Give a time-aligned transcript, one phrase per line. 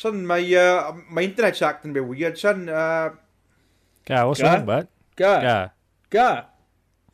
[0.00, 2.70] Son, my uh, my internet's acting a bit weird, son.
[2.70, 3.10] Uh,
[4.06, 4.56] Gar, what's Gar?
[4.56, 4.88] wrong, bud?
[5.14, 5.42] Gar.
[5.42, 5.72] Gar,
[6.08, 6.46] Gar.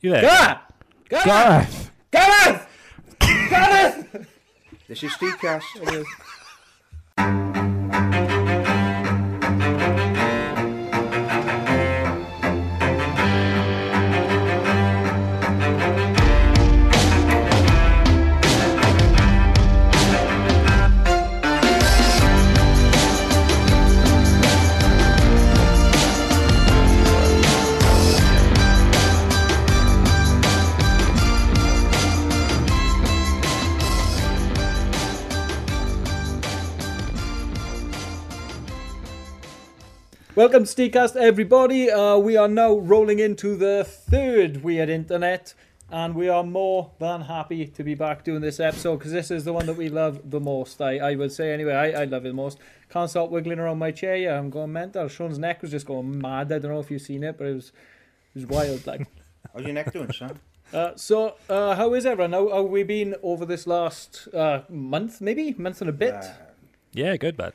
[0.01, 0.23] you there?
[0.23, 0.61] Gar.
[1.09, 1.27] Gareth.
[1.27, 1.91] Gareth!
[2.13, 3.51] Gareth.
[3.51, 4.29] Gareth.
[4.87, 6.07] this is Steakcast.
[40.37, 41.91] Welcome to Steakcast, everybody.
[41.91, 45.55] Uh, we are now rolling into the third Weird Internet,
[45.91, 49.45] and we are more than happy to be back doing this episode because this is
[49.45, 50.83] the one that we love the most.
[50.83, 51.73] I, I would say anyway.
[51.73, 52.59] I, I love it the most.
[52.91, 54.15] Can't stop wiggling around my chair.
[54.17, 55.09] Yeah, I'm going mental.
[55.09, 56.53] Sean's neck was just going mad.
[56.53, 57.69] I don't know if you've seen it, but it was
[58.35, 58.87] it was wild.
[58.87, 59.07] Like.
[59.55, 60.39] How's your neck doing, Sean?
[60.71, 62.33] Uh, so, uh, how is everyone?
[62.33, 66.13] How, how we been over this last uh, month, maybe month and a bit?
[66.15, 66.29] Uh,
[66.93, 67.55] Yeah, good, bud.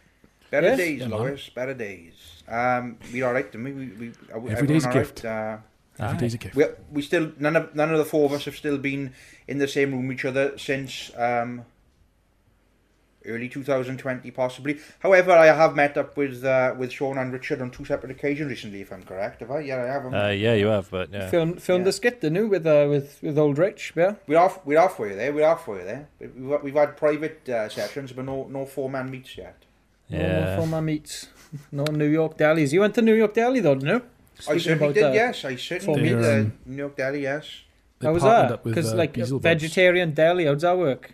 [0.50, 0.76] better Yeah?
[0.78, 1.20] days, Yeah, man.
[1.20, 1.50] Lois.
[1.50, 2.41] Better days.
[2.52, 3.72] Um, we're all right, didn't we?
[3.72, 4.12] we, we
[4.52, 4.94] Every day's a everyone all right?
[4.94, 5.26] gift.
[5.26, 5.58] Uh,
[6.00, 6.20] Every Aye.
[6.20, 6.56] day's a gift.
[6.56, 9.14] we we still none of none of the four of us have still been
[9.48, 11.64] in the same room with each other since um,
[13.26, 14.80] early 2020, possibly.
[15.00, 18.50] However, I have met up with uh, with Sean and Richard on two separate occasions
[18.50, 19.42] recently, if I'm correct.
[19.42, 19.60] Have I?
[19.60, 20.04] Yeah, I have.
[20.04, 21.30] haven't Uh, yeah, you have, but yeah.
[21.30, 21.86] Filmed filmed Yeah.
[21.86, 23.94] the skit, didn't you, with uh, with with old Rich?
[23.96, 24.16] Yeah.
[24.28, 24.66] We're off.
[24.66, 25.32] We're halfway there.
[25.34, 26.08] We're halfway there.
[26.20, 29.58] We've, we've had private uh, sessions, but no no four man meets yet.
[30.10, 30.58] No Yeah.
[30.58, 31.28] more my meets.
[31.72, 32.72] No New York delis.
[32.74, 34.02] You went to New York Deli though, didn't you?
[34.02, 35.14] I Speaking certainly about, did.
[35.16, 36.18] yes, I certainly for did.
[36.18, 37.22] me- Uh, Um, New York Deli.
[37.24, 37.46] Yes.
[38.00, 38.64] They How was partnered that?
[38.64, 39.42] Because uh, like Beelzebubs.
[39.42, 41.14] vegetarian deli, how does that work?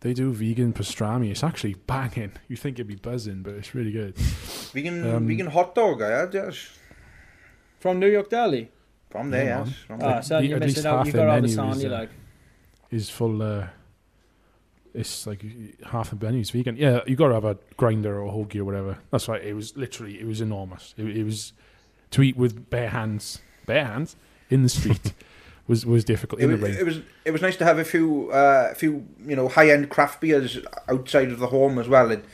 [0.00, 1.30] They do vegan pastrami.
[1.30, 2.32] It's actually banging.
[2.48, 4.16] You think it'd be buzzing, but it's really good.
[4.72, 6.00] Vegan Um, vegan hot dog.
[6.02, 6.70] I had yes.
[7.80, 8.70] From New York Deli.
[9.10, 9.74] From there, Yeah, yes.
[9.88, 10.22] From Ah, there.
[10.22, 10.96] son, the- you're at least missing out.
[10.98, 12.10] half You their got all the menu sani, is, uh, like.
[12.92, 13.42] Is full.
[13.42, 13.66] Uh,
[14.94, 15.44] it's like
[15.86, 16.76] half the menu's vegan.
[16.76, 18.98] Yeah, you got to have a grinder or a hoagie or whatever.
[19.10, 19.42] That's right.
[19.42, 20.20] It was literally.
[20.20, 20.94] It was enormous.
[20.96, 21.52] It, it was
[22.12, 23.40] to eat with bare hands.
[23.66, 24.16] Bare hands
[24.50, 25.12] in the street
[25.68, 26.76] was was difficult It in was, the rain.
[26.76, 29.90] it was it was nice to have a few uh, few you know high end
[29.90, 30.58] craft beers
[30.88, 32.10] outside of the home as well.
[32.10, 32.24] It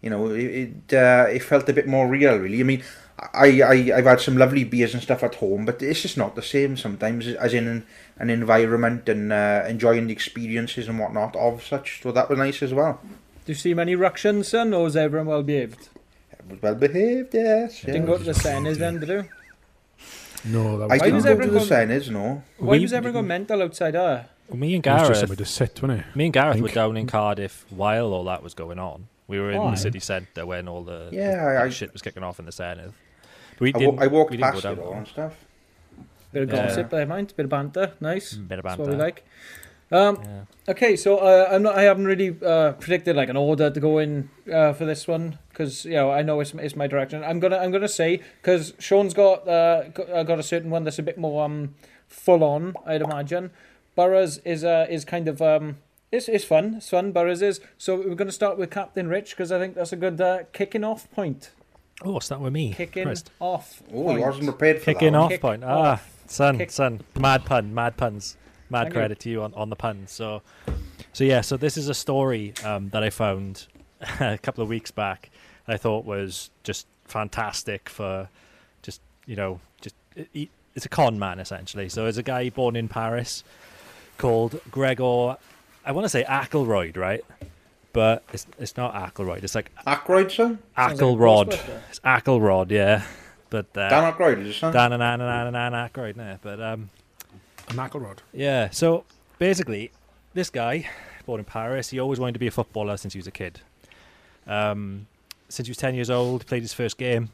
[0.00, 0.40] you know it
[0.88, 2.60] it, uh, it felt a bit more real really.
[2.60, 2.82] I mean
[3.18, 6.36] I, I I've had some lovely beers and stuff at home, but it's just not
[6.36, 7.86] the same sometimes as in an,
[8.18, 12.00] an environment and uh, enjoying the experiences and whatnot of such.
[12.02, 13.00] So that was nice as well.
[13.44, 15.88] Do you see many ructions, son, or is everyone well behaved?
[16.32, 17.80] It was well behaved, yes.
[17.82, 19.24] Didn't go to the Senedd then, did you?
[20.46, 22.42] no, that I was Why didn't go to the going- Senedd, no.
[22.58, 23.96] Why We was everyone going mental outside?
[23.96, 26.06] Ah, Me and It was just Gareth, to sit, wasn't it?
[26.16, 29.08] me and Gareth were down in Cardiff while all that was going on.
[29.26, 29.70] We were in Why?
[29.70, 32.44] the city centre when all the, the- Yeah, the I- shit was kicking off in
[32.44, 32.92] the Senedd.
[33.58, 35.34] We I, I walked we didn't go past it all and stuff.
[36.34, 36.66] Bit of Yeah.
[36.66, 37.32] gossip there, mind.
[37.36, 37.92] Bit of banter.
[38.00, 38.34] Nice.
[38.34, 39.04] Bit of That's what we banter.
[39.04, 39.24] like.
[39.92, 40.44] Um, Yeah.
[40.72, 41.76] Okay, so uh, I'm not.
[41.76, 45.38] I haven't really uh, predicted like an order to go in uh, for this one
[45.50, 47.22] because you know I know it's, it's my direction.
[47.22, 50.98] I'm gonna I'm gonna say because Sean's got uh, got, uh, a certain one that's
[50.98, 51.74] a bit more um
[52.08, 52.74] full on.
[52.86, 53.50] I'd imagine.
[53.94, 55.76] Burrows is uh, is kind of um
[56.10, 56.74] it's it's fun.
[56.78, 57.12] It's fun.
[57.12, 57.60] Burrows is.
[57.78, 60.82] So we're gonna start with Captain Rich because I think that's a good uh, kicking
[60.82, 61.50] off point.
[62.02, 62.72] Oh, what's that with me?
[62.72, 63.30] Kicking Christ.
[63.38, 63.82] off.
[63.92, 64.22] Oh, point.
[64.24, 65.18] I wasn't prepared for Kicking that.
[65.18, 65.62] off Kick point.
[65.62, 66.10] off.
[66.26, 67.00] Son, Kick- son.
[67.18, 68.36] Mad pun, mad puns.
[68.70, 69.00] Mad Thank you.
[69.00, 70.10] credit to you on, on the puns.
[70.10, 70.42] So,
[71.12, 71.40] so yeah.
[71.42, 73.66] So this is a story um, that I found
[74.20, 75.30] a couple of weeks back.
[75.68, 78.28] I thought was just fantastic for
[78.82, 81.88] just you know just it, it- it's a con man essentially.
[81.88, 83.44] So it's a guy born in Paris
[84.18, 85.36] called Gregor.
[85.86, 87.22] I want to say Ackleroyd, right?
[87.92, 89.44] But it's it's not Ackleroyd.
[89.44, 90.58] It's like Ackroyd, son?
[90.76, 91.46] Sounds like a Acklerod.
[91.52, 91.70] Ghostbuster.
[91.70, 91.80] Ah.
[91.90, 93.04] It's Acklerod, yeah.
[93.54, 94.72] But uh, Dan Ackroyd, is it, son?
[94.72, 96.38] Dan and Dan and Dan and Dan Aykroyd, no.
[96.42, 96.90] But um,
[97.68, 98.18] A McElrod.
[98.32, 98.68] yeah.
[98.70, 99.04] So
[99.38, 99.92] basically,
[100.32, 100.88] this guy,
[101.24, 103.60] born in Paris, he always wanted to be a footballer since he was a kid.
[104.48, 105.06] Um,
[105.48, 107.30] since he was ten years old, played his first game.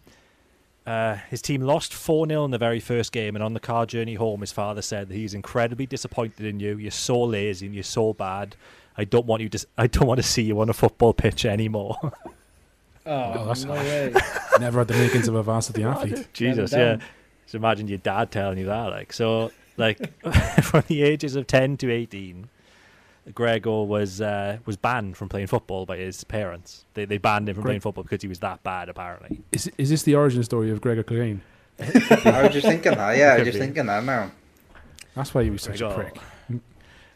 [0.87, 3.87] Uh, his team lost 4 0 in the very first game, and on the car
[3.87, 6.77] journey home, his father said that he's incredibly disappointed in you.
[6.77, 8.57] You're so lazy and you're so bad.
[8.97, 9.67] I don't want you to.
[9.79, 11.97] I don't want to see you on a football pitch anymore.
[13.11, 14.15] Oh, Oh, that's no way.
[14.61, 16.29] Never had the makings of a varsity athlete.
[16.33, 16.99] Jesus, yeah.
[17.47, 18.87] So imagine your dad telling you that.
[18.87, 19.99] Like, so, like,
[20.63, 22.49] from the ages of ten to eighteen,
[23.35, 26.85] Gregor was uh, was banned from playing football by his parents.
[26.95, 29.41] They they banned him from Greg- playing football because he was that bad, apparently.
[29.51, 31.41] Is is this the origin story of Gregor Clegane?
[31.81, 33.17] I was just thinking that.
[33.17, 33.65] Yeah, I Could was just be.
[33.67, 34.31] thinking that now.
[35.17, 36.17] That's why he was such a prick.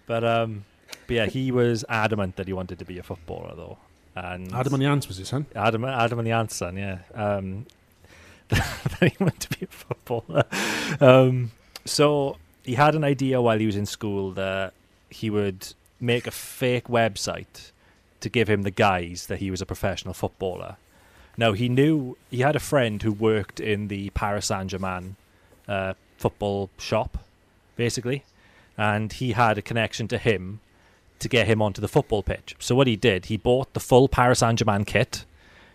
[0.07, 0.65] But um,
[1.07, 3.79] but yeah, he was adamant that he wanted to be a footballer, though.
[4.15, 5.47] And Adam and the Ants was his son.
[5.55, 6.99] Adam, Adam and the Ants son, yeah.
[7.15, 7.67] Um,
[8.49, 10.45] that he wanted to be a footballer.
[11.01, 11.53] Um,
[11.85, 14.75] so he had an idea while he was in school that
[15.11, 17.71] he would make a fake website
[18.21, 20.77] to give him the guise that he was a professional footballer.
[21.37, 25.17] Now he knew he had a friend who worked in the Paris Saint Germain
[25.67, 27.19] uh, football shop,
[27.77, 28.25] basically,
[28.79, 30.61] and he had a connection to him
[31.19, 32.55] to get him onto the football pitch.
[32.59, 35.25] So what he did, he bought the full Paris Saint Germain kit,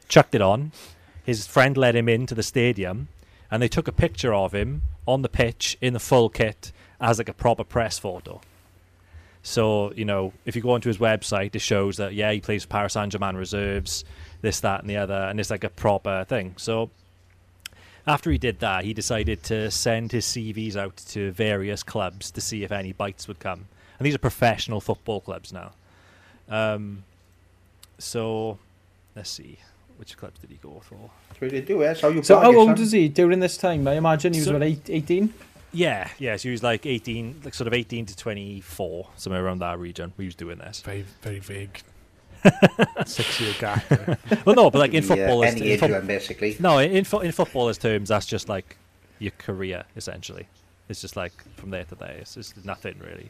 [0.08, 0.72] chucked it on.
[1.24, 3.08] His friend led him into the stadium,
[3.52, 6.72] and they took a picture of him on the pitch in the full kit
[7.02, 8.42] as like a proper press photo.
[9.42, 12.66] So you know, if you go onto his website, it shows that yeah, he plays
[12.66, 14.04] Paris Saint Germain reserves,
[14.42, 16.56] this, that, and the other, and it's like a proper thing.
[16.58, 16.90] So
[18.06, 22.42] after he did that, he decided to send his CVs out to various clubs to
[22.42, 23.66] see if any bites would come.
[24.00, 25.72] And these are professional football clubs now.
[26.50, 27.04] Um,
[27.98, 28.58] so
[29.16, 29.60] let's see,
[29.98, 31.12] which clubs did he go for?
[31.30, 31.88] That's what they do, eh?
[31.88, 32.82] That's how So how old son.
[32.86, 33.88] is he during this time?
[33.88, 35.34] I imagine he was So- about eight, 18?
[35.72, 36.36] Yeah, yeah.
[36.38, 40.14] So he was like eighteen, like sort of eighteen to twenty-four, somewhere around that region.
[40.18, 40.82] He was doing this.
[40.82, 41.84] Very, very vague.
[43.06, 43.84] Six year gap.
[44.48, 46.56] Well, no, but like in Could be, football, any in, age fo- then, basically.
[46.60, 48.78] no, in fo- in footballers' terms, that's just like
[49.20, 50.48] your career essentially.
[50.88, 52.18] It's just like from there to there.
[52.20, 53.30] It's just nothing really.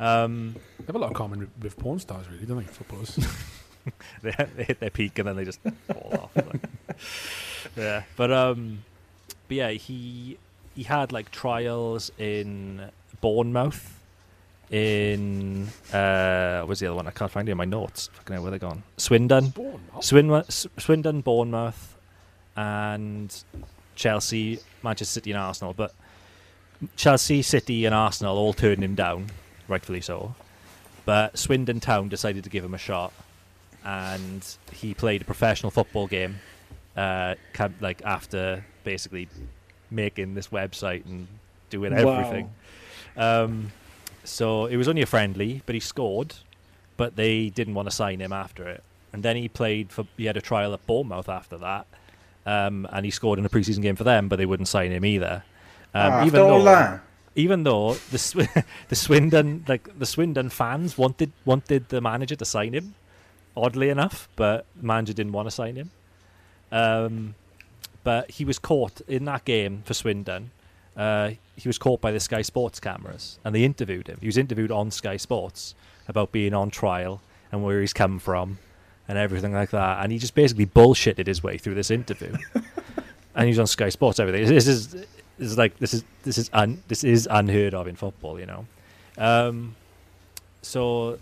[0.00, 2.64] Um, They have a lot of common with- porn stars, really, don't they?
[2.64, 3.18] Footballers.
[4.22, 6.36] they, they hit their peak and then they just fall off.
[6.36, 6.60] like.
[7.76, 8.84] Yeah, but um,
[9.48, 10.36] but yeah, he
[10.74, 12.90] he had like trials in
[13.20, 13.98] Bournemouth,
[14.70, 17.06] in uh, what's the other one?
[17.06, 18.10] I can't find it in my notes.
[18.12, 18.82] Fucking hell, where they gone?
[18.96, 19.54] Swindon.
[19.58, 20.44] Oh, Swindon,
[20.78, 21.96] Swindon, Bournemouth,
[22.56, 23.34] and
[23.94, 25.72] Chelsea, Manchester City, and Arsenal.
[25.72, 25.94] But
[26.96, 29.28] Chelsea, City, and Arsenal all turned him down,
[29.68, 30.34] rightfully so.
[31.04, 33.12] But Swindon Town decided to give him a shot,
[33.84, 36.40] and he played a professional football game,
[36.96, 37.34] uh,
[37.80, 39.28] like after basically
[39.90, 41.26] making this website and
[41.70, 42.12] doing Wow.
[42.18, 42.50] everything.
[43.16, 43.72] Um,
[44.24, 46.34] so it was only a friendly, but he scored,
[46.96, 48.82] but they didn't want to sign him after it.
[49.12, 51.86] And then he played for, he had a trial at Bournemouth after that,
[52.44, 55.04] um, and he scored in a preseason game for them, but they wouldn't sign him
[55.06, 55.42] either.
[55.94, 57.00] Um, Ah, even after all that.
[57.34, 58.48] Even though the Sw-
[58.88, 62.94] the Swindon like the Swindon fans wanted wanted the manager to sign him,
[63.56, 65.90] oddly enough, but the manager didn't want to sign him.
[66.70, 67.34] Um,
[68.04, 70.50] but he was caught in that game for Swindon.
[70.96, 74.18] Uh, he was caught by the Sky Sports cameras, and they interviewed him.
[74.20, 75.74] He was interviewed on Sky Sports
[76.08, 77.20] about being on trial
[77.52, 78.58] and where he's come from,
[79.06, 80.02] and everything like that.
[80.02, 82.36] And he just basically bullshitted his way through this interview.
[83.34, 84.18] and he's on Sky Sports.
[84.18, 84.46] Everything.
[84.46, 85.06] This is
[85.38, 88.38] this is like this is this is un, this is unheard of in football.
[88.38, 88.66] You know.
[89.16, 89.74] Um,
[90.62, 91.18] so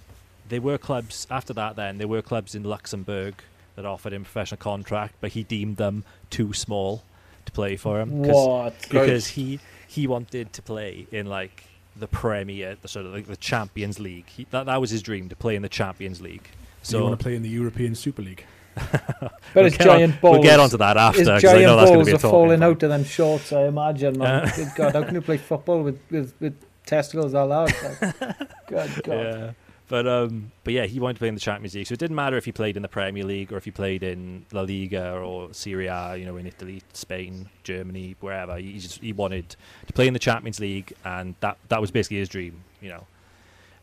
[0.49, 1.77] there were clubs after that.
[1.77, 3.35] Then there were clubs in Luxembourg
[3.75, 7.03] that offered him a professional contract, but he deemed them too small
[7.45, 8.25] to play for him.
[8.25, 8.75] 'cause- What?
[8.91, 11.65] because he he wanted to play in like
[11.95, 14.27] the Premier, the sort of like the Champions League.
[14.29, 16.49] He, that that was his dream to play in the Champions League.
[16.83, 18.45] So you So want to play in the European Super League?
[19.55, 20.32] But we'll his get on- giant balls.
[20.34, 22.19] We'll get onto that after I know giant that's going to balls be a are
[22.19, 24.44] falling out of them shorts, I imagine, man.
[24.46, 27.73] Uh, Good God, how can you play football with, with, with testicles all out?
[27.82, 28.19] Like,
[28.67, 29.08] good God.
[29.08, 29.52] Yeah.
[29.88, 32.17] But um, but yeah, he wanted to play in the Champions League, so it didn't
[32.17, 35.12] matter if he played in the Premier League or if he played in La Liga
[35.12, 38.56] or Serie A, you know, in Italy, Spain, Germany, wherever.
[38.56, 39.54] He just he wanted
[39.87, 43.06] to play in the Champions League, and that that was basically his dream, you know.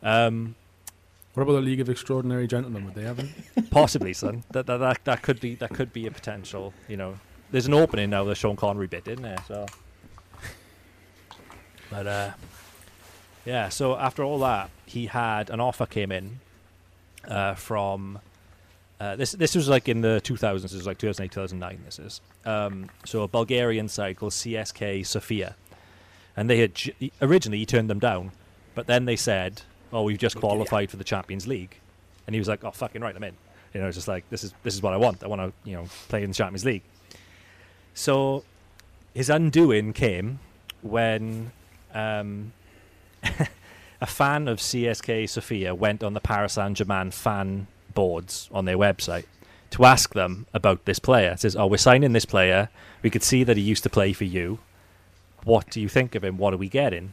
[0.02, 0.54] Um,
[1.34, 2.84] What about the League of Extraordinary Gentlemen?
[2.84, 3.34] Would they have him?
[3.70, 4.44] Possibly, son.
[4.52, 6.72] That, that that that could be that could be a potential.
[6.86, 7.18] You know,
[7.50, 8.22] there's an opening now.
[8.22, 9.42] The Sean Connery bit, isn't there?
[9.48, 9.66] So,
[11.90, 12.30] but uh,
[13.44, 13.68] yeah.
[13.68, 16.38] So after all that, he had an offer came in
[17.26, 18.20] uh, from
[19.00, 19.32] uh, this.
[19.32, 20.62] This was like in the 2000s.
[20.62, 21.82] This was like 2008, 2009.
[21.84, 25.56] This is um, so a Bulgarian side called CSKA Sofia,
[26.36, 26.80] and they had
[27.20, 28.30] originally he turned them down,
[28.76, 29.62] but then they said,
[29.94, 31.78] "Oh, we've just qualified for the Champions League."
[32.26, 33.36] and he was like, "Oh, fucking right, I'm in."
[33.72, 35.22] You know, it's just like this is this is what I want.
[35.22, 36.82] I want to you know play in the Champions League.
[37.94, 38.44] So
[39.14, 40.40] his undoing came
[40.82, 41.52] when
[41.92, 42.52] um,
[44.00, 48.78] a fan of CSKA Sofia went on the Paris Saint Germain fan boards on their
[48.78, 49.26] website
[49.70, 51.32] to ask them about this player.
[51.32, 52.68] It says, "Oh, we're signing this player.
[53.02, 54.58] We could see that he used to play for you.
[55.44, 56.38] What do you think of him?
[56.38, 57.12] What are we getting?"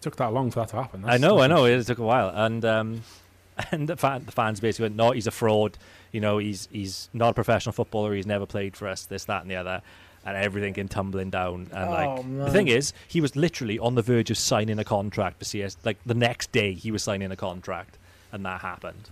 [0.00, 1.04] It took that long for that to happen.
[1.04, 1.66] I know, I know.
[1.66, 3.02] It took a while, and um,
[3.70, 5.76] and the, fan, the fans basically went, "No, he's a fraud.
[6.10, 8.14] You know, he's he's not a professional footballer.
[8.14, 9.04] He's never played for us.
[9.04, 9.82] This, that, and the other."
[10.24, 11.68] And everything came tumbling down.
[11.72, 14.84] And Oh, like the thing is, he was literally on the verge of signing a
[14.84, 15.76] contract for CS.
[15.84, 17.98] Like the next day, he was signing a contract,
[18.32, 19.10] and that happened.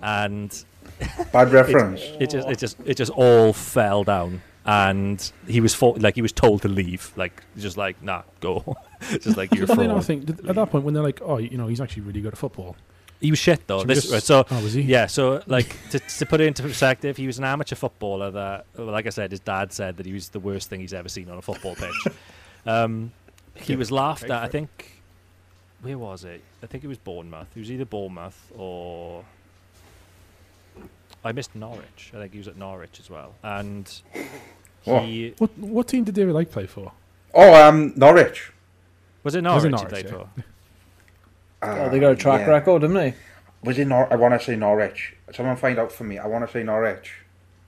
[0.00, 0.64] and
[1.32, 2.00] Bad reference.
[2.20, 6.22] it just it just it just all fell down and he was fo- like he
[6.22, 8.76] was told to leave like just like nah go
[9.20, 11.56] just like you're But then I think at that point when they're like, oh, you
[11.58, 12.76] know, he's actually really good at football.
[13.20, 14.82] he was shit though Should we this just- so oh, was he?
[14.82, 18.66] yeah so like to, to put it into perspective he was an amateur footballer that
[18.76, 21.30] like i said his dad said that he was the worst thing he's ever seen
[21.30, 22.00] on a football pitch
[22.66, 23.12] um,
[23.54, 25.00] he was laughed at i for think
[25.80, 29.24] where was it i think it was bournemouth it was either bournemouth or
[31.24, 34.02] i missed norwich i think he was at norwich as well and
[34.82, 36.92] he What what team did David Icke play for?
[37.32, 38.52] Oh, um, Norwich.
[39.24, 40.10] Was it Was norwich, it he Norwich, yeah.
[40.10, 40.28] for
[41.62, 42.50] Oh, they got a track yeah.
[42.50, 43.14] record, haven't they?
[43.62, 44.12] Was it Nor?
[44.12, 45.14] I want to say Norwich.
[45.32, 46.18] Someone find out for me.
[46.18, 47.12] I want to say Norwich.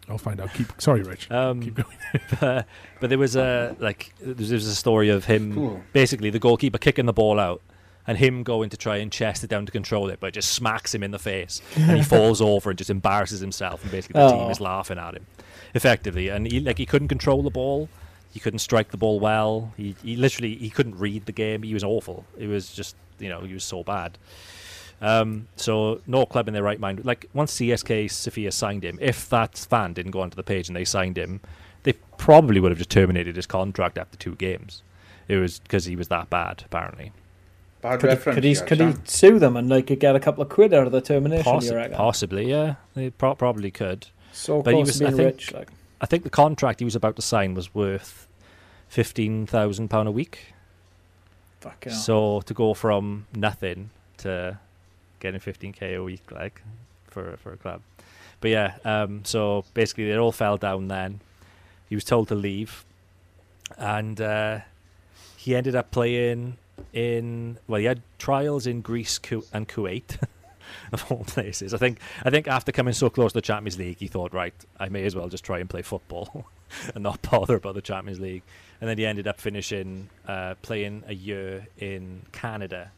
[0.08, 0.52] I'll find out.
[0.54, 1.30] Keep sorry, Rich.
[1.32, 1.98] um, Keep going.
[2.40, 2.66] but,
[3.00, 5.82] but there was a like there was a story of him Cool.
[5.92, 7.60] basically the goalkeeper kicking the ball out
[8.06, 10.52] and him going to try and chest it down to control it, but it just
[10.52, 14.20] smacks him in the face and he falls over and just embarrasses himself and basically
[14.20, 14.50] the team Oh.
[14.50, 15.26] is laughing at him
[15.75, 17.88] effectively and he like he couldn't control the ball
[18.37, 21.73] he couldn't strike the ball well he, he literally he couldn't read the game he
[21.73, 24.19] was awful it was just you know he was so bad
[25.00, 29.28] um, so no club in their right mind like once CSKA Sofia signed him if
[29.31, 31.40] that fan didn't go onto the page and they signed him
[31.85, 34.83] they probably would have just terminated his contract after two games
[35.28, 37.12] it was because he was that bad apparently
[37.83, 38.35] Bad Could he, reference.
[38.37, 40.87] could he, yeah, could he sue them and like get a couple of quid out
[40.87, 41.45] of the termination?
[41.45, 42.76] Possi- possibly, yeah.
[42.95, 44.07] They pro- probably could.
[44.33, 45.52] so but he close was- to being I think- rich.
[45.52, 45.69] Like,
[46.00, 48.25] I think the contract he was about to sign was worth
[48.97, 50.55] fifteen thousand pound a week.
[51.61, 52.00] fucking hell.
[52.00, 54.59] So to go from nothing to
[55.21, 56.62] getting fifteen k a week, like
[57.11, 57.83] for for a club.
[58.41, 60.88] But yeah, um, so basically it all fell down.
[60.88, 61.21] Then
[61.91, 62.87] he was told to leave,
[63.76, 64.61] and uh,
[65.37, 66.57] he ended up playing
[66.95, 69.21] in well, he had trials in Greece
[69.53, 70.19] and Kuwait.
[70.93, 71.99] Of all places, I think.
[72.25, 75.05] I think after coming so close to the Champions League, he thought, right, I may
[75.05, 76.47] as well just try and play football
[76.94, 78.42] and not bother about the Champions League.
[78.80, 82.90] And then he ended up finishing uh, playing a year in Canada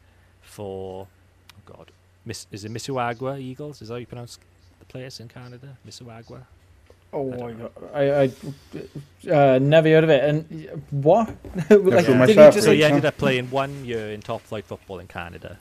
[0.42, 1.90] for, oh God,
[2.25, 3.80] Miss, is it Mississauga Eagles?
[3.80, 4.38] Is that how you pronounce
[4.80, 5.76] the place in Canada?
[5.87, 6.42] Mississauga?
[7.12, 7.72] Oh I my god!
[7.94, 10.25] I, I uh, never heard of it.
[10.25, 11.28] And what?
[11.54, 14.20] like, through did he myself, just So like he ended up playing one year in
[14.20, 15.58] top flight football in Canada,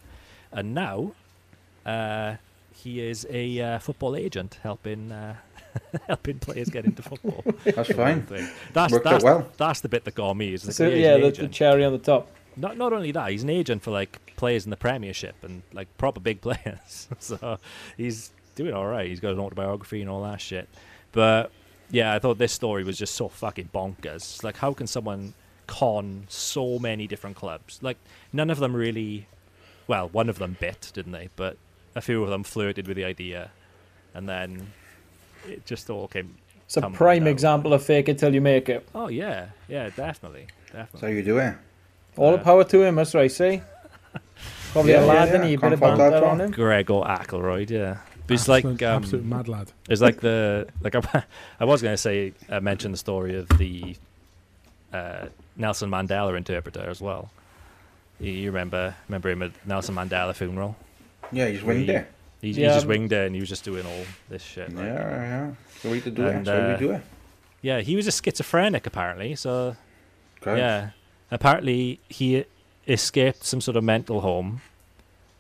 [0.52, 1.14] and now
[1.86, 2.36] uh,
[2.74, 5.38] he is a uh, football agent helping uh,
[6.08, 7.44] helping players get into football.
[7.64, 8.24] That's fine.
[8.24, 8.48] Thing.
[8.74, 9.52] That's Worked out well.
[9.58, 10.54] that's the bit that got me.
[10.54, 12.30] Is like, so, yeah, he's yeah, an the, the cherry on the top.
[12.56, 15.88] not not only that, he's an agent for like players in the Premiership and like
[15.98, 17.08] proper big players.
[17.20, 17.58] so
[17.98, 19.08] he's doing all right.
[19.08, 20.68] He's got an autobiography and all that shit.
[21.12, 21.52] But
[21.90, 24.44] yeah, I thought this story was just so fucking bonkers.
[24.44, 25.34] Like, how can someone
[25.68, 27.80] con so many different clubs?
[27.82, 27.98] Like,
[28.34, 29.28] none of them really.
[29.88, 31.30] Well, one of them bit, didn't they?
[31.38, 31.58] But
[31.96, 33.52] a few of them flirted with the idea,
[34.14, 34.74] and then
[35.48, 36.36] it just all came.
[36.66, 37.28] It's a prime down.
[37.30, 38.88] example of fake it till you make it.
[38.94, 41.00] Oh yeah, yeah, definitely, definitely.
[41.00, 41.56] So you do it.
[42.18, 43.62] All the Uh, power to him, that's right, see?
[44.74, 45.32] Probably Yeah, a yeah, lad, yeah.
[45.32, 45.54] didn't he?
[45.54, 46.42] A bit Can't of banter on all.
[46.42, 46.52] him.
[46.52, 47.98] Gregor Ackleroyd, yeah.
[48.28, 49.72] But it's like Absolute- um, absolute mad lad.
[49.90, 51.24] It's like the like I,
[51.62, 53.96] I was going to say uh, mention the story of the
[54.94, 57.30] uh, Nelson Mandela interpreter as well.
[58.20, 60.76] You, you remember remember him at Nelson Mandela funeral?
[61.32, 61.94] Yeah, he's winged We-
[62.42, 64.70] He, he just um, winged it and he was just doing all this shit.
[64.72, 65.52] Yeah, yeah.
[65.82, 66.46] So we to do And, it.
[66.46, 67.02] So uh, we do it.
[67.62, 67.80] yeah.
[67.82, 69.36] He was a schizophrenic apparently.
[69.36, 69.76] So
[70.46, 70.92] yeah,
[71.32, 72.46] apparently he
[72.88, 74.62] escaped some sort of mental home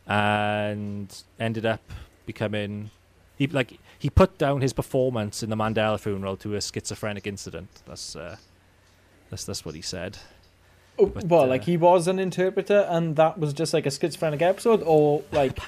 [0.08, 1.82] and ended up
[2.25, 2.89] becoming
[3.38, 7.70] he like he put down his performance in the Mandela funeral to a schizophrenic incident.
[7.86, 8.38] That's uh,
[9.30, 10.18] that's that's what he said.
[11.00, 13.92] Oh, But, what, uh, like he was an interpreter and that was just like a
[13.92, 14.82] schizophrenic episode?
[14.86, 15.60] Or like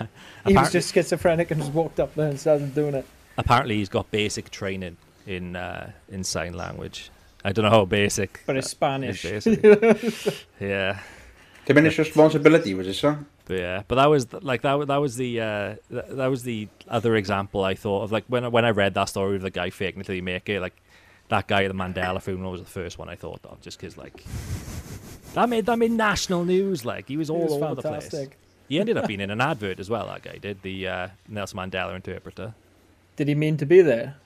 [0.47, 3.05] he was just schizophrenic and just walked up there and started doing it?
[3.37, 7.09] Apparently, he's got basic training in uh, in sign language.
[7.45, 8.41] I don't know how basic.
[8.45, 9.23] But it's Spanish.
[9.23, 10.45] is basic.
[10.59, 10.99] yeah,
[11.65, 13.17] Diminished responsibility was it, sir?
[13.45, 14.87] but yeah, but that was like that.
[14.87, 18.11] That was the uh, that was the other example I thought of.
[18.11, 20.49] Like when I- when I read that story of the guy faking until he make
[20.49, 20.75] it, like
[21.29, 23.97] that guy at the Mandela funeral was the first one I thought of, just because
[23.97, 24.21] like
[25.33, 26.85] that made that made national news.
[26.85, 28.29] Like he was It all was over the place.
[28.67, 30.07] He ended up being in an advert as well.
[30.07, 32.53] That guy did the uh, Nelson Mandela interpreter.
[33.15, 34.17] Did he mean to be there?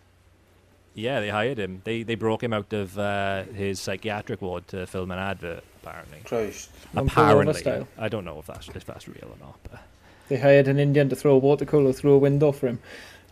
[0.95, 1.81] Yeah, they hired him.
[1.85, 5.63] They they broke him out of uh, his psychiatric ward to film an advert.
[5.81, 6.69] Apparently, Christ.
[6.91, 7.87] One pull over apparently, style.
[7.97, 9.57] I don't know if that's if that's real or not.
[9.69, 9.81] But
[10.29, 12.79] They hired an Indian to throw a water cooler through a window for him.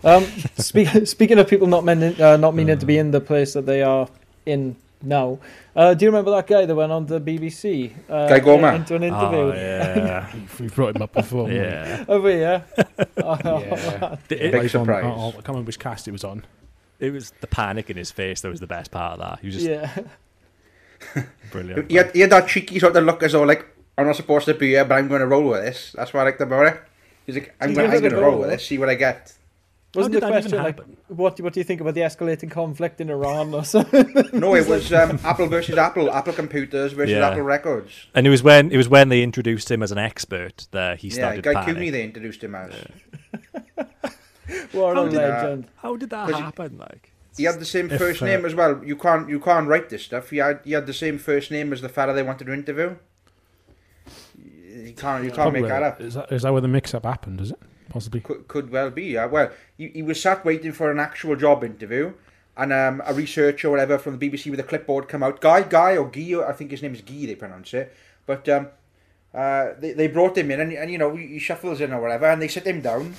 [0.04, 0.24] Um,
[0.58, 3.66] speak, speaking of people not meaning uh, not meaning to be in the place that
[3.66, 4.08] they are
[4.46, 5.40] in now.
[5.76, 7.94] Uh, do you remember that guy that went on the BBC?
[8.10, 8.76] Uh, Guy Goma?
[8.76, 9.38] Into an interview.
[9.38, 10.32] Oh, yeah.
[10.60, 11.50] We've brought him up before.
[11.50, 11.66] haven't we?
[11.66, 12.06] yeah.
[12.06, 12.62] Have we, yeah?
[13.98, 14.16] Yeah.
[14.30, 15.04] It, Big Live on- surprise.
[15.06, 16.46] oh, I can't remember which cast it was on.
[17.00, 19.40] it was the panic in his face that was the best part of that.
[19.40, 21.24] He was just yeah.
[21.52, 21.90] brilliant.
[21.90, 23.66] He had, he had that cheeky sort of look as though, like,
[23.98, 25.94] I'm not supposed to be here, but I'm going to roll with this.
[25.96, 26.82] That's what I liked about it.
[27.26, 29.34] He's like, I'm going gonna to roll with with this, see what I get.
[29.94, 30.98] Wasn't did the that even question like, happen?
[31.08, 34.30] what, what do you think about the escalating conflict in Iran or something?
[34.34, 37.28] No, it was um, Apple versus Apple, Apple computers versus Yeah.
[37.28, 37.92] Apple records.
[38.16, 41.10] And it was when it was when they introduced him as an expert that he
[41.10, 41.46] started.
[41.46, 41.78] Yeah, Guy panic.
[41.78, 42.74] Kewney they introduced him as.
[44.72, 45.68] what a How did- legend.
[45.78, 46.78] How did that 'Cause he- happen?
[46.78, 48.82] Like, He had the same If, first uh, name as well.
[48.86, 50.30] You can't you can't write this stuff.
[50.30, 52.96] He had he had the same first name as the fella they wanted to interview.
[54.38, 56.00] You can't you can't make that up.
[56.02, 57.42] Is that, is that where the mix-up happened?
[57.42, 57.60] Is it
[57.92, 58.22] possibly?
[58.22, 59.04] Could, could well be.
[59.04, 59.26] Yeah.
[59.26, 62.14] Well, he, he was sat waiting for an actual job interview,
[62.58, 65.42] and um, a researcher or whatever from the BBC with a clipboard come out.
[65.42, 67.26] Guy, Guy or Guy, I think his name is Guy.
[67.26, 67.96] They pronounce it.
[68.26, 68.68] But um,
[69.34, 72.26] uh, they they brought him in, and, and you know he shuffles in or whatever,
[72.26, 73.14] and they sit him down,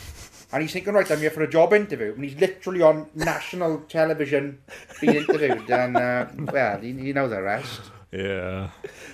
[0.53, 3.79] and he's thinking, right, I'm here for a job interview, and he's literally on national
[3.89, 4.59] television
[5.01, 7.81] being interviewed, and uh, well, you, you know the rest.
[8.13, 8.71] yeah,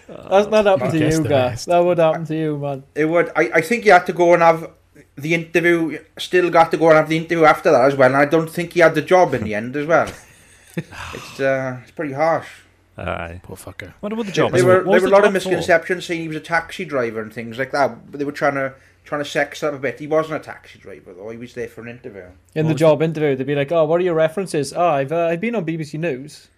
[0.09, 1.51] That's not happened to you, the guy.
[1.51, 1.67] rest.
[1.67, 2.85] That would happen to you, man.
[2.95, 3.31] It would.
[3.37, 4.71] I, I think you had to go and have
[5.17, 5.99] the interview.
[6.19, 8.09] Still got to go and have the interview after that as well.
[8.09, 10.11] And I don't think he had the job in the end as well.
[10.77, 12.49] it's uh, it's pretty harsh.
[12.97, 13.41] Aye.
[13.45, 13.95] Poor fucker.
[14.01, 14.53] What about the job?
[14.53, 15.49] there were there were the a lot of job for?
[15.51, 18.11] misconceptions saying he was a taxi driver and things like that.
[18.11, 18.75] But they were trying to
[19.05, 19.99] trying to sex up a bit.
[20.01, 21.31] He wasn't a taxi driver though.
[21.31, 22.23] He was there for an interview.
[22.55, 24.73] In What the was job interview, they'd be like, "Oh, what are your references?
[24.73, 26.49] Oh, I've uh, I've been on BBC News."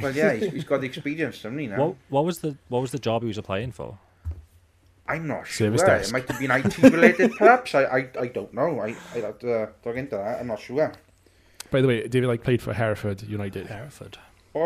[0.00, 1.66] Well, yeah, he's, he's got the experience, doesn't he?
[1.66, 3.98] Now What, what was the what was the job he was applying for?
[5.08, 5.66] I'm not sure.
[5.76, 7.74] Service It might have been IT related, perhaps.
[7.74, 8.80] I, I I don't know.
[8.80, 10.40] I I'd have to uh, look into that.
[10.40, 10.92] I'm not sure.
[11.70, 13.66] By the way, David Icke played for Hereford United.
[13.66, 14.18] Hereford.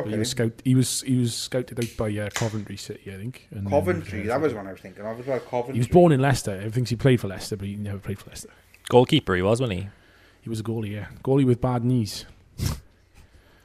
[0.07, 0.53] He was scout.
[0.65, 3.47] He was he was scouted out by uh, Coventry City, I think.
[3.51, 4.57] and Coventry, moved to that was Hereford.
[4.57, 5.41] one I was thinking of as well.
[5.41, 5.75] Coventry.
[5.75, 6.53] He was born in Leicester.
[6.53, 8.49] Everything thinks he played for Leicester, but he never played for Leicester.
[8.89, 9.89] Goalkeeper he was, wasn't he?
[10.41, 12.25] He was a goalie, yeah, goalie with bad knees.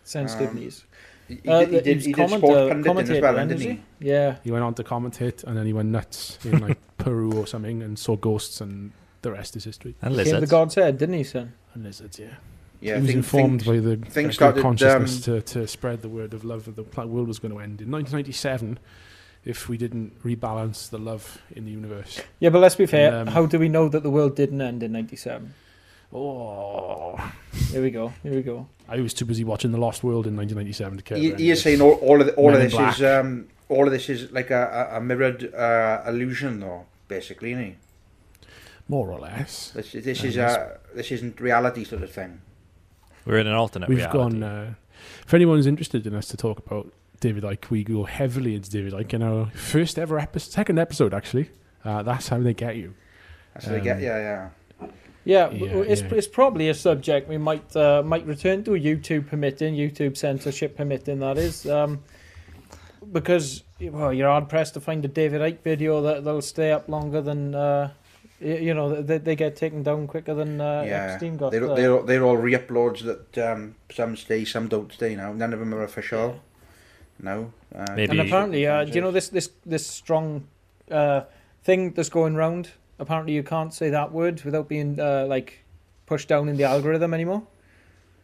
[0.04, 0.86] Sensitive Um, knees.
[1.28, 3.34] He, he Uh, did, he he did, he did comment- sport uh, pundit as well,
[3.36, 3.82] then, didn't is he?
[4.00, 4.38] Yeah.
[4.44, 7.82] He went on to commentate, and then he went nuts in like Peru or something,
[7.84, 8.92] and saw ghosts, and
[9.24, 9.96] the rest is history.
[10.02, 10.52] And Came the lizards.
[10.52, 11.54] God's head, didn't he, son?
[11.74, 12.28] And lizards, yeah.
[12.80, 15.68] Yeah, he was things- informed things- by the things collective started, consciousness um, to, to
[15.68, 18.78] spread the word of love that the world was going to end in 1997
[19.46, 22.22] if we didn't rebalance the love in the universe.
[22.40, 23.16] Yeah, but let's be fair.
[23.22, 25.54] um, how do we know that the world didn't end in '97?
[26.14, 27.34] Oh,
[27.72, 28.14] Here we go.
[28.24, 28.68] Here we go.
[28.88, 31.18] I was too busy watching The Lost World in 1997 to care.
[31.18, 32.98] He, about he any is saying all, all of the, all Men of in this
[32.98, 36.86] is um, all of this is like a, a, a mirrored uh, illusion, though.
[37.10, 37.76] Basically, isn't he?
[38.90, 39.72] more or less.
[39.72, 40.56] This, this is yes.
[40.56, 42.42] uh, this isn't reality sort of thing.
[43.26, 44.18] We're in an alternate We've reality.
[44.18, 44.44] gone.
[44.44, 44.74] Uh,
[45.26, 48.94] if anyone's interested in us to talk about David Icke, we go heavily into David
[48.94, 51.52] Icke in our first ever episode, second episode actually.
[51.84, 52.94] Uh, that's how they get you.
[53.54, 53.98] That's what they get.
[53.98, 54.50] Um, Yeah, yeah.
[55.28, 56.16] Yeah, Yeah, it's yeah.
[56.16, 61.20] it's probably a subject we might uh, might return to YouTube permitting, YouTube censorship permitting.
[61.20, 62.00] That is, um,
[63.12, 66.88] because well, you're hard pressed to find a David Icke video that that'll stay up
[66.88, 67.90] longer than uh,
[68.40, 71.12] you know they, they get taken down quicker than uh, yeah.
[71.12, 71.52] Epstein got.
[71.52, 75.34] They're, uh, they're, they're all re-uploads that um, some stay, some don't stay now.
[75.34, 76.40] None of them are official.
[77.20, 77.52] No.
[77.76, 80.48] Uh, Maybe- and apparently, uh, do you know this this this strong
[80.90, 81.22] uh,
[81.64, 82.70] thing that's going round?
[83.00, 85.64] Apparently, you can't say that word without being uh, like
[86.06, 87.44] pushed down in the algorithm anymore.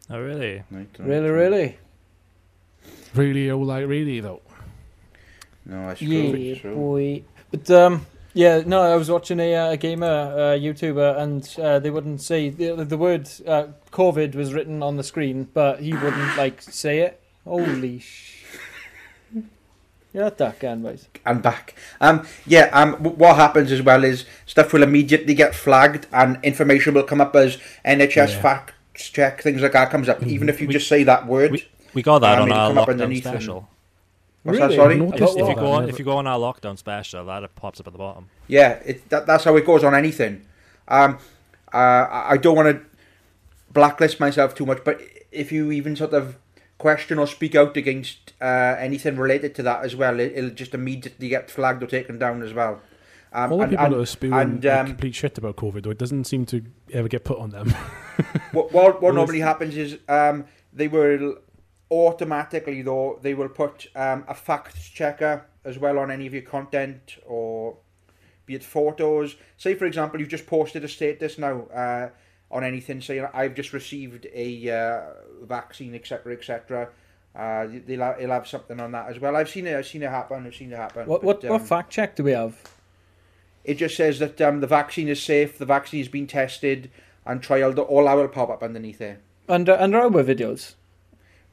[0.09, 0.63] Oh really?
[0.71, 1.77] Right, right, Really, really.
[3.13, 4.41] Really, oh, like really though.
[5.65, 6.07] No, that's true.
[6.07, 7.23] Yeah, it's boy.
[7.51, 11.79] But um, yeah, no, I was watching a, uh, a gamer uh, YouTuber, and uh,
[11.79, 15.93] they wouldn't say the, the word uh, COVID was written on the screen, but he
[15.93, 17.21] wouldn't like say it.
[17.45, 18.42] Holy sh!
[20.13, 21.07] You're not that guy, boys.
[21.25, 21.73] and back.
[21.99, 22.69] Um, yeah.
[22.71, 27.19] Um, what happens as well is stuff will immediately get flagged, and information will come
[27.19, 28.41] up as NHS Yeah.
[28.41, 31.51] facts check things like that comes up, even if you We- just say that word.
[31.51, 33.67] We, we got that Um, on it'll our lockdown special.
[34.43, 34.75] What's Really?
[34.75, 34.81] that?
[34.83, 34.95] Sorry.
[34.97, 37.87] Noticed If you go on, if you go on our lockdown special, that pops up
[37.87, 38.29] at the bottom.
[38.47, 40.43] Yeah, it, that, that's how it goes on anything.
[40.87, 41.17] Um,
[41.73, 42.81] uh, I I don't want to
[43.73, 46.35] blacklist myself too much, but if you even sort of
[46.77, 50.73] question or speak out against uh, anything related to that as well, it, it'll just
[50.73, 52.81] immediately get flagged or taken down as well.
[53.31, 55.83] Um, All the and- people and that are spewing and, um, complete shit about COVID,
[55.83, 57.69] though, it doesn't seem to ever get put on them.
[58.51, 61.37] what, what, what normally happens is um, they will
[61.93, 66.41] automatically though they will put um, a fact checker as well on any of your
[66.41, 67.77] content or
[68.47, 72.09] be it photos say for example you've just posted a status now uh,
[72.53, 75.01] on anything saying I've just received a uh,
[75.45, 76.89] vaccine etc etc
[77.35, 79.35] Uh, they'll have, he'll have something on that as well.
[79.35, 79.75] I've seen it.
[79.75, 80.45] I've seen it happen.
[80.45, 81.07] I've seen it happen.
[81.07, 82.55] What but, what, what um, fact check do we have?
[83.63, 85.57] It just says that um, the vaccine is safe.
[85.57, 86.91] The vaccine has been tested
[87.25, 87.79] and trialed.
[87.79, 89.17] All that will pop up underneath there.
[89.49, 90.75] Under under our videos.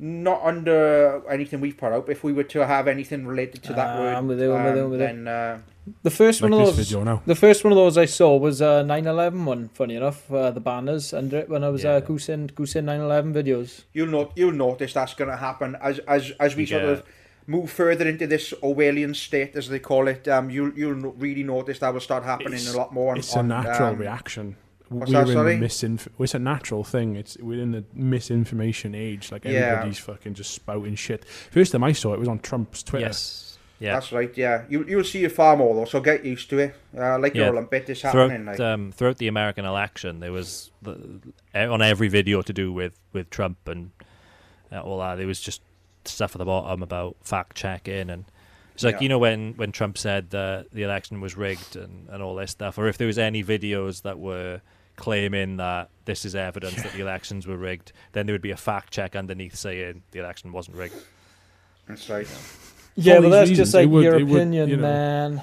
[0.02, 2.08] Not under anything we've put out.
[2.08, 4.64] If we were to have anything related to that Ah, word, I'm with you, I'm
[4.64, 5.06] with you, I'm um, with you.
[5.06, 5.58] then uh,
[6.02, 6.76] The first Like one of those.
[6.88, 7.22] video now.
[7.26, 9.68] The first one of those I saw was uh, 9/11 one.
[9.74, 11.96] Funny enough, uh, the banners under it when I was Yeah.
[11.96, 13.82] uh, goosing goosing 9/11 videos.
[13.92, 17.02] you'll not you'll notice that's going to happen as as as we sort of
[17.46, 20.26] move further into this Orwellian state, as they call it.
[20.28, 23.12] Um, you'll you'll really notice that will start happening It's- a lot more.
[23.12, 24.56] On, It's a on, natural um, reaction.
[24.90, 25.56] What's we're that, in sorry?
[25.56, 27.16] the misinf- It's a natural thing.
[27.16, 29.32] It's we're in the misinformation age.
[29.32, 29.50] Like Yeah.
[29.52, 31.24] everybody's fucking just spouting shit.
[31.50, 33.06] First time I saw it was on Trump's Twitter.
[33.06, 33.46] Yes.
[33.78, 33.94] Yeah.
[33.94, 34.30] That's right.
[34.36, 35.86] Yeah, you you'll see it far more though.
[35.86, 36.74] So get used to it.
[36.96, 37.44] Uh, like Yeah.
[37.46, 38.44] your Olympic is happening.
[38.44, 40.98] throughout Like, um, throughout the American election, there was the,
[41.54, 43.92] eh, on every video to do with with Trump and
[44.70, 45.16] uh, all that.
[45.16, 45.62] There was just
[46.04, 48.24] stuff at the bottom about fact checking and
[48.74, 49.00] it's like Yeah.
[49.02, 52.50] you know when when Trump said that the election was rigged and and all this
[52.50, 54.60] stuff, or if there was any videos that were
[55.00, 58.56] claiming that this is evidence that the elections were rigged, then there would be a
[58.56, 60.94] fact check underneath saying the election wasn't rigged.
[61.88, 62.28] that's right.
[62.94, 64.82] Yeah, all but that's reasons, just like would- your it would, opinion, you know.
[64.82, 65.42] man.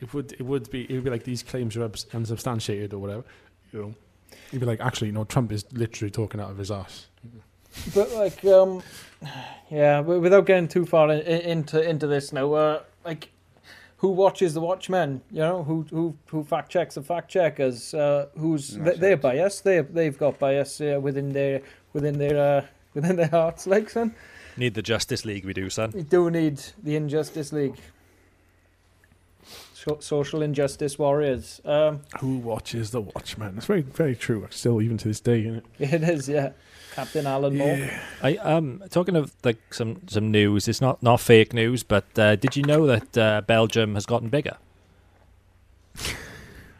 [0.00, 3.24] It would it would be it would be like these claims are unsubstantiated or whatever.
[3.72, 3.94] You know,
[4.50, 7.06] you'd be like, actually, no, Trump is literally talking out of his ass.
[7.94, 8.82] But like, um,
[9.70, 13.30] yeah, without getting too far in, in, into into this now, uh, like,
[14.02, 15.22] who watches the Watchmen?
[15.30, 17.94] You know, who who who fact checks the fact checkers?
[17.94, 19.62] Uh, who's they, That's they're biased.
[19.62, 21.62] They they've got bias uh, within their
[21.92, 23.68] within their uh, within their hearts.
[23.68, 24.12] Like, son,
[24.56, 25.92] Need the Justice League, we do, son.
[25.94, 27.76] we do need the Injustice League.
[29.72, 31.60] So, social injustice warriors.
[31.64, 33.54] Um, Who watches the Watchmen?
[33.56, 34.46] It's very very true.
[34.50, 35.64] Still, even to this day, isn't it?
[35.94, 36.50] it is, yeah.
[36.94, 37.88] Captain Alan Moore.
[38.22, 40.68] I um talking of like some some news.
[40.68, 44.28] It's not not fake news, but uh, did you know that uh, Belgium has gotten
[44.28, 44.56] bigger?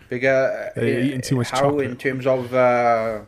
[0.09, 0.71] Bigger.
[0.77, 1.91] uh, They're eating too much how chocolate.
[1.91, 3.21] in terms of uh,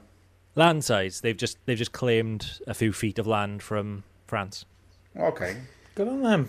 [0.55, 1.20] Land size.
[1.23, 4.64] They've just they've just claimed a few feet of land from France.
[5.16, 5.57] okay.
[5.94, 6.49] Good on them.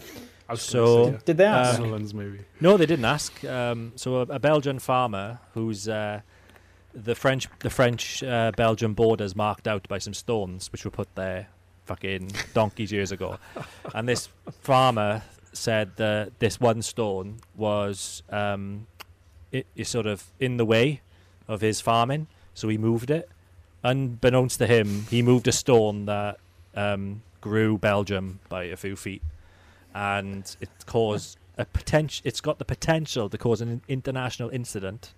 [0.56, 1.80] So- Did they Uh, ask?
[1.82, 1.88] yeah.
[2.14, 2.40] Maybe.
[2.62, 3.44] No, they didn't ask.
[3.46, 6.22] Um, so a, a Belgian farmer who's uh,
[6.96, 11.14] the French the French uh, Belgian borders marked out by some stones which were put
[11.16, 11.48] there
[11.86, 13.38] fucking donkeys years ago,
[13.94, 14.30] and this
[14.62, 15.22] farmer
[15.54, 18.88] said that this one stone was um,
[19.52, 21.02] it is sort of in the way
[21.48, 23.30] of his farming, so he moved it.
[23.84, 26.40] Unbeknownst to him, he moved a stone that
[26.76, 29.22] um, grew Belgium by a few feet,
[29.94, 32.22] and it caused a potential.
[32.26, 35.14] It's got the potential to cause an international incident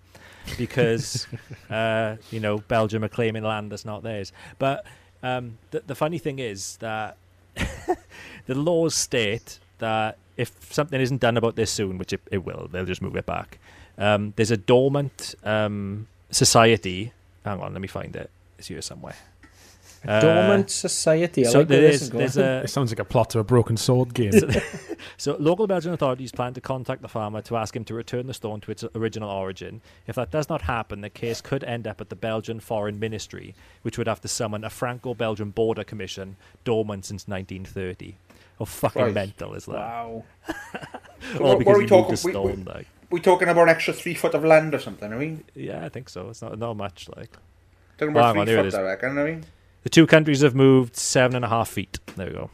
[0.56, 1.26] because
[1.70, 4.32] uh, you know Belgium are claiming land that's not theirs.
[4.58, 4.84] But
[5.22, 7.16] um, the the funny thing is that
[8.46, 12.68] the laws state that if something isn't done about this soon, which it, it will,
[12.70, 13.58] they'll just move it back.
[13.98, 17.12] Um, there's a dormant um, society.
[17.44, 18.30] Hang on, let me find it.
[18.58, 19.16] It's here somewhere.
[20.06, 21.46] Uh, Dormant society.
[21.46, 22.18] I so like where there this is, is going.
[22.20, 24.32] there's a It sounds like a plot to a broken sword game.
[25.16, 28.34] So local Belgian authorities plan to contact the farmer to ask him to return the
[28.34, 29.80] stone to its original origin.
[30.06, 33.54] If that does not happen, the case could end up at the Belgian Foreign Ministry,
[33.82, 38.16] which would have to summon a Franco-Belgian border commission dormant since 1930.
[38.58, 39.14] How fucking Christ.
[39.14, 39.72] mental is that?
[39.74, 40.24] Wow.
[41.32, 42.06] So All what, because what are we he moved talking?
[42.08, 42.86] a We, stone, we, like.
[43.10, 45.12] we talking about an extra three foot of land or something?
[45.12, 46.28] Are we Yeah, I think so.
[46.30, 47.36] It's not not much like.
[47.98, 48.78] talking about hang on, three here it foot?
[48.80, 49.18] I reckon.
[49.18, 49.44] I mean,
[49.82, 51.98] The two countries have moved seven and a half feet.
[52.16, 52.50] There we go.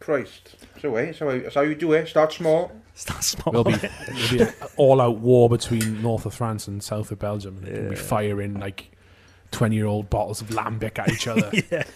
[0.00, 0.56] Christ.
[0.80, 2.08] So eh, so that's how you do it.
[2.08, 2.72] Start small.
[2.94, 3.52] It's not small.
[3.62, 7.58] There'll be, there'll be an all-out war between north of France and south of Belgium.
[7.58, 8.90] And they'll be firing like
[9.52, 11.50] twenty-year-old bottles of lambic at each other.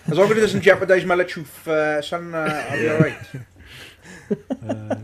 [0.07, 3.19] As long as it doesn't jeopardise my truth, uh, son, uh, I'll be all right.
[4.69, 4.97] Uh,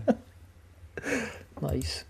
[1.60, 2.04] Nice.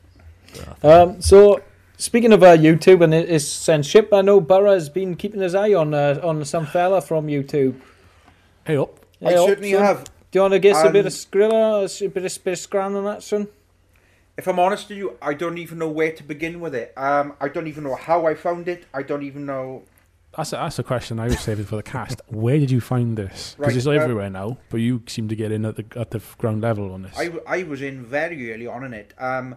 [0.83, 1.61] Um, so,
[2.03, 5.73] speaking of uh, YouTube and its censorship, I know Burra has been keeping his eye
[5.75, 7.81] on uh, on some fella from YouTube.
[8.65, 8.99] hey up.
[9.25, 9.83] I up, certainly son.
[9.83, 10.05] have.
[10.31, 12.53] Do you want to give us a bit Um, of skrilla, a bit of, bit
[12.53, 13.49] of scran on that, son?
[14.37, 16.95] If I'm honest with you, I don't even know where to begin with it.
[16.97, 18.87] Um, I don't even know how I found it.
[18.95, 19.83] I don't even know.
[20.35, 22.23] That's a, that's a question I was saving for the cast.
[22.29, 23.55] Where did you find this?
[23.59, 26.11] Because Right, it's uh, everywhere now, but you seem to get in at the at
[26.11, 27.12] the ground level on this.
[27.17, 29.12] I, I was in very early on in it.
[29.19, 29.57] Um,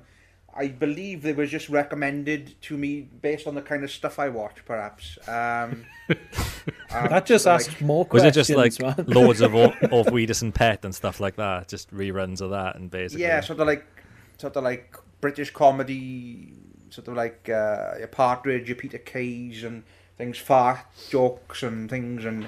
[0.55, 4.29] I believe they were just recommended to me based on the kind of stuff I
[4.29, 5.17] watch, perhaps.
[5.27, 6.15] Um, um,
[6.89, 9.05] that just so, like, asks more was it questions, just like man.
[9.07, 11.67] loads of Or- of Weedus and Pet and stuff like that?
[11.67, 13.23] Just reruns of that and basically.
[13.23, 13.85] Yeah, sort of like,
[14.37, 16.53] sort of like British comedy,
[16.89, 19.83] sort of like uh, your Partridge, your Peter Kays, and
[20.17, 22.47] things, fart jokes and things, and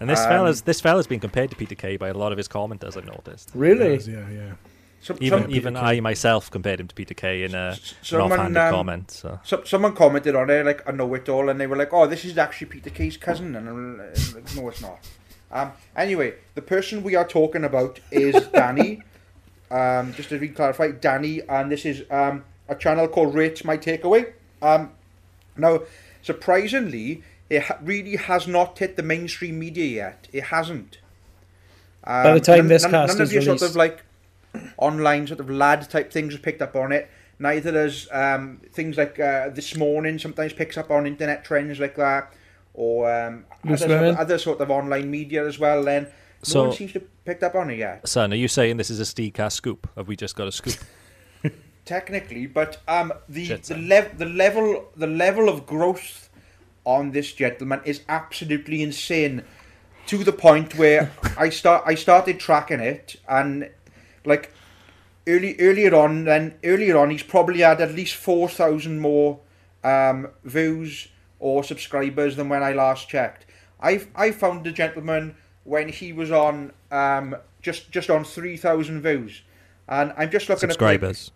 [0.00, 2.38] And this Um, fella's this fella's been compared to Peter Kay by a lot of
[2.38, 2.96] his commenters.
[2.96, 3.52] I've noticed.
[3.54, 3.92] Really?
[3.94, 4.52] Yes, yeah, yeah.
[5.00, 7.96] Some, Even some, even I myself compared him to Peter Kay in a, s- an
[8.02, 9.10] someone, offhanded um, comment.
[9.12, 11.92] So So, someone commented on it, like, I know it all, and they were like,
[11.92, 13.54] oh, this is actually Peter Kay's cousin.
[13.54, 13.98] And I'm
[14.34, 14.98] like, no, it's not.
[15.52, 19.02] Um, anyway, the person we are talking about is Danny.
[19.70, 24.32] um, just to re-clarify, Danny, and this is um, a channel called Rate My Takeaway.
[24.60, 24.90] Um,
[25.56, 25.82] now,
[26.22, 30.28] surprisingly, it ha- really has not hit the mainstream media yet.
[30.32, 30.98] It hasn't.
[32.04, 34.02] Um, By the time none, this none, cast none of is your sort of like
[34.76, 37.08] online sort of lad type things have picked up on it.
[37.38, 41.94] Neither does um, things like uh, this morning sometimes picks up on internet trends like
[41.96, 42.32] that,
[42.74, 45.82] or um, other, sort of, other sort of online media as well.
[45.84, 46.08] Then no
[46.42, 48.88] So- one seems to have picked up on it yet, son, are you saying this
[48.90, 49.88] is a Steakcast scoop?
[49.96, 50.76] Have we just got a scoop?
[51.84, 52.46] technically.
[52.46, 53.88] But um, the Shit, the, son.
[53.88, 56.28] lev- the level the level of growth
[56.84, 59.42] on this gentleman is absolutely insane,
[60.06, 63.70] to the point where I start I started tracking it and
[64.26, 64.52] like
[65.26, 69.40] early earlier on then earlier on he's probably had at least 4000 more
[69.82, 71.08] um, views
[71.38, 73.46] or subscribers than when I last checked
[73.80, 79.42] I I found the gentleman when he was on um, just just on 3000 views
[79.88, 81.30] and I'm just looking Subscribers.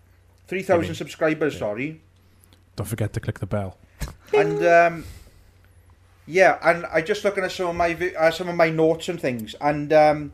[0.44, 0.94] at 3000 mean?
[0.94, 2.00] subscribers sorry
[2.76, 3.76] Don't forget to click the bell.
[4.32, 5.04] and um,
[6.26, 9.20] yeah, and I just looking at some of my uh, some of my notes and
[9.20, 10.32] things, and um,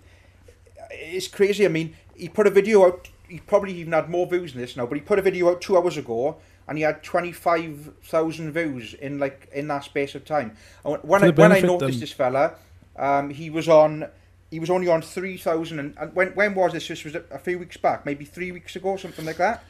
[0.90, 1.64] it's crazy.
[1.64, 3.08] I mean, he put a video out.
[3.28, 5.60] He probably even had more views than this now, but he put a video out
[5.60, 6.36] two hours ago,
[6.68, 10.56] and he had twenty five thousand views in like in that space of time.
[10.84, 12.54] And when I when I noticed um, this fella,
[12.96, 14.08] um, he was on.
[14.48, 16.86] He was only on three thousand, and, when when was this?
[16.86, 19.64] This was a, a few weeks back, maybe three weeks ago, something like that.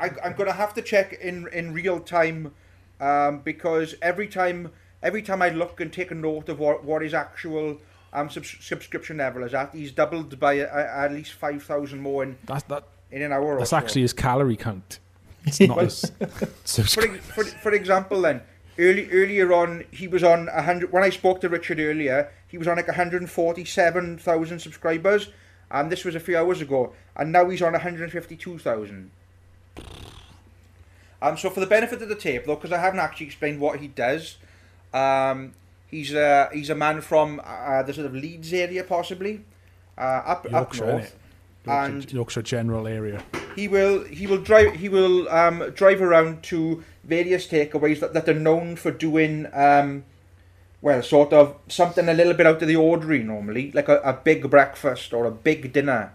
[0.00, 2.54] I, I'm gonna have to check in in real time
[2.98, 4.70] um, because every time
[5.02, 7.78] every time I look and take a note of what, what his actual
[8.16, 12.00] um, subs- subscription level is at, he's doubled by a, a, at least five thousand
[12.00, 12.84] more in, That's that.
[13.10, 13.58] in an hour.
[13.58, 13.76] That's or so.
[13.76, 14.98] actually his calorie count.
[15.44, 16.10] It's not his
[16.64, 18.40] for, for, for example then
[18.78, 22.58] early earlier on he was on a hundred when I spoke to Richard earlier he
[22.58, 25.28] was on like 147,000 subscribers
[25.70, 29.10] and this was a few hours ago and now he's on 152,000
[31.22, 33.80] um, so for the benefit of the tape though because I haven't actually explained what
[33.80, 34.36] he does
[34.92, 35.52] um,
[35.86, 39.44] he's a he's a man from uh, the sort of Leeds area possibly
[39.98, 41.16] uh, up Yorkshire, up north?
[41.66, 43.22] Yorkshire, and- Yorkshire general area.
[43.54, 48.28] he will he will drive he will um, drive around to various takeaways that, that
[48.28, 50.04] are known for doing um,
[50.82, 54.12] well sort of something a little bit out of the ordinary normally like a, a
[54.12, 56.12] big breakfast or a big dinner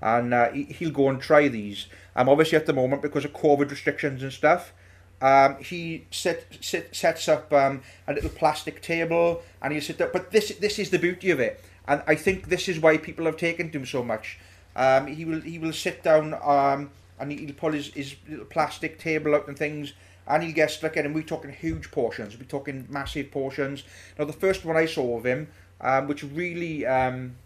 [0.00, 1.86] and uh, he, he'll go and try these
[2.16, 4.72] I'm um, obviously at the moment because of covid restrictions and stuff
[5.20, 10.10] um, he set, set, sets up um, a little plastic table and he'll sit there
[10.12, 11.60] but this this is the beauty of it.
[11.86, 14.38] And I think this is why people have taken to him so much.
[14.76, 18.98] Um, he will he will sit down um, and he'll pull his, his little plastic
[18.98, 19.92] table out and things
[20.26, 23.82] and he'll get stuck in and we're talking huge portions we're talking massive portions.
[24.18, 25.48] Now the first one I saw of him
[25.80, 27.36] um, which really um,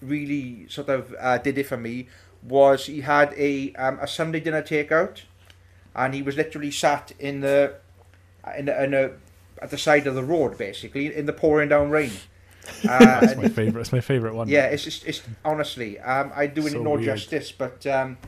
[0.00, 2.08] really sort of uh, did it for me
[2.42, 5.22] was he had a um, a Sunday dinner takeout
[5.98, 7.74] and he was literally sat in the
[8.56, 9.10] in a, in a
[9.60, 12.12] at the side of the road basically in the pouring down rain
[12.88, 13.80] uh, That's my favorite.
[13.80, 14.46] It's my favorite one.
[14.48, 17.04] yeah, it's just, it's honestly, um, I do it So no weird.
[17.04, 18.18] justice, but um,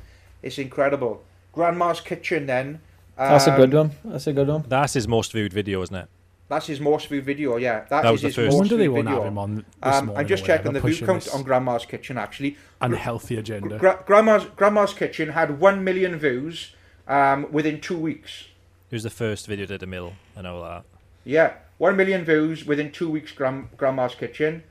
[0.42, 1.22] it's incredible.
[1.52, 2.80] Grandma's Kitchen, then.
[3.18, 3.90] That's a um, good one.
[4.02, 4.64] That's a good one.
[4.66, 6.08] That's his most viewed video, isn't it?
[6.48, 7.58] That's his most viewed video.
[7.58, 8.46] Yeah, That that was is the his first.
[8.46, 9.22] I most wonder they viewed won't video.
[9.22, 10.20] have him on this Um, morning.
[10.20, 12.16] I'm just checking whatever, the view count on Grandma's Kitchen.
[12.16, 13.76] Actually, unhealthy agenda.
[13.76, 16.74] Gra- Grandma's Grandma's Kitchen had one million views
[17.10, 18.44] um, within two weeks.
[18.90, 20.14] It was the first video did a mill.
[20.36, 20.84] I know that.
[21.24, 23.32] Yeah, one million views within two weeks.
[23.32, 24.62] Gram- Grandma's Kitchen.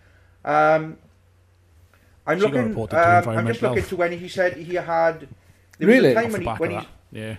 [0.44, 0.98] Um,
[2.26, 2.88] I'm She got looking.
[2.88, 3.90] to Um, I'm just looking Health.
[3.90, 5.28] to when he said he had.
[5.78, 6.10] There Really?
[6.16, 6.88] was a time when he, when he.
[7.12, 7.36] Yeah.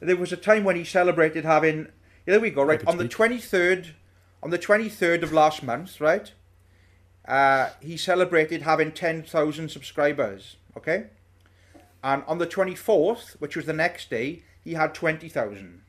[0.00, 1.86] there was a time when he celebrated having.
[2.26, 2.62] Yeah, there we go.
[2.62, 3.94] Right Rapid on the twenty third,
[4.42, 6.32] on the twenty third of last month, right?
[7.26, 10.56] Uh, he celebrated having ten thousand subscribers.
[10.76, 11.06] Okay,
[12.02, 15.82] and on the twenty fourth, which was the next day, he had twenty thousand.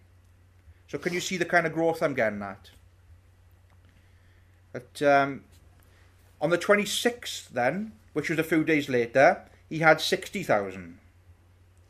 [0.87, 2.71] So can you see the kind of growth I'm getting at?
[4.71, 5.43] But um,
[6.41, 10.97] on the twenty sixth, then, which was a few days later, he had sixty thousand.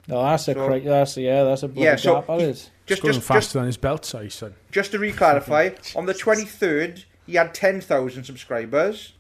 [0.08, 2.46] No, that's a So- cra- that's yeah, that's a bloody Yeah, so gap, that he-
[2.48, 2.60] is.
[2.60, 4.56] Just, Just, going just, faster just than his belt size, son.
[4.72, 9.14] Just to re-clarify, on the 23rd, he had 10,000 subscribers.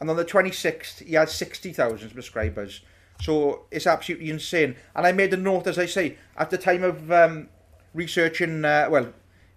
[0.00, 2.80] And on the 26th, he had 60,000 subscribers.
[3.22, 4.74] So it's absolutely insane.
[4.96, 7.48] And I made a note, as I say, at the time of um,
[7.94, 9.12] researching, uh, well,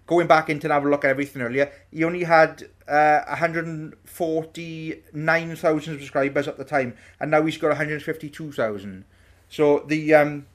[0.06, 5.98] going back into and have a look at everything earlier, he only had uh, 149,000
[5.98, 9.04] subscribers at the time, and now he's got 152,000.
[9.48, 10.46] So the um,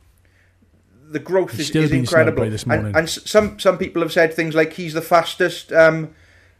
[1.10, 2.50] the growth He's is, is incredible.
[2.50, 2.96] this and, morning.
[2.96, 6.16] and some some people have said things like he's the fastest um,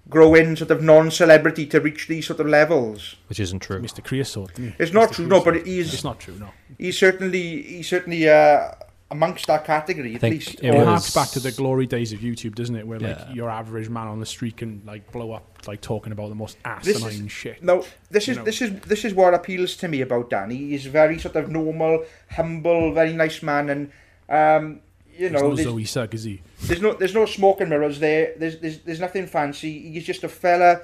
[0.10, 3.16] growing sort of non-celebrity to reach these sort of levels.
[3.28, 3.80] which isn't true.
[3.82, 4.04] Mr.
[4.04, 4.52] Creosote.
[4.54, 4.76] Isn't?
[4.80, 5.16] It's not Mr.
[5.16, 5.68] true, no, but Creosote.
[5.68, 6.36] it is- not true.
[6.40, 6.50] No.
[6.78, 8.72] He's certainly he's certainly uh,
[9.12, 10.56] amongst that category at least.
[10.56, 12.88] it It harks back to the glory days of YouTube, doesn't it?
[12.88, 13.34] Where like Yeah.
[13.34, 16.58] your average man on the street can like blow up like talking about the most
[16.84, 17.62] This is- shit.
[17.64, 18.44] No, this is No.
[18.44, 20.58] this is this is what appeals to me about Danny.
[20.58, 23.92] He's very sort of normal, humble, very nice man, and
[24.30, 24.80] um,
[25.22, 26.42] you There's know, no there's, Zoe Sugg, is he?
[26.64, 28.34] there's no there's no smoke and mirrors there.
[28.38, 29.92] There's, there's there's nothing fancy.
[29.92, 30.82] He's just a fella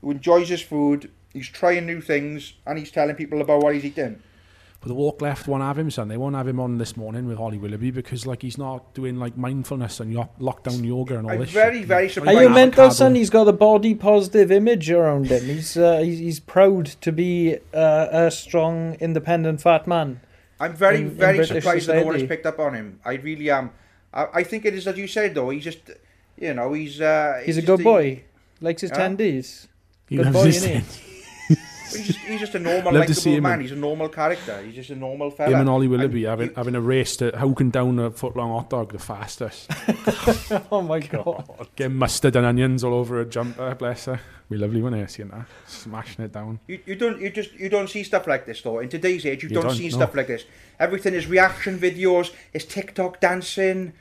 [0.00, 1.10] who enjoys his food.
[1.32, 4.22] He's trying new things, and he's telling people about what he's eating.
[4.80, 6.08] But the walk left won't have him, son.
[6.08, 9.18] They won't have him on this morning with Holly Willoughby because like he's not doing
[9.18, 11.50] like mindfulness and yo- lockdown yoga and all I'm this.
[11.50, 11.86] very, shit.
[11.86, 12.38] very surprised.
[12.38, 12.94] Are you mental, avocado.
[12.94, 13.14] son?
[13.14, 15.44] He's got a body positive image around him.
[15.44, 20.22] He's uh, he's, he's proud to be uh, a strong, independent, fat man.
[20.58, 23.00] I'm very, in- in very British surprised that no one has picked up on him.
[23.04, 23.72] I really am.
[24.12, 25.50] I, I think it is as you said though.
[25.50, 25.78] He's just,
[26.36, 28.22] you know, he's uh, He's a just good boy.
[28.60, 28.98] Likes his Huh?
[28.98, 29.68] tendies.
[30.08, 30.82] He Good loves boy, his innit?
[30.82, 31.09] thing.
[31.96, 33.52] He's just, he's just a normal, Love to see likable him man.
[33.54, 34.62] in- He's a normal character.
[34.62, 35.56] He's just a normal Him fella.
[35.60, 38.36] and Ollie Willoughby And having, you- having a race to who can down a foot
[38.36, 39.70] long hot dog the fastest.
[40.72, 41.68] Oh my god!
[41.76, 44.20] Get mustard and onions all over a jumper, bless her.
[44.48, 45.46] We lovely when I see that.
[45.66, 46.58] Smashing it down.
[46.66, 48.80] You, you don't you just you don't see stuff like this though.
[48.80, 49.96] In today's age, you, You don't, don't, see no.
[49.96, 50.44] stuff like this.
[50.80, 52.32] Everything is reaction videos.
[52.52, 53.92] It's TikTok dancing.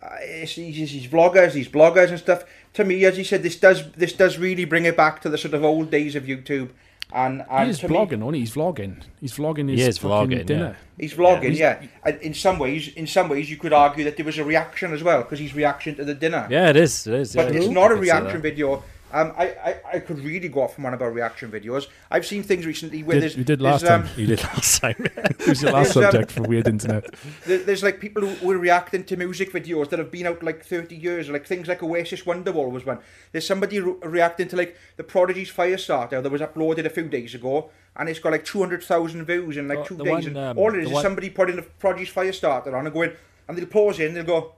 [0.00, 2.44] Uh, it's, it's, it's vloggers, these bloggers and stuff.
[2.74, 5.36] To me, as you said, this does this does really bring it back to the
[5.38, 6.70] sort of old days of YouTube.
[7.12, 9.02] And, and He is to me- vlogging, only he's vlogging.
[9.20, 10.76] He's vlogging his He is fucking vlogging, dinner.
[10.98, 11.82] He's vlogging, he's- yeah.
[12.04, 14.92] And in some ways, in some ways, you could argue that there was a reaction
[14.92, 16.46] as well because he's reaction to the dinner.
[16.50, 17.06] Yeah, it is.
[17.06, 17.34] It is.
[17.34, 18.82] But yeah, it's I not a uh, reaction video.
[19.10, 21.86] Um, I, I, I could really go off on one of our reaction videos.
[22.10, 24.12] I've seen things recently where Did- there's, you did last um, time.
[24.16, 24.96] You did last time.
[25.16, 27.06] It was your last um, subject for weird internet.
[27.46, 30.62] there- there's like people who were reacting to music videos that have been out like
[30.64, 32.98] 30 years, like things like Oasis Wonderwall was one.
[33.32, 37.34] There's somebody re- reacting to like the Prodigy's Firestarter that was uploaded a few days
[37.34, 40.06] ago, and it's got like 200,000 views in like Oh, two days.
[40.08, 42.92] one, and um, all it is is one- somebody putting the Prodigy's Firestarter on and
[42.92, 43.12] going,
[43.48, 44.54] and they'll pause it and they'll go,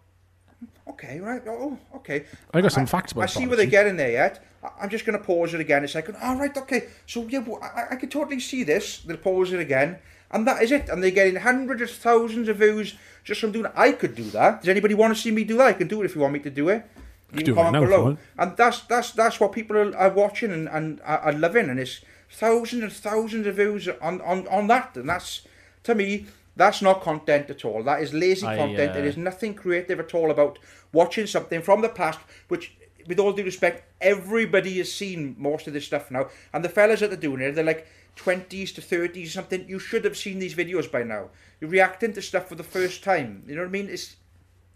[0.88, 2.24] okay, right, oh, oh, okay.
[2.52, 4.44] I got some facts about I see where they're getting there yet.
[4.62, 6.16] I- I'm just going to pause it again a second.
[6.22, 6.88] All right, okay.
[7.06, 9.00] So yeah, I, I can totally see this.
[9.00, 9.98] They'll pause it again,
[10.30, 10.88] and that is it.
[10.88, 12.94] And they're getting hundreds of thousands of views
[13.24, 13.72] just from doing it.
[13.74, 14.60] I could do that.
[14.60, 15.66] Does anybody want to see me do that?
[15.66, 16.84] I can do it if you want me to do it.
[17.32, 18.18] You can comment right now if you want.
[18.38, 21.78] And that's that's that's what people are, are watching and, and are, are loving, and
[21.78, 25.42] it's thousands and thousands of views on, on, on that, and that's
[25.84, 26.26] to me.
[26.56, 27.82] That's not content at all.
[27.82, 28.96] That is lazy I, content.
[28.96, 30.58] it uh, is nothing creative at all about
[30.92, 35.72] watching something from the past, which, with all due respect, everybody has seen most of
[35.72, 36.28] this stuff now.
[36.52, 37.86] And the fellas that are doing it, they're like
[38.16, 39.68] 20s to 30s or something.
[39.68, 41.30] You should have seen these videos by now.
[41.60, 43.44] You're reacting to stuff for the first time.
[43.46, 43.88] You know what I mean?
[43.88, 44.16] It's,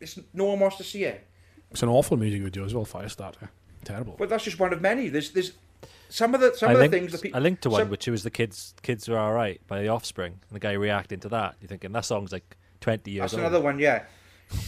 [0.00, 1.26] it's no one wants to see it.
[1.70, 3.48] It's an awful music video as well, Firestarter.
[3.84, 4.14] Terrible.
[4.18, 5.08] But that's just one of many.
[5.08, 5.52] There's, there's
[6.14, 7.36] some of the some I of the linked, things that people.
[7.38, 9.88] I linked to one some- which was the kids kids are all right by the
[9.88, 11.56] Offspring, and the guy reacting to that.
[11.60, 13.40] You're thinking that song's like 20 years That's old.
[13.40, 14.04] another one, yeah.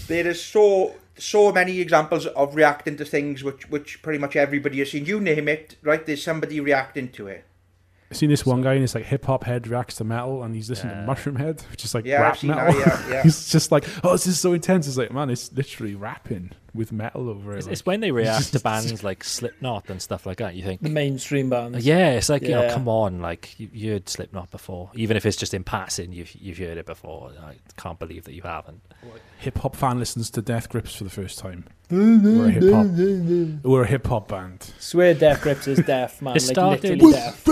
[0.09, 4.79] There is so so many examples of reacting to things which which pretty much everybody
[4.81, 5.05] has seen.
[5.07, 6.05] You name it, right?
[6.05, 7.45] There's somebody reacting to it.
[8.11, 10.55] I've seen this one guy and it's like hip hop head reacts to metal and
[10.55, 11.07] he's listening Yeah.
[11.07, 12.73] to Mushroomhead, which is like Yeah, rap metal.
[12.73, 13.23] that, yeah, yeah.
[13.25, 14.87] he's just like, oh, this is so intense.
[14.89, 17.59] It's like, man, it's literally rapping with metal over it.
[17.59, 17.73] It's, like.
[17.73, 20.55] it's when they react to bands like Slipknot and stuff like that.
[20.55, 21.85] You think, The mainstream bands.
[21.85, 25.27] yeah, it's like you know, come on, like you, you heard Slipknot before, even if
[25.27, 27.33] it's just in passing, you've you've heard it before.
[27.41, 28.81] I can't believe that you haven't.
[29.39, 31.65] hip hop fan listens to Death Grips for the first time.
[31.89, 32.87] We're a hip hop.
[33.65, 34.73] We're a hip hop band.
[34.81, 36.33] Swear Death Grips is deaf, man.
[36.33, 37.47] It like started- literally deaf.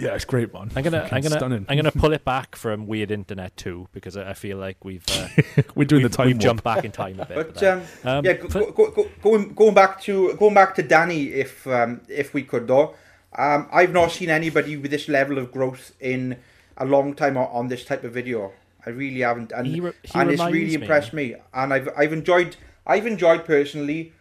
[0.00, 0.70] Yeah, it's great, man.
[0.74, 1.66] I'm gonna I'm gonna stunning.
[1.68, 5.04] I'm gonna pull it back from weird internet too because I I feel like we've
[5.10, 5.28] uh,
[5.74, 7.36] We're doing we've, the time we've jumped back in time a bit.
[7.36, 10.82] But with um, Um, yeah, go, go, go, going going back to going back to
[10.82, 12.94] Danny, if um, if we could though,
[13.36, 16.36] um, I've not seen anybody with this level of growth in
[16.76, 18.52] a long time on, on this type of video.
[18.86, 21.34] I really haven't, and He re- he and it's really me- impressed me.
[21.52, 24.12] And I've I've enjoyed I've enjoyed personally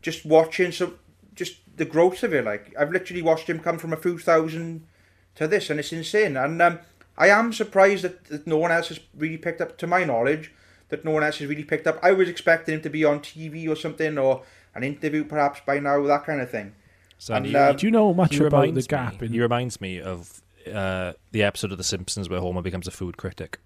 [0.00, 0.98] just watching some
[1.34, 2.44] just the growth of it.
[2.44, 4.86] Like I've literally watched him come from a few thousand
[5.34, 6.36] to this, and it's insane.
[6.36, 6.78] And um,
[7.16, 10.52] I am surprised that, that no one else has really picked up, to my knowledge,
[10.92, 11.98] that no one else has really picked up.
[12.02, 14.42] I was expecting him to be on TV or something, or
[14.74, 16.72] an interview perhaps by now, that kind of thing.
[17.18, 19.80] So and, he- uh, Do you know much about the gap me, in He reminds
[19.80, 20.40] me of
[20.72, 23.58] uh, the episode of The Simpsons where Homer becomes a food critic,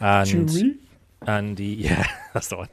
[0.00, 0.78] and Chewie?
[1.26, 2.68] and he yeah that's the one,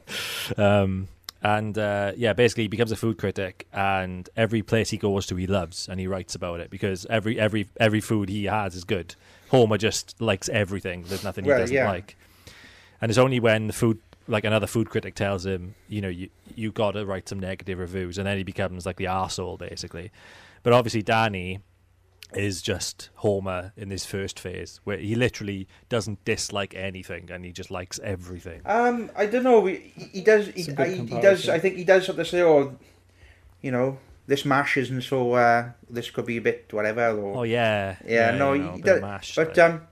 [0.58, 1.08] um,
[1.42, 5.36] And uh, yeah, basically he becomes a food critic, and every place he goes to,
[5.36, 8.84] he loves, and he writes about it because every every every food he has is
[8.84, 9.16] good.
[9.50, 11.04] Homer just likes everything.
[11.08, 11.88] There's nothing Well, he doesn't yeah.
[11.88, 12.16] like,
[13.02, 13.98] and it's only when the food,
[14.28, 17.78] like another food critic, tells him, you know, you you got to write some negative
[17.78, 20.10] reviews, and then he becomes like the asshole basically.
[20.62, 21.58] But obviously, Danny
[22.34, 27.52] is just Homer in this first phase, where he literally doesn't dislike anything, and he
[27.52, 28.62] just likes everything.
[28.64, 29.66] Um, I don't know.
[29.66, 30.46] He, he does.
[30.46, 31.48] He, It's a good I, he does.
[31.48, 32.78] I think he does sort of say, "Oh,
[33.60, 33.98] you know,
[34.28, 35.32] this mash isn't so.
[35.34, 38.80] Uh, this could be a bit whatever." Or, Oh yeah, Yeah, no, you know, he
[38.80, 39.82] a bit of does- mash, but like- um,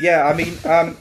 [0.00, 0.26] yeah.
[0.26, 0.96] I mean, um,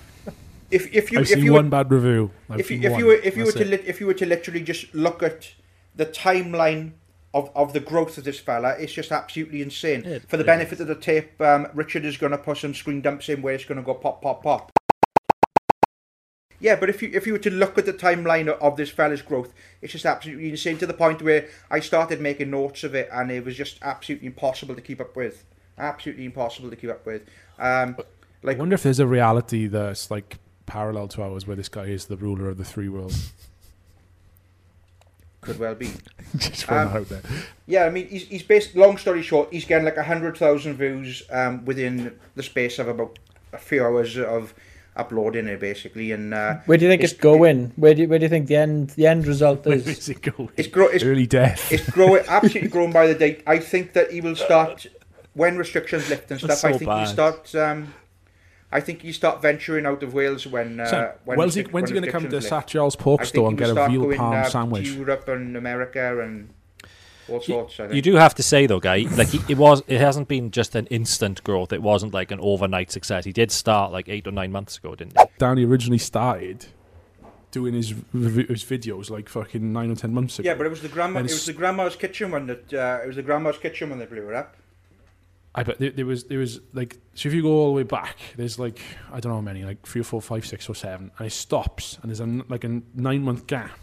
[0.71, 2.31] if if you I've if seen you one were, bad review.
[2.49, 2.99] I've if you if one.
[2.99, 5.53] you were if you were to lit if you were to literally just look at
[5.95, 6.93] the timeline
[7.33, 10.05] of, of the growth of this fella, it's just absolutely insane.
[10.05, 10.47] It For the is.
[10.47, 13.53] benefit of the tape, um, Richard is going to put some screen dumps in where
[13.53, 14.71] it's going to go pop pop pop.
[16.59, 19.23] Yeah, but if you if you were to look at the timeline of, this fella's
[19.23, 19.51] growth,
[19.81, 23.31] it's just absolutely insane to the point where I started making notes of it, and
[23.31, 25.43] it was just absolutely impossible to keep up with.
[25.77, 27.23] Absolutely impossible to keep up with.
[27.57, 28.03] Um, I
[28.43, 32.05] like wonder if there's a reality that's like parallel to ours, where this guy is
[32.05, 33.31] the ruler of the three worlds.
[35.41, 35.91] could well be.
[36.37, 37.21] Just throwing Um, that out there.
[37.67, 38.75] Yeah, I mean, he's, he's based.
[38.75, 43.17] Long story short, he's getting like hundred thousand views um, within the space of about
[43.53, 44.53] a few hours of
[44.95, 46.11] uploading it, basically.
[46.11, 47.71] And uh, Where do you think it's, It's- going?
[47.75, 49.87] Where do you, where do you think the end the end result Where is?
[49.87, 50.49] is it going?
[50.57, 50.87] it's grow.
[50.87, 51.71] It's, Early death.
[51.71, 53.41] it's growing absolutely growing by the day.
[53.47, 54.85] I think that he will start
[55.33, 56.49] when restrictions lift and stuff.
[56.49, 57.07] That's I think bad.
[57.07, 57.55] he start.
[57.55, 57.93] Um,
[58.71, 60.79] I think you start venturing out of Wales when.
[60.79, 62.67] Uh, So, when when's he, when's he going to come to restrictions lift.
[62.69, 64.85] Satriale's pork store and get a start veal going, palm uh, sandwich?
[64.85, 66.53] To Europe and America and
[67.29, 67.79] all sorts.
[67.79, 67.95] I think.
[67.95, 70.75] You do have to say though, guy, like he, it was, it hasn't been just
[70.75, 71.73] an instant growth.
[71.73, 73.25] It wasn't like an overnight success.
[73.25, 75.25] He did start like eight or nine months ago, didn't he?
[75.37, 76.67] Danny originally started
[77.51, 80.49] doing his his videos like fucking nine or ten months ago.
[80.49, 81.19] Yeah, but it was the grandma.
[81.19, 82.73] It was the grandma's kitchen one that.
[82.73, 84.55] Uh, it was the grandma's kitchen when they blew it up.
[85.53, 87.83] I bet there, there was there was like so if you go all the way
[87.83, 88.79] back, there's like
[89.11, 91.31] I don't know how many, like three or four, five, six or seven, and it
[91.31, 93.77] stops, and there's a n- like a nine month gap.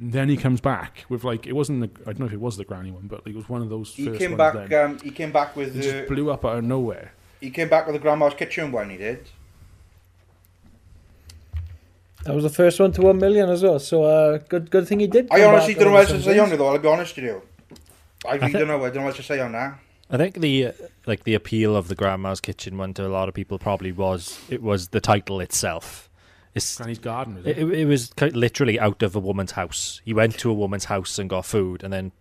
[0.00, 2.40] And then he comes back with like it wasn't the, I don't know if it
[2.40, 3.94] was the granny one, but like, it was one of those.
[3.94, 4.68] He first came ones back.
[4.68, 4.90] Then.
[4.90, 5.82] Um, he came back with it the.
[5.82, 7.12] just blew up out of nowhere.
[7.40, 8.90] He came back with the grandma's kitchen one.
[8.90, 9.28] He did.
[12.24, 13.78] That was the first one to one million as well.
[13.78, 15.28] So uh, good good thing he did.
[15.30, 16.68] I honestly back don't know over what to say on it though.
[16.68, 17.42] I'll be honest with you.
[18.26, 18.84] I really thi- don't know.
[18.84, 19.78] I don't know what to say on that.
[20.14, 20.72] I think the uh,
[21.06, 24.40] like the appeal of the Grandma's Kitchen one to a lot of people probably was
[24.48, 26.08] it was the title itself.
[26.54, 27.70] It's, Granny's garden, is it, it?
[27.72, 30.00] it was ki- literally out of a woman's house.
[30.04, 32.12] He went to a woman's house and got food, and then